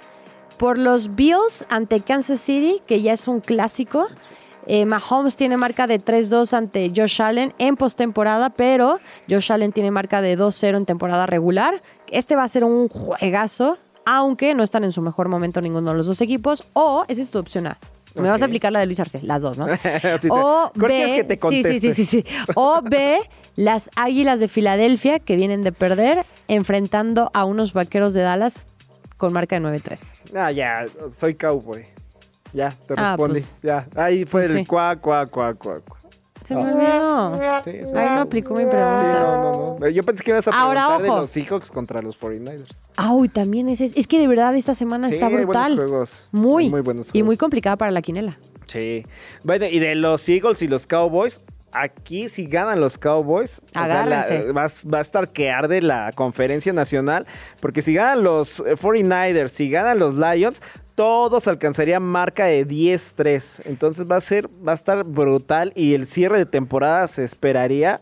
Por 0.58 0.78
los 0.78 1.14
Bills 1.14 1.66
ante 1.70 2.00
Kansas 2.00 2.40
City, 2.40 2.82
que 2.88 3.02
ya 3.02 3.12
es 3.12 3.28
un 3.28 3.42
clásico. 3.42 4.08
Eh, 4.68 4.86
Mahomes 4.86 5.36
tiene 5.36 5.58
marca 5.58 5.88
de 5.88 6.00
3-2 6.00 6.54
ante 6.54 6.92
Josh 6.96 7.22
Allen 7.22 7.54
en 7.58 7.76
postemporada, 7.76 8.50
pero 8.50 9.00
Josh 9.30 9.52
Allen 9.52 9.72
tiene 9.72 9.92
marca 9.92 10.22
de 10.22 10.38
2-0 10.38 10.78
en 10.78 10.86
temporada 10.86 11.26
regular. 11.26 11.82
Este 12.10 12.36
va 12.36 12.44
a 12.44 12.48
ser 12.48 12.64
un 12.64 12.88
juegazo, 12.88 13.78
aunque 14.06 14.54
no 14.56 14.64
están 14.64 14.84
en 14.84 14.92
su 14.92 15.02
mejor 15.02 15.28
momento 15.30 15.60
ninguno 15.62 15.92
de 15.92 15.98
los 15.98 16.06
dos 16.08 16.22
equipos. 16.22 16.68
O, 16.74 17.04
esa 17.08 17.22
es 17.22 17.30
tu 17.30 17.40
opción 17.40 17.68
A. 17.68 17.78
Me 18.16 18.30
vas 18.30 18.44
a 18.44 18.46
aplicar 18.46 18.72
la 18.72 18.80
de 18.80 18.86
Luis 18.86 19.00
Arce, 19.00 19.22
las 19.24 19.42
dos, 19.42 19.58
¿no? 19.58 19.66
Sí, 20.22 20.28
o 20.30 20.72
¿Cuál 20.80 20.92
quieres 20.92 21.10
B, 21.10 21.16
que 21.16 21.24
te 21.24 21.36
sí, 21.36 21.42
sí, 21.42 21.64
sí, 21.64 21.64
conteste? 21.64 21.94
sí, 21.96 22.06
sí. 22.06 22.26
O 22.54 22.82
B, 22.84 23.18
las 23.56 23.90
Águilas 23.96 24.40
de 24.40 24.48
Filadelfia 24.48 25.18
que 25.20 25.36
vienen 25.36 25.64
de 25.64 25.72
perder 25.72 26.26
enfrentando 26.48 27.32
a 27.34 27.44
unos 27.44 27.74
Vaqueros 27.74 28.14
de 28.14 28.22
Dallas 28.22 28.68
con 29.18 29.34
marca 29.34 29.60
de 29.60 29.66
9-3. 29.66 30.00
Ah, 30.36 30.52
ya, 30.52 30.86
soy 31.12 31.34
cowboy. 31.34 31.86
Ya, 32.54 32.70
te 32.88 32.94
Ah, 32.98 33.12
respondí. 33.12 33.34
pues. 33.42 33.58
ya, 33.64 33.88
ahí 33.96 34.26
fue 34.26 34.42
Pues 34.44 34.52
el 34.54 34.58
sí. 34.60 34.66
cuá, 34.66 34.96
cuá, 34.96 35.26
cuá, 35.26 35.54
cuá, 35.56 35.80
cuá. 35.80 35.98
Se 36.44 36.56
me 36.56 36.62
olvidó. 36.64 37.36
Sí, 37.64 37.72
sí, 37.72 37.96
Ahí 37.96 38.08
sí. 38.10 38.16
no 38.16 38.22
aplicó 38.22 38.54
mi 38.54 38.64
Sí, 38.64 38.70
pregunta. 38.70 39.20
no, 39.22 39.52
no, 39.54 39.78
no. 39.80 39.90
Yo 39.90 40.04
pensé 40.04 40.24
que 40.26 40.32
ibas 40.32 40.46
a 40.48 40.52
Ahora, 40.52 40.88
preguntar 40.88 41.10
ojo. 41.10 41.16
de 41.16 41.22
los 41.22 41.30
Seahawks 41.30 41.72
contra 41.72 42.02
los 42.02 42.20
49ers. 42.20 42.68
Ah, 42.98 43.14
uy, 43.14 43.30
también 43.30 43.70
es, 43.70 43.80
es 43.80 44.08
que 44.08 44.20
de 44.20 44.28
verdad 44.28 44.54
esta 44.56 44.76
semana 44.76 45.08
Sí, 45.08 45.14
está 45.14 45.28
hay 45.28 45.32
buenos 45.46 45.48
brutal. 45.56 45.76
juegos. 45.78 46.28
Muy, 46.34 46.70
muy 46.70 46.82
buenos 46.82 47.10
y 47.14 47.20
muy 47.24 47.28
juegos. 47.38 47.40
complicada 47.40 47.78
para 47.78 47.92
la 47.92 48.02
quinela. 48.02 48.38
Sí. 48.68 49.06
Bueno, 49.44 49.66
y 49.68 49.80
de 49.80 49.96
los 49.96 50.28
Eagles 50.28 50.62
y 50.62 50.68
los 50.68 50.86
Cowboys, 50.86 51.40
aquí 51.72 52.28
si 52.28 52.46
ganan 52.46 52.82
los 52.82 52.98
Cowboys, 52.98 53.62
o 53.62 53.86
sea, 53.86 54.06
la- 54.06 54.26
va, 54.54 54.66
a- 54.66 54.90
va 54.94 54.98
a 54.98 55.02
estar 55.02 55.30
que 55.32 55.50
arde 55.50 55.82
la 55.82 56.12
conferencia 56.14 56.74
nacional, 56.74 57.26
porque 57.62 57.82
si 57.82 57.94
ganan 57.94 58.22
los 58.24 58.60
eh, 58.60 58.76
49ers, 58.76 59.48
si 59.50 59.70
ganan 59.70 59.98
los 59.98 60.16
Lions, 60.18 60.62
todos 60.96 61.48
alcanzarían 61.48 62.04
marca 62.04 62.46
de 62.46 62.68
10-3. 62.68 63.62
Entonces 63.66 64.06
va 64.10 64.18
a 64.18 64.22
ser, 64.22 64.48
va 64.48 64.74
a 64.74 64.76
estar 64.76 65.04
brutal 65.04 65.74
y 65.76 65.94
el 65.94 66.08
cierre 66.08 66.38
de 66.38 66.46
temporada 66.46 67.08
se 67.08 67.24
esperaría 67.24 68.02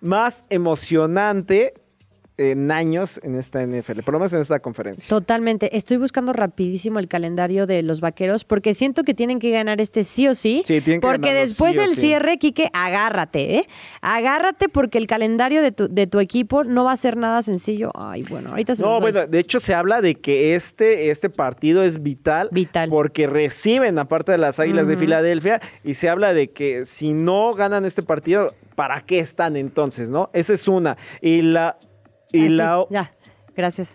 más 0.00 0.44
emocionante 0.48 1.74
en 2.38 2.70
años 2.70 3.20
en 3.24 3.34
esta 3.34 3.66
NFL, 3.66 4.00
por 4.02 4.14
lo 4.14 4.20
menos 4.20 4.32
en 4.32 4.40
esta 4.40 4.60
conferencia. 4.60 5.08
Totalmente. 5.08 5.76
Estoy 5.76 5.96
buscando 5.96 6.32
rapidísimo 6.32 7.00
el 7.00 7.08
calendario 7.08 7.66
de 7.66 7.82
los 7.82 8.00
vaqueros 8.00 8.44
porque 8.44 8.74
siento 8.74 9.02
que 9.02 9.12
tienen 9.12 9.40
que 9.40 9.50
ganar 9.50 9.80
este 9.80 10.04
sí 10.04 10.28
o 10.28 10.34
sí. 10.36 10.62
Sí, 10.64 10.80
tienen 10.80 11.00
que 11.00 11.06
porque 11.06 11.34
después 11.34 11.74
sí 11.74 11.80
del 11.80 11.94
sí. 11.94 12.02
cierre, 12.02 12.38
Quique, 12.38 12.70
agárrate, 12.72 13.56
¿eh? 13.56 13.68
Agárrate 14.00 14.68
porque 14.68 14.98
el 14.98 15.08
calendario 15.08 15.62
de 15.62 15.72
tu, 15.72 15.88
de 15.88 16.06
tu 16.06 16.20
equipo 16.20 16.62
no 16.62 16.84
va 16.84 16.92
a 16.92 16.96
ser 16.96 17.16
nada 17.16 17.42
sencillo. 17.42 17.90
Ay, 17.94 18.22
bueno, 18.22 18.50
ahorita 18.50 18.76
se 18.76 18.82
No, 18.82 19.00
bueno, 19.00 19.26
de 19.26 19.38
hecho 19.38 19.58
se 19.58 19.74
habla 19.74 20.00
de 20.00 20.14
que 20.14 20.54
este, 20.54 21.10
este 21.10 21.30
partido 21.30 21.82
es 21.82 22.02
vital, 22.02 22.50
Vital. 22.52 22.88
porque 22.88 23.26
reciben 23.26 23.98
aparte 23.98 24.32
de 24.32 24.38
las 24.38 24.60
Águilas 24.60 24.86
de. 24.86 24.98
Filadelfia 24.98 25.60
y 25.84 25.94
se 25.94 26.08
habla 26.08 26.34
de 26.34 26.50
que 26.50 26.84
si 26.84 27.12
no 27.12 27.54
ganan 27.54 27.84
este 27.84 28.02
partido, 28.02 28.52
¿para 28.74 29.02
qué 29.02 29.20
están 29.20 29.56
entonces, 29.56 30.10
no? 30.10 30.30
Esa 30.32 30.54
es 30.54 30.68
una. 30.68 30.96
Y 31.20 31.42
la 31.42 31.78
y 32.32 32.40
Ah, 32.40 32.48
sí, 32.48 32.48
la 32.50 32.84
Ya, 32.90 33.12
gracias. 33.56 33.94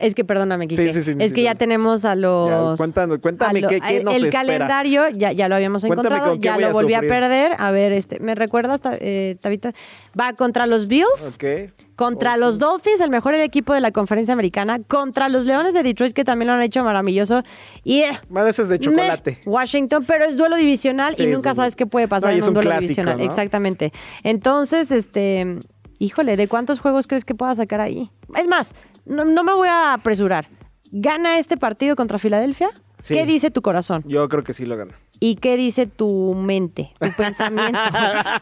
Es 0.00 0.14
que 0.14 0.24
perdóname, 0.24 0.68
Quique. 0.68 0.92
Sí, 0.92 1.02
sí, 1.02 1.12
sí, 1.12 1.16
es 1.18 1.30
sí, 1.30 1.34
que 1.34 1.42
ya 1.42 1.52
sí. 1.52 1.58
tenemos 1.58 2.04
a 2.04 2.14
los. 2.14 2.78
cuéntanos- 2.78 3.18
cuéntame 3.18 3.60
lo- 3.62 3.68
qué- 3.68 3.80
qué 3.80 3.96
el, 3.96 4.04
nos 4.04 4.14
el 4.14 4.26
espera. 4.26 4.42
calendario 4.44 5.08
ya, 5.08 5.32
ya 5.32 5.48
lo 5.48 5.56
habíamos 5.56 5.82
Cuéntame 5.84 6.08
encontrado, 6.18 6.36
ya 6.36 6.56
lo 6.56 6.72
volví 6.72 6.94
a 6.94 7.00
perder. 7.00 7.50
A 7.58 7.72
ver, 7.72 7.90
este, 7.90 8.20
¿me 8.20 8.36
recuerdas, 8.36 8.80
eh, 9.00 9.34
Tabita? 9.40 9.72
Va 10.18 10.34
contra 10.34 10.66
los 10.68 10.86
Bills. 10.86 11.34
Ok. 11.34 11.72
Contra 11.96 12.36
los 12.36 12.60
Dolphins, 12.60 13.00
el 13.00 13.10
mejor 13.10 13.34
equipo 13.34 13.74
de 13.74 13.80
la 13.80 13.90
conferencia 13.90 14.32
americana. 14.34 14.78
Contra 14.86 15.28
los 15.28 15.46
Leones 15.46 15.74
de 15.74 15.82
Detroit, 15.82 16.14
que 16.14 16.22
también 16.22 16.46
lo 16.46 16.52
han 16.54 16.62
hecho 16.62 16.84
maravilloso. 16.84 17.42
Y 17.82 18.04
Bueno, 18.28 18.46
ese 18.46 18.62
es 18.62 18.68
de 18.68 18.78
chocolate. 18.78 19.40
Washington, 19.46 20.04
pero 20.06 20.26
es 20.26 20.36
duelo 20.36 20.54
divisional 20.54 21.16
Sí, 21.16 21.24
y 21.24 21.26
nunca 21.26 21.56
sabes 21.56 21.74
qué 21.74 21.86
puede 21.86 22.06
pasar 22.06 22.30
No, 22.30 22.36
en 22.36 22.42
un 22.44 22.48
un 22.50 22.54
duelo 22.54 22.70
clásico, 22.70 22.82
divisional. 22.82 23.18
¿no? 23.18 23.24
Exactamente. 23.24 23.92
Entonces, 24.22 24.92
este, 24.92 25.58
híjole, 25.98 26.36
¿de 26.36 26.48
cuántos 26.48 26.80
juegos 26.80 27.06
crees 27.06 27.24
que 27.24 27.34
pueda 27.34 27.54
sacar 27.54 27.80
ahí? 27.80 28.10
Es 28.36 28.48
más, 28.48 28.74
no, 29.04 29.24
no 29.24 29.44
me 29.44 29.52
voy 29.52 29.68
a 29.68 29.94
apresurar. 29.94 30.48
¿Gana 30.90 31.38
este 31.38 31.56
partido 31.56 31.96
contra 31.96 32.18
Filadelfia? 32.18 32.70
Sí. 32.98 33.14
¿Qué 33.14 33.26
dice 33.26 33.50
tu 33.50 33.62
corazón? 33.62 34.02
Yo 34.06 34.28
creo 34.28 34.42
que 34.42 34.52
sí 34.52 34.66
lo 34.66 34.76
gana. 34.76 34.94
¿Y 35.20 35.34
qué 35.36 35.56
dice 35.56 35.86
tu 35.86 36.34
mente? 36.34 36.92
Tu 37.00 37.10
pensamiento. 37.16 37.78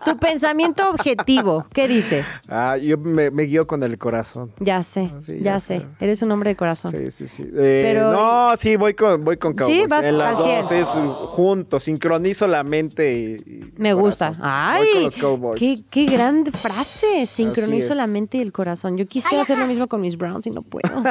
tu 0.05 0.17
pensamiento 0.19 0.91
objetivo. 0.91 1.67
¿Qué 1.73 1.89
dice? 1.89 2.25
Ah, 2.49 2.77
yo 2.77 2.99
me, 2.99 3.31
me 3.31 3.45
guío 3.45 3.67
con 3.67 3.83
el 3.83 3.97
corazón. 3.99 4.53
Ya 4.61 4.83
sé, 4.83 5.11
Ah, 5.15 5.19
sí, 5.23 5.37
ya, 5.39 5.43
ya 5.55 5.61
sé. 5.61 5.79
sé. 5.79 5.87
Eres 6.01 6.23
un 6.23 6.31
hombre 6.33 6.51
de 6.51 6.57
corazón. 6.57 6.93
Sí, 6.93 7.11
sí, 7.11 7.29
sí. 7.29 7.43
Eh, 7.45 7.81
Pero- 7.83 8.13
no, 8.13 8.57
sí, 8.59 8.77
voy 8.77 8.95
con, 8.95 9.25
voy 9.25 9.37
con 9.39 9.55
Cowboys. 9.55 9.77
Sí, 9.83 9.87
vas 9.87 10.05
En 10.05 10.19
las 10.19 10.31
al 10.31 10.37
dos, 10.37 10.69
100. 10.69 10.81
es 10.81 10.89
junto, 11.31 11.81
sincronizo 11.81 12.47
la 12.47 12.63
mente 12.63 13.15
y, 13.19 13.35
y 13.51 13.73
Me 13.77 13.95
corazón. 13.95 14.01
gusta. 14.01 14.29
Voy 14.31 14.39
Ay, 14.43 14.87
con 14.93 15.03
los 15.05 15.17
Cowboys. 15.17 15.59
qué, 15.61 15.81
qué 15.91 16.05
grande 16.05 16.53
frase. 16.53 17.27
Sincronizo 17.27 17.95
la 17.95 18.07
mente 18.07 18.39
y 18.39 18.41
el 18.43 18.53
corazón. 18.53 18.97
Yo 18.99 19.07
quisiera 19.07 19.43
hacer 19.43 19.57
lo 19.59 19.67
mismo 19.67 19.87
con 19.89 20.01
mis 20.03 20.17
Browns 20.19 20.47
y 20.47 20.51
no 20.51 20.63
puedo. 20.63 21.03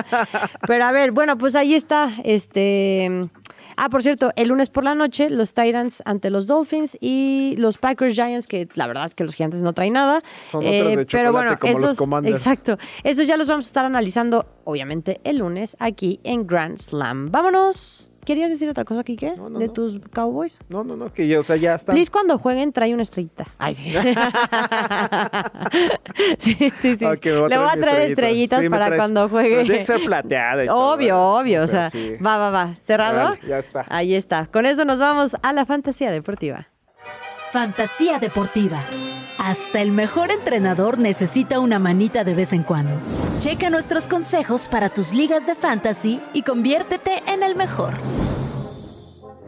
Pero 0.68 0.86
a 0.86 0.92
ver, 0.92 1.12
bueno, 1.12 1.38
pues 1.38 1.56
ahí 1.56 1.74
está. 1.74 2.12
Este. 2.24 3.22
Ah, 3.78 3.90
por 3.90 4.02
cierto, 4.04 4.32
el 4.36 4.48
lunes 4.50 4.70
por 4.70 4.84
la 4.84 4.96
noche, 4.96 5.30
los 5.30 5.54
Titans 5.54 6.02
ante 6.06 6.30
los 6.30 6.48
Dolphins 6.48 6.98
y 7.02 7.56
los 7.58 7.78
Packers 7.78 8.14
Giants, 8.16 8.48
que 8.48 8.68
la 8.76 8.88
verdad 8.88 9.06
es 9.06 9.16
que 9.16 9.24
los 9.24 9.36
gigantes 9.36 9.62
no 9.62 9.74
traen 9.74 9.94
nada. 9.94 10.20
Eh, 10.20 10.22
Son 10.52 10.66
otros 10.66 10.96
de 10.98 11.06
pero 11.12 11.32
bueno, 11.32 11.58
como 11.60 11.74
los 11.74 11.84
esos, 11.84 11.98
Commanders. 11.98 12.40
exacto. 12.40 12.78
Esos 13.04 13.28
ya 13.28 13.38
los 13.38 13.48
vamos 13.48 13.66
a 13.66 13.70
estar 13.70 13.86
analizando, 13.86 14.46
obviamente, 14.64 15.20
el 15.24 15.38
lunes 15.40 15.76
aquí 15.80 16.20
en 16.24 16.48
Grand 16.48 16.78
Slam. 16.78 17.32
Vámonos. 17.32 18.12
¿Querías 18.26 18.50
decir 18.50 18.68
otra 18.70 18.84
cosa, 18.86 19.04
Kike? 19.04 19.36
No, 19.38 19.50
no, 19.50 19.60
de 19.60 19.68
no. 19.68 19.74
tus 19.74 20.00
Cowboys. 20.12 20.58
No, 20.68 20.84
no, 20.84 20.96
no, 20.98 21.14
que 21.14 21.28
ya, 21.28 21.40
o 21.40 21.44
sea, 21.44 21.56
ya 21.56 21.76
está. 21.76 21.94
Please, 21.94 22.12
cuando 22.12 22.38
jueguen, 22.40 22.74
trae 22.74 22.94
una 22.94 23.04
estrellita. 23.04 23.46
Ay, 23.58 23.76
sí. 23.76 23.94
sí, 26.40 26.56
sí, 26.82 26.96
sí. 26.96 27.06
Voy 27.06 27.20
Le 27.24 27.58
voy 27.58 27.68
a 27.68 27.80
traer 27.80 28.02
estrellita. 28.02 28.06
estrellitas 28.08 28.62
Sí, 28.62 28.70
para 28.70 28.88
traes- 28.88 28.98
cuando 28.98 29.30
juegue. 29.30 29.64
Tiene 29.64 29.78
que 29.80 29.84
ser 29.84 30.02
plateada 30.04 30.66
y 30.66 30.68
Obvio, 30.70 31.20
obvio. 31.20 31.64
O 31.64 31.68
sea, 31.68 31.90
sí. 31.90 32.14
va, 32.26 32.38
va, 32.38 32.50
va. 32.50 32.76
¿Cerrado? 32.82 33.30
Vale, 33.32 33.40
ya 33.48 33.60
está. 33.60 33.86
Ahí 33.90 34.16
está. 34.16 34.48
Con 34.48 34.66
eso 34.66 34.86
nos 34.86 35.00
vamos 35.00 35.36
a 35.42 35.54
la 35.54 35.66
fantasía 35.66 36.12
deportiva. 36.12 36.68
Fantasía 37.52 38.20
deportiva. 38.20 38.78
Hasta 39.46 39.80
el 39.80 39.92
mejor 39.92 40.32
entrenador 40.32 40.98
necesita 40.98 41.60
una 41.60 41.78
manita 41.78 42.24
de 42.24 42.34
vez 42.34 42.52
en 42.52 42.64
cuando. 42.64 43.00
Checa 43.38 43.70
nuestros 43.70 44.08
consejos 44.08 44.68
para 44.68 44.90
tus 44.90 45.14
ligas 45.14 45.46
de 45.46 45.54
fantasy 45.54 46.20
y 46.34 46.42
conviértete 46.42 47.22
en 47.28 47.44
el 47.44 47.56
mejor. 47.56 47.94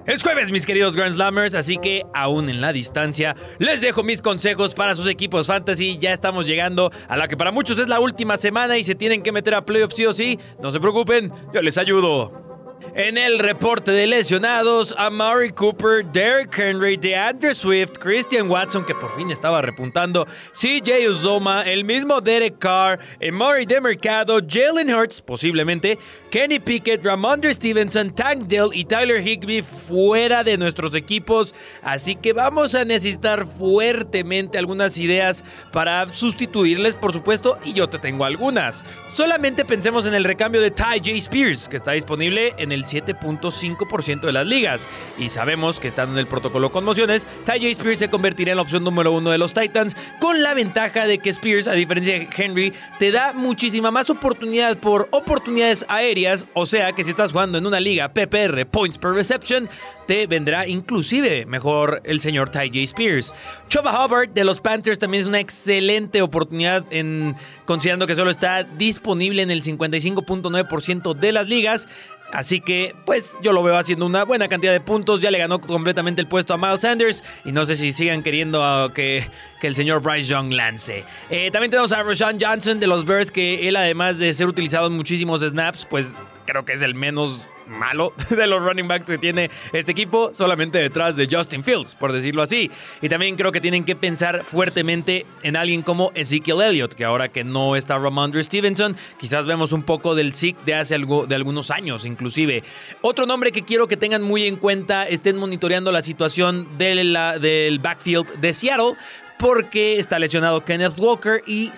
Es 0.05 0.21
jueves, 0.21 0.51
mis 0.51 0.67
queridos 0.67 0.95
Grand 0.95 1.15
Slammers, 1.15 1.55
así 1.55 1.77
que 1.77 2.03
aún 2.13 2.47
en 2.47 2.61
la 2.61 2.73
distancia, 2.73 3.35
les 3.57 3.81
dejo 3.81 4.03
mis 4.03 4.21
consejos 4.21 4.75
para 4.75 4.93
sus 4.93 5.09
equipos 5.09 5.47
fantasy. 5.47 5.97
Ya 5.97 6.13
estamos 6.13 6.45
llegando 6.45 6.91
a 7.07 7.17
la 7.17 7.27
que 7.27 7.35
para 7.35 7.51
muchos 7.51 7.79
es 7.79 7.87
la 7.87 7.99
última 7.99 8.37
semana 8.37 8.77
y 8.77 8.83
se 8.83 8.93
tienen 8.93 9.23
que 9.23 9.31
meter 9.31 9.55
a 9.55 9.65
playoffs 9.65 9.95
sí 9.95 10.05
o 10.05 10.13
sí. 10.13 10.39
No 10.61 10.69
se 10.69 10.79
preocupen, 10.79 11.33
yo 11.55 11.63
les 11.63 11.75
ayudo. 11.79 12.46
En 12.95 13.17
el 13.17 13.39
reporte 13.39 13.91
de 13.91 14.07
lesionados, 14.07 14.93
Amari 14.97 15.51
Cooper, 15.51 16.05
Derrick 16.05 16.57
Henry, 16.57 16.97
DeAndre 16.97 17.55
Swift, 17.55 17.93
Christian 17.99 18.49
Watson, 18.49 18.85
que 18.85 18.93
por 18.93 19.15
fin 19.15 19.31
estaba 19.31 19.61
repuntando, 19.61 20.27
CJ 20.53 21.09
Uzoma, 21.09 21.63
el 21.63 21.83
mismo 21.83 22.21
Derek 22.21 22.59
Carr, 22.59 22.99
Amari 23.27 23.65
Demercado, 23.65 24.39
Jalen 24.47 24.93
Hurts, 24.93 25.21
posiblemente, 25.21 25.97
Kenny 26.29 26.59
Pickett, 26.59 27.05
Ramondre 27.05 27.53
Stevenson, 27.53 28.13
Tank 28.13 28.47
Dell 28.47 28.69
y 28.73 28.83
Tyler 28.83 29.25
Higby 29.25 29.61
fuera 29.61 30.43
de 30.43 30.57
nuestros 30.57 30.93
equipos. 30.93 31.55
Así 31.81 32.15
que 32.15 32.33
vamos 32.33 32.75
a 32.75 32.83
necesitar 32.83 33.47
fuertemente 33.47 34.57
algunas 34.57 34.97
ideas 34.97 35.45
para 35.71 36.13
sustituirles, 36.13 36.95
por 36.95 37.13
supuesto, 37.13 37.57
y 37.63 37.71
yo 37.71 37.87
te 37.87 37.97
tengo 37.97 38.25
algunas. 38.25 38.83
Solamente 39.07 39.63
pensemos 39.63 40.05
en 40.05 40.15
el 40.15 40.25
recambio 40.25 40.59
de 40.59 40.71
Ty 40.71 40.99
J. 40.99 41.11
Spears, 41.11 41.69
que 41.69 41.77
está 41.77 41.93
disponible 41.93 42.53
en 42.57 42.73
el 42.73 42.83
7.5% 42.83 44.21
de 44.21 44.33
las 44.33 44.45
ligas. 44.45 44.85
Y 45.17 45.29
sabemos 45.29 45.79
que 45.79 45.87
estando 45.87 46.15
en 46.15 46.19
el 46.19 46.27
protocolo 46.27 46.73
conmociones, 46.73 47.25
Ty 47.45 47.53
J. 47.53 47.67
Spears 47.69 47.99
se 47.99 48.09
convertirá 48.09 48.51
en 48.51 48.57
la 48.57 48.63
opción 48.63 48.83
número 48.83 49.13
uno 49.13 49.31
de 49.31 49.37
los 49.37 49.53
Titans, 49.53 49.95
con 50.19 50.43
la 50.43 50.53
ventaja 50.53 51.07
de 51.07 51.19
que 51.19 51.29
Spears, 51.29 51.69
a 51.69 51.73
diferencia 51.73 52.19
de 52.19 52.27
Henry, 52.35 52.73
te 52.99 53.11
da 53.11 53.31
muchísima 53.31 53.91
más 53.91 54.09
oportunidad 54.09 54.77
por 54.77 55.07
oportunidades 55.11 55.85
aéreas. 55.87 56.16
O 56.53 56.65
sea 56.65 56.93
que 56.93 57.03
si 57.03 57.11
estás 57.11 57.31
jugando 57.31 57.57
en 57.57 57.65
una 57.67 57.79
liga 57.79 58.11
PPR, 58.11 58.65
Points 58.65 58.97
per 58.97 59.11
Reception, 59.11 59.69
te 60.07 60.25
vendrá 60.25 60.67
inclusive 60.67 61.45
mejor 61.45 62.01
el 62.05 62.21
señor 62.21 62.49
Ty 62.49 62.69
J. 62.69 62.79
Spears. 62.83 63.33
Choba 63.67 64.05
Hubbard 64.05 64.29
de 64.29 64.43
los 64.43 64.59
Panthers 64.59 64.97
también 64.97 65.21
es 65.21 65.27
una 65.27 65.39
excelente 65.39 66.21
oportunidad 66.21 66.85
en 66.89 67.35
considerando 67.65 68.07
que 68.07 68.15
solo 68.15 68.31
está 68.31 68.63
disponible 68.63 69.43
en 69.43 69.51
el 69.51 69.61
55.9% 69.61 71.13
de 71.13 71.31
las 71.31 71.47
ligas. 71.47 71.87
Así 72.31 72.59
que, 72.59 72.93
pues 73.05 73.33
yo 73.41 73.53
lo 73.53 73.63
veo 73.63 73.77
haciendo 73.77 74.05
una 74.05 74.23
buena 74.25 74.47
cantidad 74.47 74.73
de 74.73 74.81
puntos. 74.81 75.21
Ya 75.21 75.31
le 75.31 75.37
ganó 75.37 75.59
completamente 75.59 76.21
el 76.21 76.27
puesto 76.27 76.53
a 76.53 76.57
Miles 76.57 76.81
Sanders. 76.81 77.23
Y 77.45 77.51
no 77.51 77.65
sé 77.65 77.75
si 77.75 77.91
sigan 77.91 78.23
queriendo 78.23 78.61
uh, 78.61 78.91
que, 78.91 79.29
que, 79.61 79.67
el 79.67 79.75
señor 79.75 80.01
Bryce 80.01 80.27
Young 80.27 80.53
lance. 80.53 81.05
Eh, 81.29 81.51
también 81.51 81.71
tenemos 81.71 81.91
a 81.91 82.03
Rashawn 82.03 82.37
Johnson 82.39 82.79
de 82.79 82.87
los 82.87 83.05
Bears, 83.05 83.31
que 83.31 83.67
él, 83.67 83.75
además 83.75 84.19
de 84.19 84.33
ser 84.33 84.47
utilizado 84.47 84.87
en 84.87 84.93
muchísimos 84.93 85.41
snaps, 85.41 85.85
pues 85.89 86.15
creo 86.45 86.65
que 86.65 86.73
es 86.73 86.81
el 86.81 86.95
menos 86.95 87.41
malo 87.67 88.13
de 88.29 88.47
los 88.47 88.61
running 88.61 88.87
backs 88.87 89.05
que 89.05 89.17
tiene 89.17 89.49
este 89.73 89.91
equipo, 89.91 90.31
solamente 90.33 90.79
detrás 90.79 91.15
de 91.15 91.27
Justin 91.29 91.63
Fields, 91.63 91.95
por 91.95 92.11
decirlo 92.11 92.41
así. 92.41 92.71
Y 93.01 93.09
también 93.09 93.35
creo 93.35 93.51
que 93.51 93.61
tienen 93.61 93.83
que 93.83 93.95
pensar 93.95 94.43
fuertemente 94.43 95.25
en 95.43 95.55
alguien 95.55 95.81
como 95.81 96.11
Ezekiel 96.15 96.61
Elliott, 96.61 96.93
que 96.93 97.05
ahora 97.05 97.29
que 97.29 97.43
no 97.43 97.75
está 97.75 97.97
Ramondre 97.97 98.43
Stevenson, 98.43 98.95
quizás 99.19 99.45
vemos 99.45 99.71
un 99.71 99.83
poco 99.83 100.15
del 100.15 100.33
SIC 100.33 100.63
de 100.63 100.75
hace 100.75 100.95
algo, 100.95 101.25
de 101.25 101.35
algunos 101.35 101.71
años 101.71 102.05
inclusive. 102.05 102.63
Otro 103.01 103.25
nombre 103.25 103.51
que 103.51 103.63
quiero 103.63 103.87
que 103.87 103.97
tengan 103.97 104.21
muy 104.21 104.47
en 104.47 104.55
cuenta, 104.55 105.05
estén 105.05 105.37
monitoreando 105.37 105.91
la 105.91 106.01
situación 106.01 106.77
de 106.77 107.03
la, 107.03 107.39
del 107.39 107.79
backfield 107.79 108.39
de 108.39 108.53
Seattle, 108.53 108.93
porque 109.37 109.99
está 109.99 110.17
lesionado 110.17 110.65
Kenneth 110.65 110.97
Walker 110.97 111.43
y 111.45 111.71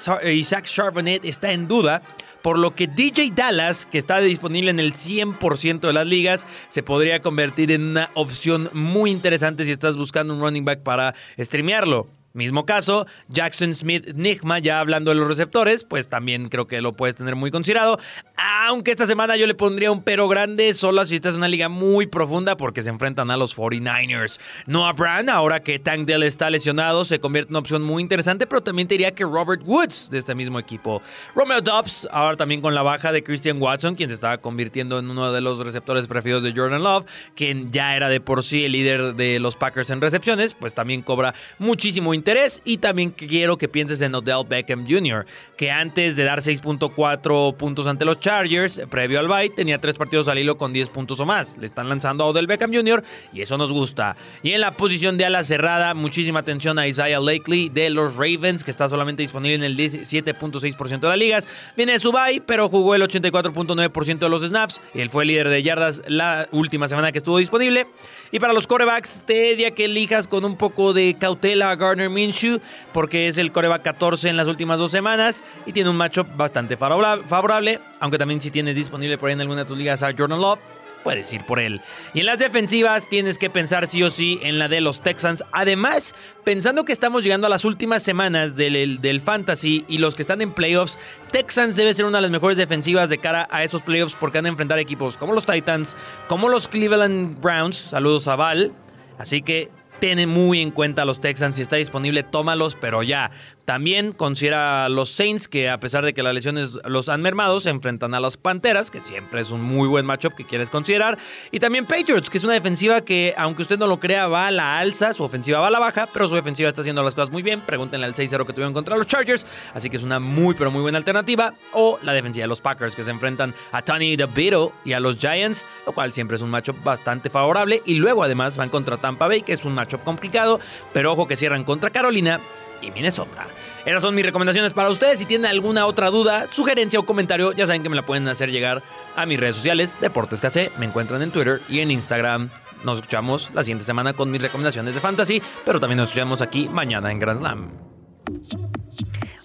Zach 0.44 0.66
Charbonnet 0.66 1.26
está 1.26 1.52
en 1.52 1.68
duda 1.68 2.02
por 2.42 2.58
lo 2.58 2.76
que 2.76 2.88
DJ 2.88 3.32
Dallas, 3.36 3.86
que 3.86 3.98
está 3.98 4.20
disponible 4.20 4.72
en 4.72 4.80
el 4.80 4.94
100% 4.94 5.80
de 5.80 5.94
las 5.94 6.08
ligas, 6.08 6.48
se 6.70 6.84
podría 6.84 7.22
convertir 7.22 7.72
en 7.72 7.84
una 7.84 8.12
opción 8.14 8.70
muy 8.74 9.12
interesante 9.12 9.66
si 9.66 9.72
estás 9.72 9.98
buscando 9.98 10.34
un 10.34 10.42
running 10.42 10.66
back 10.66 10.84
para 10.84 11.16
streamearlo. 11.38 12.19
Mismo 12.34 12.66
caso, 12.66 13.08
Jackson 13.28 13.74
Smith 13.74 14.14
Nigma, 14.14 14.60
ya 14.60 14.80
hablando 14.80 15.10
de 15.10 15.16
los 15.16 15.28
receptores, 15.28 15.84
pues 15.84 16.10
también 16.10 16.50
creo 16.50 16.68
que 16.68 16.80
lo 16.80 16.94
puedes 16.94 17.16
tener 17.16 17.36
muy 17.36 17.50
considerado. 17.50 18.00
Aunque 18.38 18.92
esta 18.92 19.08
semana 19.08 19.36
yo 19.36 19.48
le 19.48 19.56
pondría 19.56 19.92
un 19.92 20.04
pero 20.04 20.28
grande, 20.28 20.74
solo 20.76 21.04
si 21.06 21.16
estás 21.16 21.34
en 21.34 21.40
una 21.40 21.48
liga 21.48 21.70
muy 21.70 22.06
profunda, 22.06 22.56
porque 22.56 22.84
se 22.84 22.90
enfrentan 22.90 23.32
a 23.32 23.38
los 23.38 23.58
49ers. 23.58 24.40
Noah 24.68 24.94
Brown, 24.94 25.30
ahora 25.30 25.62
que 25.62 25.80
Tank 25.80 26.06
Dell 26.06 26.22
está 26.22 26.52
lesionado, 26.52 27.04
se 27.04 27.20
convierte 27.20 27.50
en 27.50 27.54
una 27.54 27.60
opción 27.60 27.82
muy 27.82 28.04
interesante, 28.04 28.46
pero 28.46 28.62
también 28.62 28.88
te 28.88 28.94
diría 28.94 29.16
que 29.16 29.24
Robert 29.24 29.64
Woods 29.66 30.10
de 30.12 30.20
este 30.20 30.36
mismo 30.36 30.60
equipo. 30.60 31.02
Romeo 31.36 31.62
Dobbs, 31.62 32.08
ahora 32.12 32.38
también 32.38 32.62
con 32.62 32.76
la 32.76 32.84
baja 32.84 33.12
de 33.12 33.24
Christian 33.24 33.60
Watson, 33.60 33.96
quien 33.96 34.10
se 34.10 34.14
estaba 34.14 34.38
convirtiendo 34.38 35.00
en 35.00 35.10
uno 35.10 35.32
de 35.32 35.42
los 35.42 35.60
receptores 35.60 36.08
preferidos 36.08 36.44
de 36.44 36.54
Jordan 36.56 36.84
Love, 36.84 37.08
quien 37.36 37.72
ya 37.72 37.96
era 37.96 38.08
de 38.08 38.22
por 38.22 38.44
sí 38.44 38.66
el 38.66 38.74
líder 38.74 39.16
de 39.16 39.40
los 39.40 39.56
Packers 39.56 39.90
en 39.90 40.00
recepciones, 40.00 40.54
pues 40.54 40.74
también 40.74 41.02
cobra 41.02 41.34
muchísimo 41.58 42.14
interés 42.20 42.62
y 42.64 42.78
también 42.78 43.10
quiero 43.10 43.58
que 43.58 43.68
pienses 43.68 44.02
en 44.02 44.14
Odell 44.14 44.46
Beckham 44.48 44.86
Jr., 44.88 45.26
que 45.58 45.72
antes 45.72 46.16
de 46.16 46.24
dar 46.24 46.40
6.4 46.40 47.58
puntos 47.58 47.88
ante 47.88 48.06
los 48.06 48.20
Chargers, 48.20 48.82
previo 48.90 49.20
al 49.20 49.28
bye, 49.28 49.50
tenía 49.50 49.82
tres 49.82 49.98
partidos 49.98 50.28
al 50.28 50.38
hilo 50.38 50.58
con 50.58 50.72
10 50.72 50.90
puntos 50.90 51.20
o 51.20 51.26
más. 51.26 51.58
Le 51.58 51.66
están 51.66 51.90
lanzando 51.90 52.24
a 52.24 52.28
Odell 52.28 52.48
Beckham 52.48 52.74
Jr. 52.74 53.04
y 53.34 53.42
eso 53.42 53.58
nos 53.58 53.74
gusta. 53.74 54.16
Y 54.44 54.52
en 54.52 54.62
la 54.62 54.72
posición 54.72 55.18
de 55.18 55.26
ala 55.26 55.44
cerrada, 55.44 55.94
muchísima 55.94 56.40
atención 56.40 56.78
a 56.78 56.88
Isaiah 56.88 57.20
Lakely 57.20 57.70
de 57.70 57.90
los 57.90 58.16
Ravens, 58.16 58.64
que 58.64 58.72
está 58.72 58.88
solamente 58.88 59.24
disponible 59.24 59.56
en 59.56 59.64
el 59.64 59.76
17.6% 59.76 61.00
de 61.00 61.08
las 61.08 61.18
ligas. 61.18 61.48
Viene 61.76 61.94
de 61.94 62.00
su 62.00 62.12
bye, 62.12 62.42
pero 62.46 62.70
jugó 62.70 62.96
el 62.96 63.02
84.9% 63.02 64.20
de 64.20 64.30
los 64.30 64.44
snaps 64.44 64.82
él 64.94 65.10
fue 65.10 65.26
líder 65.26 65.50
de 65.50 65.64
yardas 65.64 66.02
la 66.08 66.48
última 66.52 66.88
semana 66.88 67.12
que 67.12 67.18
estuvo 67.18 67.38
disponible. 67.38 67.88
Y 68.32 68.40
para 68.40 68.54
los 68.54 68.68
corebacks, 68.68 69.24
te 69.26 69.52
diría 69.52 69.72
que 69.72 69.86
elijas 69.86 70.28
con 70.28 70.46
un 70.46 70.58
poco 70.58 70.94
de 70.94 71.16
cautela 71.20 71.72
a 71.72 71.76
Garner 71.76 72.09
Minshew, 72.10 72.60
porque 72.92 73.28
es 73.28 73.38
el 73.38 73.52
coreback 73.52 73.84
14 73.84 74.30
en 74.30 74.38
las 74.38 74.48
últimas 74.48 74.80
dos 74.80 74.92
semanas 74.92 75.44
y 75.66 75.74
tiene 75.74 75.90
un 75.90 75.98
matchup 75.98 76.28
bastante 76.36 76.78
favorable, 76.78 77.80
aunque 78.00 78.18
también 78.18 78.42
si 78.42 78.52
tienes 78.52 78.76
disponible 78.76 79.18
por 79.18 79.30
ahí 79.30 79.34
en 79.34 79.42
alguna 79.42 79.62
de 79.62 79.68
tus 79.68 79.78
ligas 79.78 80.04
a 80.04 80.14
Jordan 80.18 80.42
Love, 80.42 80.60
puedes 81.04 81.32
ir 81.34 81.44
por 81.44 81.60
él. 81.60 81.82
Y 82.14 82.22
en 82.22 82.26
las 82.26 82.40
defensivas 82.40 83.08
tienes 83.10 83.38
que 83.38 83.50
pensar 83.50 83.88
sí 83.88 84.04
o 84.04 84.10
sí 84.10 84.40
en 84.44 84.60
la 84.60 84.68
de 84.68 84.82
los 84.82 85.02
Texans. 85.02 85.44
Además, 85.52 86.16
pensando 86.44 86.86
que 86.86 86.94
estamos 86.94 87.24
llegando 87.24 87.48
a 87.48 87.50
las 87.50 87.66
últimas 87.66 88.04
semanas 88.04 88.56
del, 88.56 89.02
del, 89.02 89.22
Fantasy 89.22 89.86
y 89.88 89.98
los 89.98 90.16
que 90.16 90.24
están 90.24 90.42
en 90.42 90.52
playoffs, 90.52 90.98
Texans 91.32 91.76
debe 91.76 91.94
ser 91.94 92.06
una 92.06 92.18
de 92.18 92.24
las 92.24 92.32
mejores 92.32 92.58
defensivas 92.58 93.10
de 93.10 93.18
cara 93.18 93.48
a 93.52 93.64
esos 93.64 93.82
playoffs 93.82 94.16
porque 94.20 94.38
han 94.38 94.46
de 94.46 94.50
enfrentar 94.50 94.80
equipos 94.80 95.18
como 95.18 95.34
los 95.34 95.46
Titans, 95.46 95.96
como 96.28 96.50
los 96.50 96.68
Cleveland 96.68 97.40
Browns. 97.42 97.78
Saludos 97.78 98.28
a 98.28 98.36
Val. 98.36 98.74
Así 99.18 99.42
que 99.42 99.70
ten 100.00 100.28
muy 100.30 100.62
en 100.62 100.72
cuenta 100.72 101.04
a 101.04 101.06
los 101.06 101.22
Texans. 101.22 101.56
Si 101.56 101.62
está 101.62 101.76
disponible, 101.76 102.24
tómalos, 102.24 102.76
pero 102.80 103.04
ya. 103.04 103.32
También 103.66 104.14
considera 104.14 104.86
a 104.86 104.90
los 104.90 105.10
Saints, 105.10 105.48
que 105.48 105.70
a 105.70 105.80
pesar 105.80 106.04
de 106.04 106.16
que 106.16 106.24
las 106.24 106.34
lesiones 106.34 106.80
los 106.86 107.08
han 107.08 107.22
mermado, 107.22 107.60
se 107.60 107.70
enfrentan 107.70 108.16
a 108.16 108.20
las 108.20 108.36
Panteras, 108.36 108.90
que 108.90 109.00
siempre 109.00 109.42
es 109.42 109.52
un 109.52 109.62
muy 109.62 109.88
buen 109.88 110.08
matchup 110.08 110.34
que 110.34 110.44
quieres 110.44 110.72
considerar. 110.72 111.20
Y 111.52 111.60
también 111.60 111.86
Patriots, 111.86 112.32
que 112.32 112.40
es 112.40 112.44
una 112.44 112.54
defensiva 112.54 113.02
que, 113.02 113.36
aunque 113.38 113.62
usted 113.62 113.78
no 113.78 113.86
lo 113.86 114.00
crea, 114.00 114.28
va 114.28 114.48
a 114.48 114.52
la 114.52 114.80
alza, 114.80 115.14
su 115.14 115.24
ofensiva 115.24 115.60
va 115.60 115.68
a 115.68 115.72
la 115.72 115.78
baja, 115.78 116.10
pero 116.12 116.28
su 116.28 116.34
defensiva 116.34 116.70
está 116.70 116.82
haciendo 116.82 117.04
las 117.04 117.14
cosas 117.14 117.30
muy 117.30 117.44
bien. 117.44 117.62
Pregúntenle 117.62 118.08
al 118.08 118.16
6-0 118.16 118.46
que 118.48 118.54
tuvieron 118.54 118.74
contra 118.74 118.98
los 118.98 119.06
Chargers, 119.06 119.46
así 119.76 119.92
que 119.92 119.98
es 119.98 120.04
una 120.04 120.20
muy, 120.20 120.56
pero 120.56 120.72
muy 120.72 120.82
buena 120.82 120.98
alternativa. 120.98 121.54
O 121.74 122.00
la 122.02 122.14
defensiva 122.14 122.46
de 122.46 122.48
los 122.48 122.62
Packers, 122.62 122.96
que 122.96 123.04
se 123.04 123.12
enfrentan 123.12 123.54
a 123.72 123.84
Tony 123.84 124.16
DeVito 124.16 124.74
y 124.84 124.94
a 124.94 125.00
los 125.00 125.20
Giants, 125.20 125.64
lo 125.86 125.94
cual 125.94 126.12
siempre 126.12 126.38
es 126.38 126.42
un 126.42 126.50
matchup 126.50 126.84
bastante 126.84 127.30
favorable. 127.30 127.84
Y 127.86 127.96
luego, 127.96 128.24
además, 128.24 128.58
van 128.58 128.70
contra 128.70 128.98
Tampa 128.98 129.28
Bay, 129.28 129.44
que 129.44 129.54
es 129.54 129.64
un 129.64 129.74
matchup 129.74 129.89
complicado, 129.98 130.60
pero 130.94 131.12
ojo 131.12 131.28
que 131.28 131.36
cierran 131.36 131.64
contra 131.64 131.90
Carolina 131.90 132.40
y 132.82 132.92
Minnesota. 132.92 133.48
Esas 133.86 134.02
son 134.02 134.16
mis 134.16 134.26
recomendaciones 134.26 134.74
para 134.74 134.90
ustedes. 134.90 135.20
Si 135.20 135.26
tienen 135.26 135.50
alguna 135.50 135.86
otra 135.86 136.10
duda, 136.10 136.48
sugerencia 136.52 137.00
o 137.00 137.06
comentario, 137.06 137.54
ya 137.54 137.66
saben 137.66 137.84
que 137.84 137.90
me 137.90 137.96
la 137.96 138.06
pueden 138.06 138.28
hacer 138.28 138.52
llegar 138.52 138.84
a 139.16 139.26
mis 139.26 139.40
redes 139.40 139.56
sociales, 139.56 139.98
Deportes 140.00 140.42
KC. 140.42 140.72
Me 140.78 140.86
encuentran 140.86 141.22
en 141.22 141.32
Twitter 141.32 141.62
y 141.68 141.80
en 141.80 141.92
Instagram. 141.92 142.50
Nos 142.84 142.98
escuchamos 142.98 143.50
la 143.54 143.64
siguiente 143.64 143.86
semana 143.86 144.14
con 144.14 144.32
mis 144.32 144.42
recomendaciones 144.42 144.96
de 144.96 145.02
fantasy, 145.02 145.42
pero 145.66 145.80
también 145.80 145.98
nos 145.98 146.10
escuchamos 146.10 146.42
aquí 146.42 146.70
mañana 146.70 147.12
en 147.12 147.20
Grand 147.20 147.40
Slam. 147.40 147.72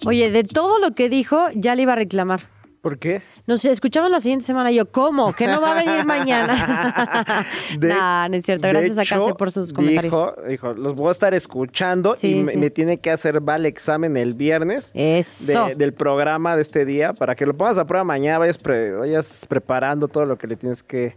Oye, 0.05 0.31
de 0.31 0.43
todo 0.43 0.79
lo 0.79 0.93
que 0.93 1.09
dijo, 1.09 1.49
ya 1.55 1.75
le 1.75 1.81
iba 1.81 1.93
a 1.93 1.97
reclamar. 1.97 2.54
¿Por 2.85 2.99
qué? 2.99 3.23
No 3.47 3.57
sé, 3.57 3.71
escuchamos 3.71 4.11
la 4.11 4.19
siguiente 4.19 4.45
semana 4.45 4.69
yo, 4.71 4.85
¿cómo? 4.91 5.33
¿Que 5.33 5.47
no 5.47 5.59
va 5.59 5.71
a 5.71 5.73
venir 5.73 6.05
mañana? 6.05 7.43
De- 7.79 7.87
no, 7.89 8.29
no 8.29 8.35
es 8.35 8.45
cierto. 8.45 8.67
Gracias 8.67 8.95
a 8.99 9.03
Case 9.05 9.33
por 9.33 9.51
sus 9.51 9.73
comentarios. 9.73 10.03
Dijo, 10.13 10.35
dijo, 10.47 10.73
los 10.75 10.93
voy 10.93 11.09
a 11.09 11.11
estar 11.11 11.33
escuchando 11.33 12.15
Sí, 12.15 12.27
y 12.37 12.43
me, 12.43 12.51
sí. 12.51 12.57
me 12.59 12.69
tiene 12.69 12.99
que 12.99 13.09
hacer 13.09 13.41
va 13.47 13.55
el 13.55 13.65
examen 13.65 14.15
el 14.17 14.35
viernes 14.35 14.91
Eso. 14.93 15.65
de- 15.65 15.73
del 15.73 15.93
programa 15.95 16.55
de 16.55 16.61
este 16.61 16.85
día 16.85 17.13
para 17.13 17.33
que 17.33 17.47
lo 17.47 17.57
pongas 17.57 17.79
a 17.79 17.87
prueba 17.87 18.03
mañana, 18.03 18.37
vayas, 18.37 18.59
pre- 18.59 18.91
vayas 18.91 19.43
preparando 19.49 20.07
todo 20.07 20.25
lo 20.25 20.37
que 20.37 20.45
le 20.45 20.55
tienes 20.55 20.83
que 20.83 21.15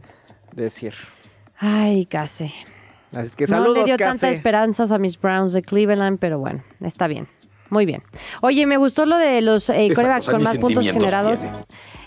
decir. 0.52 0.94
Ay, 1.58 2.06
Case. 2.06 2.50
Así 3.12 3.26
es 3.26 3.36
que 3.36 3.44
no 3.44 3.48
saludos, 3.48 3.76
le 3.80 3.84
dio 3.84 3.96
Case. 3.98 4.10
tantas 4.12 4.30
esperanzas 4.32 4.90
a 4.90 4.98
mis 4.98 5.20
Browns 5.20 5.52
de 5.52 5.60
Cleveland, 5.60 6.18
pero 6.18 6.38
bueno, 6.38 6.62
está 6.80 7.08
bien. 7.08 7.28
Muy 7.70 7.86
bien. 7.86 8.02
Oye, 8.40 8.66
me 8.66 8.76
gustó 8.76 9.06
lo 9.06 9.18
de 9.18 9.40
los 9.40 9.68
eh, 9.68 9.90
corebacks 9.94 10.26
cosa 10.26 10.32
con 10.36 10.42
más 10.42 10.58
puntos 10.58 10.86
generados. 10.90 11.42
tiene. 11.42 11.56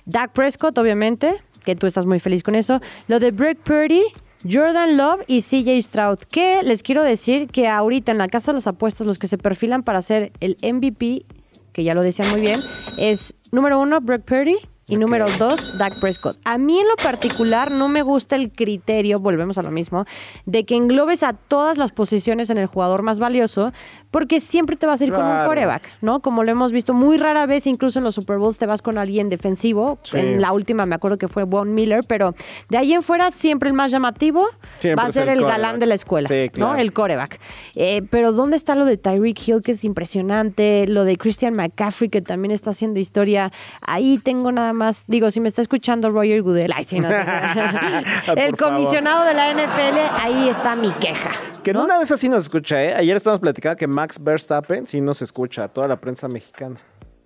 Dak 0.06 0.32
Prescott, 0.34 0.78
obviamente, 0.78 1.36
que 1.64 1.76
tú 1.76 1.88
estás 1.88 2.06
muy 2.06 2.20
feliz 2.20 2.44
con 2.44 2.56
eso. 2.56 2.82
Lo 3.08 3.20
de 3.20 3.32
Brock 3.32 3.58
Purdy, 3.60 4.02
Jordan 4.50 4.98
Love 4.98 5.22
y 5.28 5.42
CJ 5.42 5.82
Stroud. 5.82 6.20
Que 6.30 6.64
les 6.64 6.84
quiero 6.84 7.04
decir 7.04 7.48
que 7.48 7.68
ahorita 7.68 8.12
en 8.12 8.18
la 8.18 8.28
casa 8.28 8.52
de 8.52 8.58
las 8.58 8.68
apuestas, 8.68 9.08
los 9.08 9.20
que 9.20 9.28
se 9.28 9.38
perfilan 9.38 9.84
para 9.84 10.02
ser 10.02 10.32
el 10.40 10.58
MVP, 10.62 11.26
que 11.74 11.84
ya 11.84 11.94
lo 11.94 12.02
decían 12.02 12.30
muy 12.30 12.42
bien, 12.42 12.62
es 12.98 13.34
número 13.52 13.80
uno, 13.80 14.02
Brock 14.02 14.24
Purdy, 14.24 14.58
Y 14.88 14.98
número 14.98 15.28
dos, 15.38 15.78
Dak 15.78 16.00
Prescott. 16.00 16.38
A 16.44 16.58
mí 16.58 16.80
en 16.80 16.88
lo 16.88 16.96
particular 16.96 17.72
no 17.72 17.88
me 17.88 18.02
gusta 18.02 18.36
el 18.36 18.52
criterio, 18.52 19.20
volvemos 19.20 19.58
a 19.58 19.64
lo 19.64 19.72
mismo, 19.72 20.06
de 20.46 20.66
que 20.66 20.76
englobes 20.76 21.24
a 21.24 21.34
todas 21.34 21.78
las 21.78 21.92
posiciones 21.92 22.50
en 22.50 22.58
el 22.58 22.66
jugador 22.66 23.02
más 23.02 23.20
valioso, 23.20 23.72
porque 24.10 24.42
siempre 24.42 24.76
te 24.76 24.88
vas 24.88 25.00
a 25.00 25.06
ir 25.06 25.14
con 25.14 25.24
un 25.26 25.46
coreback, 25.46 25.84
¿no? 26.02 26.20
Como 26.22 26.44
lo 26.44 26.52
hemos 26.52 26.74
visto 26.74 26.94
muy 26.94 27.18
rara 27.18 27.46
vez, 27.46 27.68
incluso 27.68 28.00
en 28.00 28.04
los 28.04 28.16
Super 28.16 28.38
Bowls 28.38 28.58
te 28.58 28.66
vas 28.66 28.82
con 28.82 28.98
alguien 28.98 29.30
defensivo. 29.30 30.00
Sí. 30.02 30.18
En 30.18 30.42
la 30.42 30.52
última 30.52 30.86
me 30.86 30.96
acuerdo 30.96 31.18
que 31.18 31.30
fue 31.30 31.44
Von 31.44 31.74
Miller, 31.74 32.04
pero 32.06 32.36
de 32.70 32.78
ahí 32.78 32.94
en 32.94 33.04
fuera 33.04 33.32
siempre 33.32 33.70
el 33.70 33.76
más 33.76 33.92
llamativo 33.92 34.46
Siempre 34.80 35.02
va 35.02 35.08
a 35.08 35.12
ser 35.14 35.30
el 35.30 35.42
galán 35.46 35.80
de 35.80 35.86
la 35.86 35.96
escuela, 35.96 36.28
Sí, 36.28 36.50
claro. 36.50 36.74
¿no? 36.74 36.80
El 36.80 36.92
coreback. 36.92 37.40
Eh, 37.76 38.02
pero 38.10 38.34
¿dónde 38.34 38.58
está 38.58 38.76
lo 38.76 38.86
de 38.86 38.98
Tyreek 38.98 39.48
Hill, 39.48 39.62
que 39.62 39.72
es 39.72 39.86
impresionante? 39.86 40.86
Lo 40.88 41.06
de 41.06 41.18
Christian 41.18 41.54
McCaffrey, 41.54 42.10
que 42.10 42.22
también 42.22 42.52
está 42.52 42.72
haciendo 42.72 43.00
historia. 43.00 43.52
Ahí 43.82 44.18
tengo 44.18 44.52
nada 44.52 44.74
más, 44.74 44.81
digo, 45.08 45.32
si 45.32 45.40
me 45.40 45.48
está 45.48 45.62
escuchando 45.62 46.10
Roger 46.12 46.42
Goodell, 46.42 46.72
ay, 46.76 46.84
sí, 46.84 47.00
no, 47.00 47.10
el 48.36 48.56
comisionado 48.58 49.26
de 49.26 49.34
la 49.34 49.54
NFL, 49.54 49.98
ahí 50.20 50.50
está 50.50 50.76
mi 50.76 50.92
queja. 50.94 51.32
Que 51.64 51.72
en 51.72 51.78
una 51.78 51.98
de 51.98 52.06
esas 52.06 52.20
sí 52.20 52.30
nos 52.30 52.44
escucha, 52.44 52.84
¿eh? 52.84 52.94
Ayer 52.96 53.16
estábamos 53.16 53.42
platicando 53.42 53.78
que 53.78 53.88
Max 53.88 54.18
Verstappen 54.22 54.88
sí 54.88 55.02
nos 55.02 55.22
escucha, 55.22 55.68
toda 55.68 55.88
la 55.88 55.98
prensa 55.98 56.28
mexicana. 56.28 56.78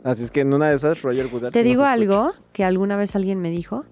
Así 0.03 0.23
es 0.23 0.31
que 0.31 0.41
en 0.41 0.53
una 0.53 0.69
de 0.69 0.75
esas, 0.75 1.01
Roger 1.01 1.27
Goodell. 1.29 1.51
Te 1.51 1.63
sí 1.63 1.67
digo 1.67 1.83
algo 1.83 2.33
que 2.53 2.63
alguna 2.63 2.95
vez 2.95 3.15
alguien 3.15 3.39
me 3.41 3.49
dijo, 3.49 3.85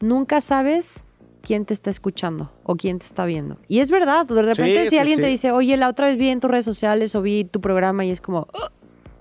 nunca 0.00 0.40
sabes 0.40 1.04
quién 1.42 1.64
te 1.66 1.74
está 1.74 1.90
escuchando 1.90 2.50
o 2.64 2.76
quién 2.76 2.98
te 2.98 3.06
está 3.06 3.24
viendo. 3.26 3.58
Y 3.68 3.80
es 3.80 3.90
verdad, 3.90 4.26
de 4.26 4.42
repente 4.42 4.78
Sí, 4.78 4.84
si 4.84 4.90
sí, 4.90 4.98
alguien 4.98 5.20
te 5.20 5.26
dice, 5.26 5.52
oye, 5.52 5.76
la 5.76 5.88
otra 5.88 6.06
vez 6.06 6.16
vi 6.16 6.28
en 6.30 6.40
tus 6.40 6.50
redes 6.50 6.64
sociales 6.64 7.14
o 7.14 7.22
vi 7.22 7.44
tu 7.44 7.60
programa 7.60 8.04
y 8.04 8.10
es 8.10 8.20
como, 8.20 8.48
"Ah", 8.54 8.70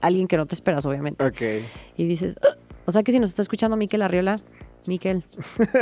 alguien 0.02 0.28
que 0.28 0.38
no 0.38 0.46
te 0.46 0.56
esperas, 0.56 0.86
obviamente. 0.86 1.24
Ok. 1.24 1.66
Y 1.98 2.06
dices, 2.06 2.38
"Ah". 2.42 2.56
O 2.86 2.92
sea 2.92 3.04
que 3.04 3.12
si 3.12 3.20
nos 3.20 3.30
está 3.30 3.42
escuchando 3.42 3.78
Miquel 3.78 4.02
Arriola, 4.02 4.38
Miquel, 4.86 5.24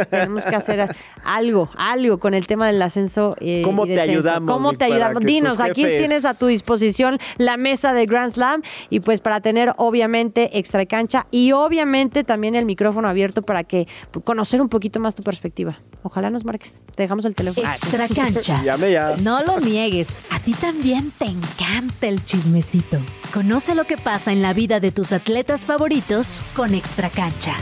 tenemos 0.10 0.46
que 0.46 0.56
hacer 0.56 0.96
algo, 1.24 1.70
algo 1.76 2.20
con 2.20 2.34
el 2.34 2.46
tema 2.48 2.68
del 2.68 2.82
ascenso. 2.82 3.36
eh, 3.40 3.62
¿Cómo 3.64 3.86
y 3.86 3.90
te 3.90 4.00
ayudamos, 4.02 4.52
¿Cómo 4.52 4.74
te 4.74 4.86
ayudamos? 4.86 5.22
Dinos, 5.24 5.60
aquí 5.60 5.82
jefes- 5.84 5.98
tienes 6.00 6.26
a 6.26 6.38
tu 6.38 6.48
disposición 6.48 7.18
la 7.38 7.58
mesa 7.58 7.94
de 7.94 8.06
Grand 8.06 8.32
Slam 8.32 8.62
y 8.90 9.00
pues 9.00 9.22
para 9.22 9.42
tener 9.42 9.74
obviamente 9.78 10.58
extra 10.58 10.86
cancha 10.86 11.28
y 11.32 11.52
obviamente 11.52 12.24
también 12.24 12.56
el 12.56 12.66
micrófono 12.66 13.08
abierto 13.10 13.42
para 13.42 13.64
que 13.64 13.88
conocer 14.24 14.62
un 14.62 14.70
poquito 14.70 15.00
más 15.00 15.16
tu 15.16 15.24
perspectiva. 15.24 15.80
Ojalá 16.04 16.30
nos 16.30 16.46
marques. 16.46 16.82
Te 16.96 17.04
dejamos 17.04 17.26
el 17.26 17.36
teléfono. 17.36 17.68
Extra 17.68 18.08
cancha. 18.08 18.62
Llame 18.66 18.92
ya. 18.92 19.16
No 19.18 19.44
lo 19.44 19.60
niegues, 19.60 20.16
a 20.30 20.40
ti 20.40 20.54
también 20.54 21.12
te 21.18 21.26
encanta 21.26 22.08
el 22.08 22.24
chismecito. 22.26 23.00
Conoce 23.34 23.76
lo 23.76 23.86
que 23.86 23.98
pasa 23.98 24.32
en 24.32 24.42
la 24.42 24.54
vida 24.54 24.80
de 24.80 24.92
tus 24.92 25.14
atletas 25.14 25.66
favoritos 25.66 26.42
con 26.56 26.74
Extra 26.74 27.10
Cancha. 27.10 27.56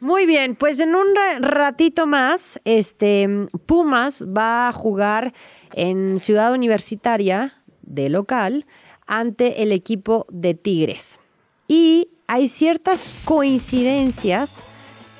Muy 0.00 0.24
bien, 0.24 0.56
pues 0.56 0.80
en 0.80 0.94
un 0.94 1.06
ra- 1.14 1.38
ratito 1.46 2.06
más, 2.06 2.58
este 2.64 3.28
Pumas 3.66 4.24
va 4.26 4.68
a 4.68 4.72
jugar 4.72 5.34
en 5.74 6.18
Ciudad 6.18 6.52
Universitaria 6.54 7.54
de 7.82 8.08
local 8.08 8.66
ante 9.06 9.62
el 9.62 9.72
equipo 9.72 10.26
de 10.30 10.54
Tigres. 10.54 11.20
Y 11.68 12.08
hay 12.26 12.48
ciertas 12.48 13.14
coincidencias 13.24 14.62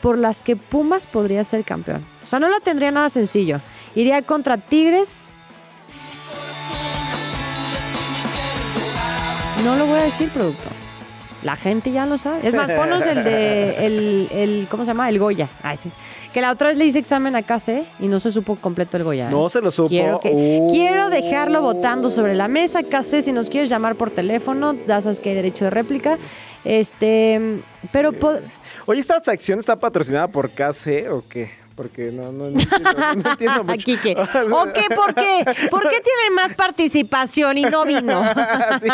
por 0.01 0.17
las 0.17 0.41
que 0.41 0.57
Pumas 0.57 1.07
podría 1.07 1.45
ser 1.45 1.63
campeón. 1.65 2.03
O 2.25 2.27
sea, 2.27 2.39
no 2.39 2.49
lo 2.49 2.61
tendría 2.61 2.91
nada 2.91 3.11
sencillo. 3.11 3.61
Iría 3.95 4.23
contra 4.23 4.57
Tigres. 4.57 5.23
No 9.63 9.77
lo 9.77 9.85
voy 9.87 9.99
a 9.99 10.03
decir, 10.05 10.31
producto. 10.31 10.71
La 11.43 11.57
gente 11.57 11.91
ya 11.91 12.05
lo 12.07 12.19
sabe. 12.19 12.47
Es 12.47 12.55
más, 12.55 12.71
ponos 12.71 13.05
el 13.07 13.25
de. 13.25 13.87
El, 13.87 14.29
el- 14.33 14.67
¿Cómo 14.71 14.85
se 14.85 14.89
llama? 14.89 15.09
El 15.09 15.19
Goya. 15.19 15.49
Ay, 15.63 15.77
sí. 15.77 15.91
Que 16.35 16.41
la 16.41 16.53
otra 16.53 16.69
vez 16.69 16.77
le 16.77 16.85
hice 16.85 16.99
examen 16.99 17.35
a 17.35 17.43
Case 17.43 17.85
y 17.99 18.07
no 18.07 18.21
se 18.21 18.31
supo 18.31 18.57
completo 18.57 18.97
el 18.97 19.05
Goya. 19.05 19.29
¿eh? 19.29 19.31
No 19.31 19.49
se 19.49 19.61
lo 19.61 19.71
supo. 19.71 19.89
Quiero, 19.89 20.21
que- 20.21 20.31
Uh. 20.33 20.71
quiero 20.71 21.09
dejarlo 21.11 21.63
votando 21.63 22.11
sobre 22.11 22.35
la 22.35 22.47
mesa. 22.47 22.83
Case, 22.83 23.23
si 23.23 23.33
nos 23.33 23.49
quieres 23.51 23.69
llamar 23.71 23.97
por 23.97 24.11
teléfono, 24.11 24.75
ya 24.87 25.01
sabes 25.01 25.19
que 25.19 25.31
hay 25.31 25.35
derecho 25.35 25.65
de 25.65 25.71
réplica. 25.71 26.19
Este. 26.65 27.41
Pero. 27.93 28.13
po- 28.13 28.39
Oye, 28.87 29.01
¿esta 29.01 29.23
sección 29.23 29.59
está 29.61 29.77
patrocinada 29.77 30.29
por 30.29 30.51
KC 30.51 31.09
o 31.11 31.23
qué? 31.29 31.51
Porque 31.81 32.13
no, 32.13 32.31
no, 32.31 32.51
no 32.51 32.61
entiendo, 32.61 32.93
no 33.25 33.31
entiendo 33.31 33.65
mucho. 33.65 33.85
Quique. 33.87 34.15
¿O 34.53 34.65
qué? 34.71 34.95
¿Por 34.95 35.15
qué? 35.15 35.45
¿Por 35.71 35.81
qué 35.89 36.03
tiene 36.03 36.31
más 36.35 36.53
participación 36.53 37.57
y 37.57 37.63
no 37.63 37.87
vino? 37.87 38.23
sí, 38.83 38.89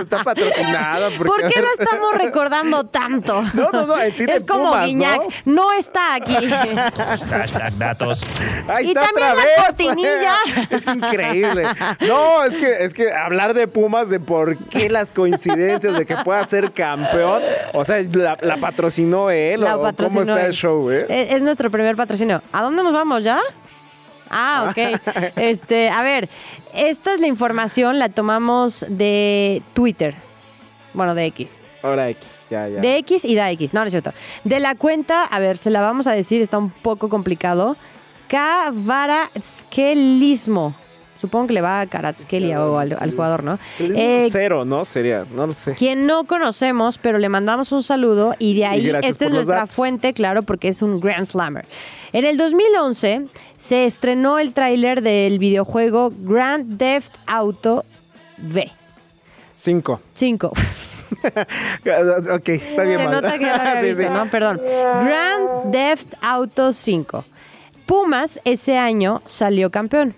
está 0.00 0.24
patrocinada. 0.24 1.10
porque, 1.16 1.42
¿Por 1.42 1.48
qué 1.48 1.62
lo 1.62 1.68
estamos 1.78 2.14
recordando 2.14 2.82
tanto? 2.86 3.42
No, 3.54 3.70
no, 3.70 3.86
no, 3.86 4.02
en 4.02 4.12
sí 4.16 4.26
de 4.26 4.32
Es 4.38 4.42
como 4.42 4.70
Pumas, 4.70 4.86
Guiñac. 4.86 5.20
¿no? 5.44 5.52
¿no? 5.54 5.72
está 5.72 6.16
aquí. 6.16 6.34
Hashtag 6.34 7.78
datos. 7.78 8.24
Ahí 8.66 8.90
Y 8.90 8.94
también 8.94 9.28
otra 9.30 9.34
la 9.36 9.64
cortinilla. 9.64 10.34
Es 10.68 10.86
increíble. 10.88 11.68
No, 12.00 12.42
es 12.42 12.56
que, 12.56 12.84
es 12.84 12.92
que 12.92 13.12
hablar 13.12 13.54
de 13.54 13.68
Pumas, 13.68 14.08
de 14.10 14.18
por 14.18 14.56
qué 14.56 14.90
las 14.90 15.12
coincidencias 15.12 15.96
de 15.96 16.04
que 16.04 16.16
pueda 16.16 16.44
ser 16.46 16.72
campeón, 16.72 17.40
o 17.72 17.84
sea, 17.84 18.02
la, 18.12 18.36
la 18.40 18.56
patrocinó 18.56 19.30
él, 19.30 19.60
La 19.60 19.76
o 19.76 19.78
cómo 19.78 19.84
patrocinó 19.84 20.22
está 20.22 20.46
el 20.46 20.52
show, 20.54 20.90
¿eh? 20.90 21.06
Es, 21.08 21.34
es 21.36 21.42
nuestro 21.42 21.70
primer 21.70 21.94
patrocinio. 21.94 22.31
¿A 22.52 22.62
dónde 22.62 22.82
nos 22.82 22.92
vamos 22.92 23.24
ya? 23.24 23.40
Ah, 24.30 24.70
ok. 24.70 24.78
Este, 25.36 25.90
a 25.90 26.02
ver, 26.02 26.28
esta 26.72 27.14
es 27.14 27.20
la 27.20 27.26
información, 27.26 27.98
la 27.98 28.08
tomamos 28.08 28.86
de 28.88 29.62
Twitter. 29.74 30.14
Bueno, 30.94 31.14
de 31.14 31.26
X. 31.26 31.58
Ahora 31.82 32.08
X, 32.10 32.46
ya, 32.48 32.68
ya. 32.68 32.80
De 32.80 32.96
X 32.98 33.24
y 33.24 33.34
da 33.34 33.50
X. 33.50 33.74
No, 33.74 33.80
no 33.80 33.86
es 33.86 33.92
cierto. 33.92 34.12
De 34.44 34.60
la 34.60 34.76
cuenta, 34.76 35.24
a 35.24 35.40
ver, 35.40 35.58
se 35.58 35.70
la 35.70 35.80
vamos 35.80 36.06
a 36.06 36.12
decir, 36.12 36.40
está 36.40 36.58
un 36.58 36.70
poco 36.70 37.08
complicado. 37.08 37.76
Kavaratskelismo. 38.28 40.76
Supongo 41.22 41.46
que 41.46 41.52
le 41.54 41.60
va 41.60 41.80
a 41.80 41.86
Karatskelia 41.86 42.60
o 42.66 42.78
al, 42.78 42.96
al 42.98 43.10
jugador, 43.12 43.44
¿no? 43.44 43.58
Eh, 43.78 44.28
Cero, 44.32 44.64
¿no? 44.64 44.84
Sería, 44.84 45.24
no 45.32 45.46
lo 45.46 45.52
sé. 45.52 45.74
quien 45.74 46.04
no 46.04 46.24
conocemos, 46.24 46.98
pero 46.98 47.16
le 47.18 47.28
mandamos 47.28 47.70
un 47.70 47.84
saludo 47.84 48.34
y 48.40 48.56
de 48.56 48.66
ahí, 48.66 48.88
esta 49.04 49.26
es 49.26 49.30
nuestra 49.30 49.54
datos. 49.58 49.70
fuente, 49.76 50.12
claro, 50.14 50.42
porque 50.42 50.66
es 50.66 50.82
un 50.82 50.98
Grand 50.98 51.24
Slammer. 51.24 51.64
En 52.12 52.24
el 52.24 52.36
2011 52.36 53.26
se 53.56 53.86
estrenó 53.86 54.40
el 54.40 54.52
tráiler 54.52 55.00
del 55.00 55.38
videojuego 55.38 56.12
Grand 56.18 56.76
Theft 56.76 57.12
Auto 57.26 57.84
V. 58.42 58.68
Cinco. 59.56 60.00
5. 60.14 60.48
ok, 62.34 62.48
está 62.48 62.82
bien. 62.82 62.98
Se 62.98 63.04
mal. 63.08 63.22
nota 63.22 63.38
que 63.38 63.44
ya 63.44 63.56
lo 63.56 63.62
había 63.70 63.80
Sí, 63.80 63.86
visto, 63.94 64.02
sí. 64.02 64.08
¿no? 64.18 64.28
Perdón. 64.30 64.60
Grand 65.04 65.70
Theft 65.72 66.14
Auto 66.20 66.72
5. 66.72 67.24
Pumas 67.86 68.40
ese 68.44 68.76
año 68.76 69.22
salió 69.24 69.70
campeón. 69.70 70.14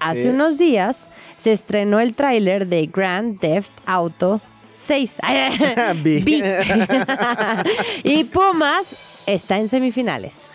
Hace 0.00 0.22
Sí. 0.22 0.28
unos 0.28 0.58
días 0.58 1.08
se 1.36 1.52
estrenó 1.52 2.00
el 2.00 2.14
tráiler 2.14 2.66
de 2.66 2.86
Grand 2.86 3.38
Theft 3.40 3.70
Auto 3.86 4.40
6. 4.72 5.14
Vi. 6.02 6.18
Vi. 6.20 6.42
y 8.02 8.24
Pumas 8.24 9.22
está 9.26 9.56
en 9.58 9.68
semifinales. 9.68 10.48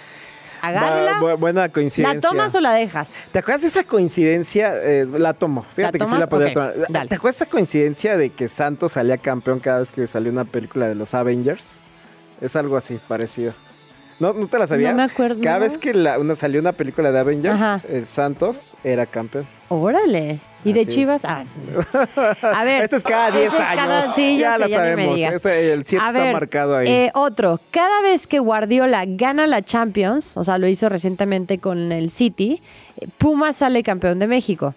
Agárrala. 0.63 1.13
Bu- 1.19 1.33
bu- 1.33 1.39
buena 1.39 1.69
coincidencia. 1.69 2.13
¿La 2.13 2.21
tomas 2.21 2.53
o 2.53 2.61
la 2.61 2.73
dejas? 2.73 3.15
¿Te 3.31 3.39
acuerdas 3.39 3.63
de 3.63 3.67
esa 3.69 3.83
coincidencia? 3.83 4.73
Eh, 4.83 5.07
la 5.11 5.33
tomo. 5.33 5.65
Fíjate 5.75 5.97
que 5.97 6.05
sí 6.05 6.15
la 6.15 6.27
podría 6.27 6.53
tomar. 6.53 6.73
dale. 6.87 7.09
¿Te 7.09 7.15
acuerdas 7.15 7.39
de 7.39 7.43
esa 7.45 7.51
coincidencia 7.51 8.15
de 8.15 8.29
que 8.29 8.47
Santos 8.47 8.91
salía 8.91 9.17
campeón 9.17 9.59
cada 9.59 9.79
vez 9.79 9.91
que 9.91 10.05
salió 10.05 10.31
una 10.31 10.45
película 10.45 10.87
de 10.87 10.93
los 10.93 11.15
Avengers? 11.15 11.79
Es 12.41 12.55
algo 12.55 12.77
así, 12.77 12.99
parecido. 13.07 13.53
¿No, 14.21 14.33
¿no 14.33 14.47
te 14.47 14.59
la 14.59 14.67
sabías? 14.67 14.91
No 14.91 14.97
me 14.97 15.03
acuerdo, 15.11 15.41
Cada 15.41 15.57
vez 15.59 15.77
que 15.79 15.93
la- 15.95 16.19
una, 16.19 16.35
salió 16.35 16.61
una 16.61 16.73
película 16.73 17.11
de 17.11 17.19
Avengers, 17.19 17.55
Ajá. 17.55 17.81
eh, 17.89 18.03
Santos 18.05 18.75
era 18.83 19.05
campeón. 19.07 19.47
Órale. 19.67 20.39
¿Y 20.63 20.73
de 20.73 20.81
Así. 20.81 20.89
Chivas? 20.91 21.25
Ah. 21.25 21.43
A 22.43 22.63
ver. 22.63 22.83
Este 22.83 22.97
es 22.97 23.03
cada 23.03 23.31
10 23.31 23.51
ese 23.51 23.57
es 23.63 23.69
cada- 23.73 24.03
años. 24.03 24.15
sí, 24.15 24.37
ya, 24.37 24.51
Ya 24.51 24.53
sé, 24.53 24.59
la 24.59 24.67
ya 24.67 24.77
ni 24.77 24.83
me 24.83 24.91
sabemos. 24.91 25.15
digas. 25.15 25.35
Ese- 25.37 25.73
el 25.73 25.85
siete 25.85 26.05
A 26.05 26.09
está 26.09 26.21
ver, 26.23 26.33
marcado 26.33 26.77
ahí. 26.77 26.87
eh, 26.87 27.11
otro. 27.15 27.59
Cada 27.71 28.01
vez 28.03 28.27
que 28.27 28.37
Guardiola 28.37 29.03
gana 29.07 29.47
la 29.47 29.63
Champions, 29.63 30.37
o 30.37 30.43
sea, 30.43 30.59
lo 30.59 30.67
hizo 30.67 30.87
recientemente 30.87 31.57
con 31.57 31.91
el 31.91 32.11
City, 32.11 32.61
eh, 32.97 33.07
Pumas 33.17 33.55
sale 33.55 33.81
campeón 33.81 34.19
de 34.19 34.27
México. 34.27 34.75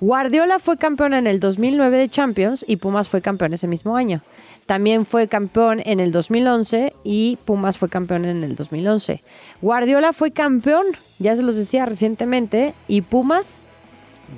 Guardiola 0.00 0.58
fue 0.58 0.76
campeón 0.76 1.14
en 1.14 1.26
el 1.26 1.40
2009 1.40 1.96
de 1.96 2.08
Champions 2.08 2.64
y 2.68 2.76
Pumas 2.76 3.08
fue 3.08 3.20
campeón 3.22 3.52
ese 3.54 3.66
mismo 3.66 3.96
año. 3.96 4.20
También 4.66 5.06
fue 5.06 5.28
campeón 5.28 5.80
en 5.84 6.00
el 6.00 6.10
2011 6.10 6.92
y 7.04 7.38
Pumas 7.44 7.78
fue 7.78 7.88
campeón 7.88 8.24
en 8.24 8.42
el 8.42 8.56
2011. 8.56 9.22
Guardiola 9.62 10.12
fue 10.12 10.32
campeón, 10.32 10.84
ya 11.20 11.36
se 11.36 11.42
los 11.42 11.54
decía 11.56 11.86
recientemente, 11.86 12.74
y 12.88 13.02
Pumas, 13.02 13.62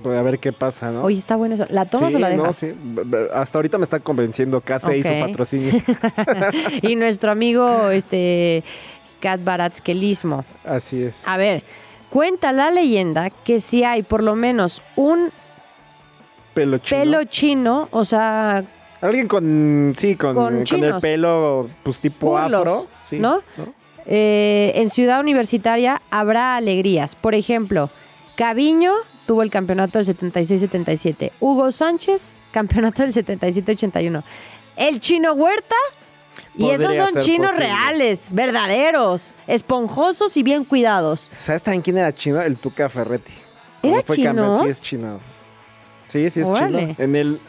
Pues 0.03 0.19
a 0.19 0.23
ver 0.23 0.39
qué 0.39 0.53
pasa, 0.53 0.91
¿no? 0.91 1.03
oye, 1.03 1.17
está 1.19 1.37
bueno 1.37 1.55
eso. 1.55 1.65
¿La 1.71 1.87
tomas 1.87 2.11
Sí, 2.11 2.17
o 2.17 2.19
la 2.19 2.29
dejas? 2.29 2.47
no, 2.47 2.53
sí. 2.53 2.73
Hasta 3.35 3.57
ahorita 3.57 3.79
me 3.79 3.85
está 3.85 4.01
convenciendo 4.01 4.61
K6 4.61 4.99
Ok. 5.01 5.07
su 5.07 5.27
patrocinio. 5.27 5.73
y 6.83 6.95
nuestro 6.97 7.31
amigo 7.31 7.89
este 7.89 8.63
Kat 9.21 9.43
Baratskelismo. 9.43 10.45
Así 10.67 11.05
es. 11.05 11.15
A 11.25 11.39
ver, 11.39 11.63
cuenta 12.11 12.53
la 12.53 12.71
leyenda 12.71 13.31
que 13.31 13.63
si 13.63 13.83
hay 13.83 14.03
por 14.03 14.23
lo 14.23 14.35
menos 14.37 14.83
un 14.95 15.31
Pelo 16.53 16.77
chino. 16.79 17.01
pelo 17.01 17.25
chino, 17.25 17.89
o 17.93 18.05
sea, 18.05 18.63
Alguien 19.01 19.29
con, 19.29 19.95
sí, 19.97 20.17
con, 20.17 20.35
Con 20.35 20.65
con 20.65 20.85
el 20.85 20.95
pelo, 21.01 21.69
pues 21.83 22.01
tipo 22.01 22.37
afro. 22.37 22.87
Sí, 23.05 23.19
¿no? 23.19 23.43
Eh, 24.07 24.73
en 24.75 24.91
Ciudad 24.91 25.21
Universitaria 25.21 26.01
habrá 26.11 26.57
alegrías. 26.57 27.15
Por 27.15 27.35
ejemplo, 27.35 27.91
Caviño 28.37 28.93
tuvo 29.27 29.43
el 29.43 29.51
campeonato 29.51 29.99
del 29.99 30.07
76-77. 30.07 31.33
Hugo 31.41 31.71
Sánchez, 31.71 32.39
campeonato 32.51 33.03
del 33.03 33.13
77-81. 33.13 34.23
El 34.77 35.01
Chino 35.01 35.33
Huerta. 35.35 35.77
Y 36.57 36.71
esos 36.71 36.93
son 36.93 37.23
chinos 37.23 37.51
posible. 37.53 37.67
reales, 37.67 38.29
verdaderos, 38.33 39.37
esponjosos 39.47 40.37
y 40.37 40.43
bien 40.43 40.65
cuidados. 40.65 41.31
¿Sabes 41.39 41.63
también 41.63 41.83
quién 41.83 41.99
era 41.99 42.13
chino? 42.13 42.41
El 42.43 42.57
Tuca 42.57 42.89
Ferretti. 42.89 43.33
¿Era 43.83 44.03
fue 44.03 44.17
chino? 44.17 44.35
campeón, 44.35 44.65
Sí, 44.65 44.69
es 44.71 44.81
chino. 44.81 45.21
Sí, 46.09 46.31
sí 46.31 46.41
es 46.41 46.49
Órale. 46.49 46.81
chino. 46.81 46.95
En 46.99 47.15
el... 47.17 47.41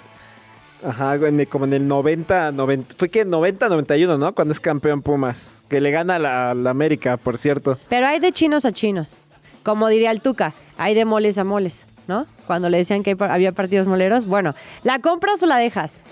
Ajá, 0.84 1.16
en 1.16 1.40
el- 1.40 1.48
como 1.48 1.66
en 1.66 1.74
el 1.74 1.88
90, 1.88 2.52
90, 2.52 2.96
fue 2.98 3.10
que 3.10 3.26
90, 3.26 3.68
91, 3.70 4.18
¿no? 4.18 4.34
Cuando 4.34 4.52
es 4.54 4.60
campeón 4.60 5.02
Pumas. 5.02 5.58
Que 5.70 5.82
le 5.82 5.92
gana 5.92 6.16
a 6.16 6.20
la, 6.20 6.54
la 6.54 6.70
América, 6.70 7.18
por 7.18 7.38
cierto. 7.38 7.78
Pero 7.90 8.08
hay 8.08 8.20
de 8.20 8.32
chinos 8.32 8.66
a 8.66 8.72
chinos. 8.72 9.20
Como 9.64 9.88
diría 9.90 10.12
el 10.12 10.22
Tuca, 10.22 10.54
hay 10.78 10.96
de 10.96 11.04
moles 11.06 11.38
a 11.38 11.44
moles, 11.44 11.86
¿no? 12.08 12.26
Cuando 12.48 12.70
le 12.70 12.78
decían 12.78 13.04
que 13.04 13.16
había 13.20 13.52
partidos 13.52 13.88
moleros. 13.88 14.26
Bueno, 14.26 14.56
¿la 14.84 15.00
compras 15.00 15.44
o 15.44 15.46
la 15.46 15.58
dejas? 15.58 16.04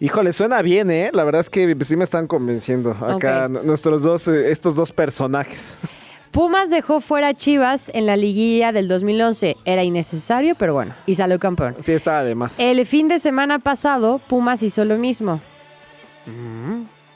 Híjole, 0.00 0.32
suena 0.32 0.62
bien, 0.62 0.90
¿eh? 0.90 1.10
La 1.12 1.22
verdad 1.24 1.40
es 1.42 1.50
que 1.50 1.76
sí 1.84 1.96
me 1.96 2.04
están 2.04 2.26
convenciendo. 2.26 2.90
Acá 2.92 3.48
nuestros 3.48 4.02
dos, 4.02 4.26
eh, 4.28 4.50
estos 4.50 4.74
dos 4.74 4.92
personajes. 4.92 5.78
Pumas 6.32 6.70
dejó 6.70 7.02
fuera 7.02 7.28
a 7.28 7.34
Chivas 7.34 7.90
en 7.92 8.06
la 8.06 8.16
liguilla 8.16 8.72
del 8.72 8.88
2011. 8.88 9.58
Era 9.66 9.84
innecesario, 9.84 10.54
pero 10.54 10.72
bueno, 10.72 10.94
y 11.04 11.14
salió 11.14 11.38
campeón. 11.38 11.76
Sí, 11.80 11.92
está 11.92 12.20
además. 12.20 12.54
El 12.58 12.86
fin 12.86 13.06
de 13.08 13.20
semana 13.20 13.58
pasado, 13.58 14.18
Pumas 14.18 14.62
hizo 14.62 14.86
lo 14.86 14.96
mismo. 14.96 15.42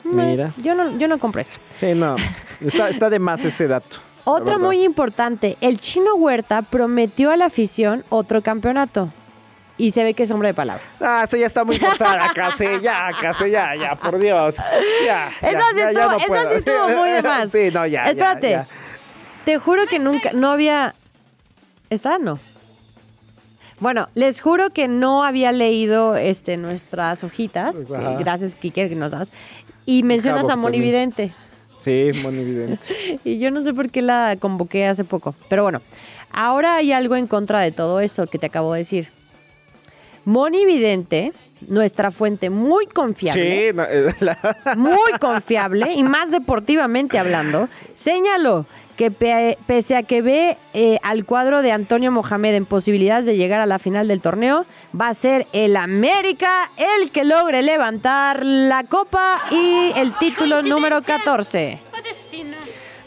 Mira. 0.04 0.52
Yo 0.58 0.74
no, 0.74 0.98
yo 0.98 1.08
no 1.08 1.18
compré 1.18 1.42
esa. 1.42 1.52
Sí, 1.80 1.94
no. 1.94 2.14
Está, 2.60 2.90
está 2.90 3.08
de 3.08 3.18
más 3.18 3.42
ese 3.42 3.66
dato. 3.66 3.96
Otro 4.24 4.58
muy 4.58 4.82
importante, 4.82 5.56
el 5.60 5.80
chino 5.80 6.14
Huerta 6.16 6.60
prometió 6.62 7.30
a 7.30 7.36
la 7.36 7.46
afición 7.46 8.04
otro 8.08 8.42
campeonato. 8.42 9.08
Y 9.78 9.92
se 9.92 10.02
ve 10.04 10.14
que 10.14 10.24
es 10.24 10.30
hombre 10.30 10.48
de 10.48 10.54
palabra. 10.54 10.82
Ah, 11.00 11.22
esa 11.24 11.36
ya 11.36 11.46
está 11.46 11.62
muy 11.62 11.78
forzada, 11.78 12.32
Case, 12.34 12.80
ya, 12.80 13.10
Case, 13.20 13.50
ya, 13.50 13.76
ya, 13.76 13.94
por 13.94 14.18
Dios. 14.18 14.56
Ya, 15.04 15.30
ya, 15.40 15.48
Esa 15.48 15.60
sí 15.70 15.76
ya, 15.76 15.92
ya 15.92 16.00
estuvo, 16.00 16.10
no 16.10 16.16
esa 16.16 16.48
sí 16.50 16.54
estuvo 16.56 16.88
muy 16.88 17.10
de 17.10 17.22
más. 17.22 17.52
Sí, 17.52 17.70
no, 17.72 17.86
ya, 17.86 18.04
ya, 18.04 18.10
Espérate. 18.10 18.66
Te 19.46 19.58
juro 19.58 19.86
que 19.86 19.98
nunca, 20.00 20.32
no 20.34 20.50
había... 20.50 20.94
¿Está? 21.88 22.18
No. 22.18 22.38
Bueno, 23.78 24.08
les 24.14 24.40
juro 24.40 24.70
que 24.70 24.88
no 24.88 25.22
había 25.22 25.52
leído 25.52 26.16
este, 26.16 26.56
nuestras 26.56 27.22
hojitas. 27.22 27.76
Pues, 27.86 27.90
ajá. 27.92 28.16
gracias, 28.18 28.56
Kike, 28.56 28.88
que 28.88 28.96
nos 28.96 29.12
das. 29.12 29.30
Y 29.86 30.02
mencionas 30.02 30.48
a 30.48 30.56
Moni. 30.56 30.80
Vidente. 30.80 31.32
Sí, 31.78 32.10
muy 32.22 32.36
evidente. 32.40 32.80
Y 33.24 33.38
yo 33.38 33.52
no 33.52 33.62
sé 33.62 33.72
por 33.72 33.88
qué 33.90 34.02
la 34.02 34.36
convoqué 34.40 34.84
hace 34.86 35.04
poco. 35.04 35.36
Pero 35.48 35.62
bueno, 35.62 35.80
ahora 36.32 36.74
hay 36.74 36.90
algo 36.90 37.14
en 37.14 37.28
contra 37.28 37.60
de 37.60 37.70
todo 37.70 38.00
esto 38.00 38.26
que 38.26 38.40
te 38.40 38.46
acabo 38.46 38.72
de 38.72 38.78
decir. 38.80 39.10
Moni 40.24 40.66
Vidente, 40.66 41.32
nuestra 41.68 42.10
fuente 42.10 42.50
muy 42.50 42.86
confiable, 42.86 43.68
Sí, 43.70 43.76
no, 43.76 43.84
eh, 43.84 44.12
la- 44.20 44.74
muy 44.76 45.12
confiable 45.20 45.92
y 45.92 46.02
más 46.02 46.32
deportivamente 46.32 47.16
hablando, 47.20 47.68
señaló 47.94 48.66
que 48.96 49.10
pe- 49.10 49.58
pese 49.66 49.94
a 49.96 50.02
que 50.02 50.22
ve 50.22 50.56
eh, 50.74 50.98
al 51.02 51.24
cuadro 51.24 51.62
de 51.62 51.70
Antonio 51.72 52.10
Mohamed 52.10 52.54
en 52.54 52.64
posibilidades 52.66 53.26
de 53.26 53.36
llegar 53.36 53.60
a 53.60 53.66
la 53.66 53.78
final 53.78 54.08
del 54.08 54.20
torneo, 54.20 54.64
va 54.98 55.08
a 55.08 55.14
ser 55.14 55.46
el 55.52 55.76
América 55.76 56.70
el 57.00 57.10
que 57.10 57.24
logre 57.24 57.62
levantar 57.62 58.44
la 58.44 58.84
copa 58.84 59.40
y 59.50 59.92
el 59.96 60.12
título 60.14 60.62
número 60.62 61.02
14. 61.02 61.78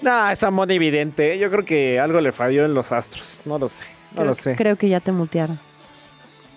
no, 0.01 0.29
esa 0.29 0.51
Moni 0.51 0.75
evidente. 0.75 1.37
Yo 1.39 1.49
creo 1.51 1.65
que 1.65 1.99
algo 1.99 2.21
le 2.21 2.31
falló 2.31 2.65
en 2.65 2.73
los 2.73 2.91
astros. 2.91 3.39
No 3.45 3.57
lo 3.59 3.67
sé, 3.67 3.83
no 4.11 4.17
Creo, 4.21 4.25
lo 4.25 4.35
sé. 4.35 4.55
creo 4.55 4.75
que 4.75 4.89
ya 4.89 4.99
te 4.99 5.11
mutearon. 5.11 5.59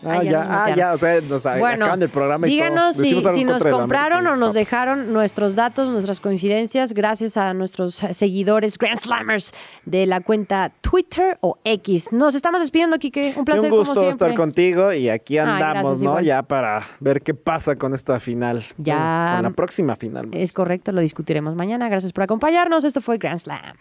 Ah, 0.04 0.18
Ah, 0.18 0.22
ya 0.22 0.30
ya, 0.30 0.38
nos 0.38 0.46
ah, 0.50 0.74
ya, 0.76 0.92
o 0.94 0.98
sea, 0.98 1.20
nos 1.20 1.42
Bueno, 1.42 1.84
acaban 1.84 2.02
el 2.02 2.08
programa 2.08 2.46
y 2.46 2.50
díganos 2.50 2.96
todo. 2.96 3.04
si, 3.04 3.22
si 3.34 3.44
nos 3.44 3.62
del 3.62 3.72
compraron 3.72 4.26
o 4.26 4.36
nos 4.36 4.52
dejaron 4.54 5.12
nuestros 5.12 5.54
datos, 5.54 5.88
nuestras 5.88 6.18
coincidencias, 6.20 6.92
gracias 6.92 7.36
a 7.36 7.54
nuestros 7.54 7.94
seguidores 7.94 8.78
Grand 8.78 8.98
Slammers 8.98 9.52
de 9.84 10.06
la 10.06 10.20
cuenta 10.20 10.72
Twitter 10.80 11.38
o 11.40 11.58
X. 11.64 12.12
Nos 12.12 12.34
estamos 12.34 12.60
despidiendo, 12.60 12.98
Kike. 12.98 13.34
Un 13.36 13.44
placer 13.44 13.70
un 13.72 13.78
gusto 13.78 13.94
como 13.94 14.06
siempre. 14.08 14.26
estar 14.28 14.34
contigo 14.34 14.92
y 14.92 15.08
aquí 15.08 15.38
Ay, 15.38 15.46
andamos, 15.48 15.72
gracias, 15.82 16.02
¿no? 16.02 16.10
igual. 16.10 16.24
Ya 16.24 16.42
para 16.42 16.86
ver 17.00 17.22
qué 17.22 17.34
pasa 17.34 17.76
con 17.76 17.94
esta 17.94 18.18
final. 18.20 18.64
Ya. 18.78 19.26
Con, 19.28 19.36
con 19.36 19.42
la 19.44 19.50
próxima 19.56 19.96
final. 19.96 20.26
más. 20.26 20.36
Es 20.36 20.52
correcto, 20.52 20.92
lo 20.92 21.00
discutiremos 21.00 21.54
mañana. 21.54 21.88
Gracias 21.88 22.12
por 22.12 22.24
acompañarnos. 22.24 22.84
Esto 22.84 23.00
fue 23.00 23.18
Grand 23.18 23.38
Slam. 23.38 23.76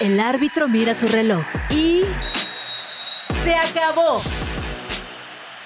El 0.00 0.18
árbitro 0.18 0.66
mira 0.68 0.94
su 0.94 1.06
reloj 1.06 1.42
y... 1.70 2.02
¡Se 3.44 3.54
acabó! 3.54 4.18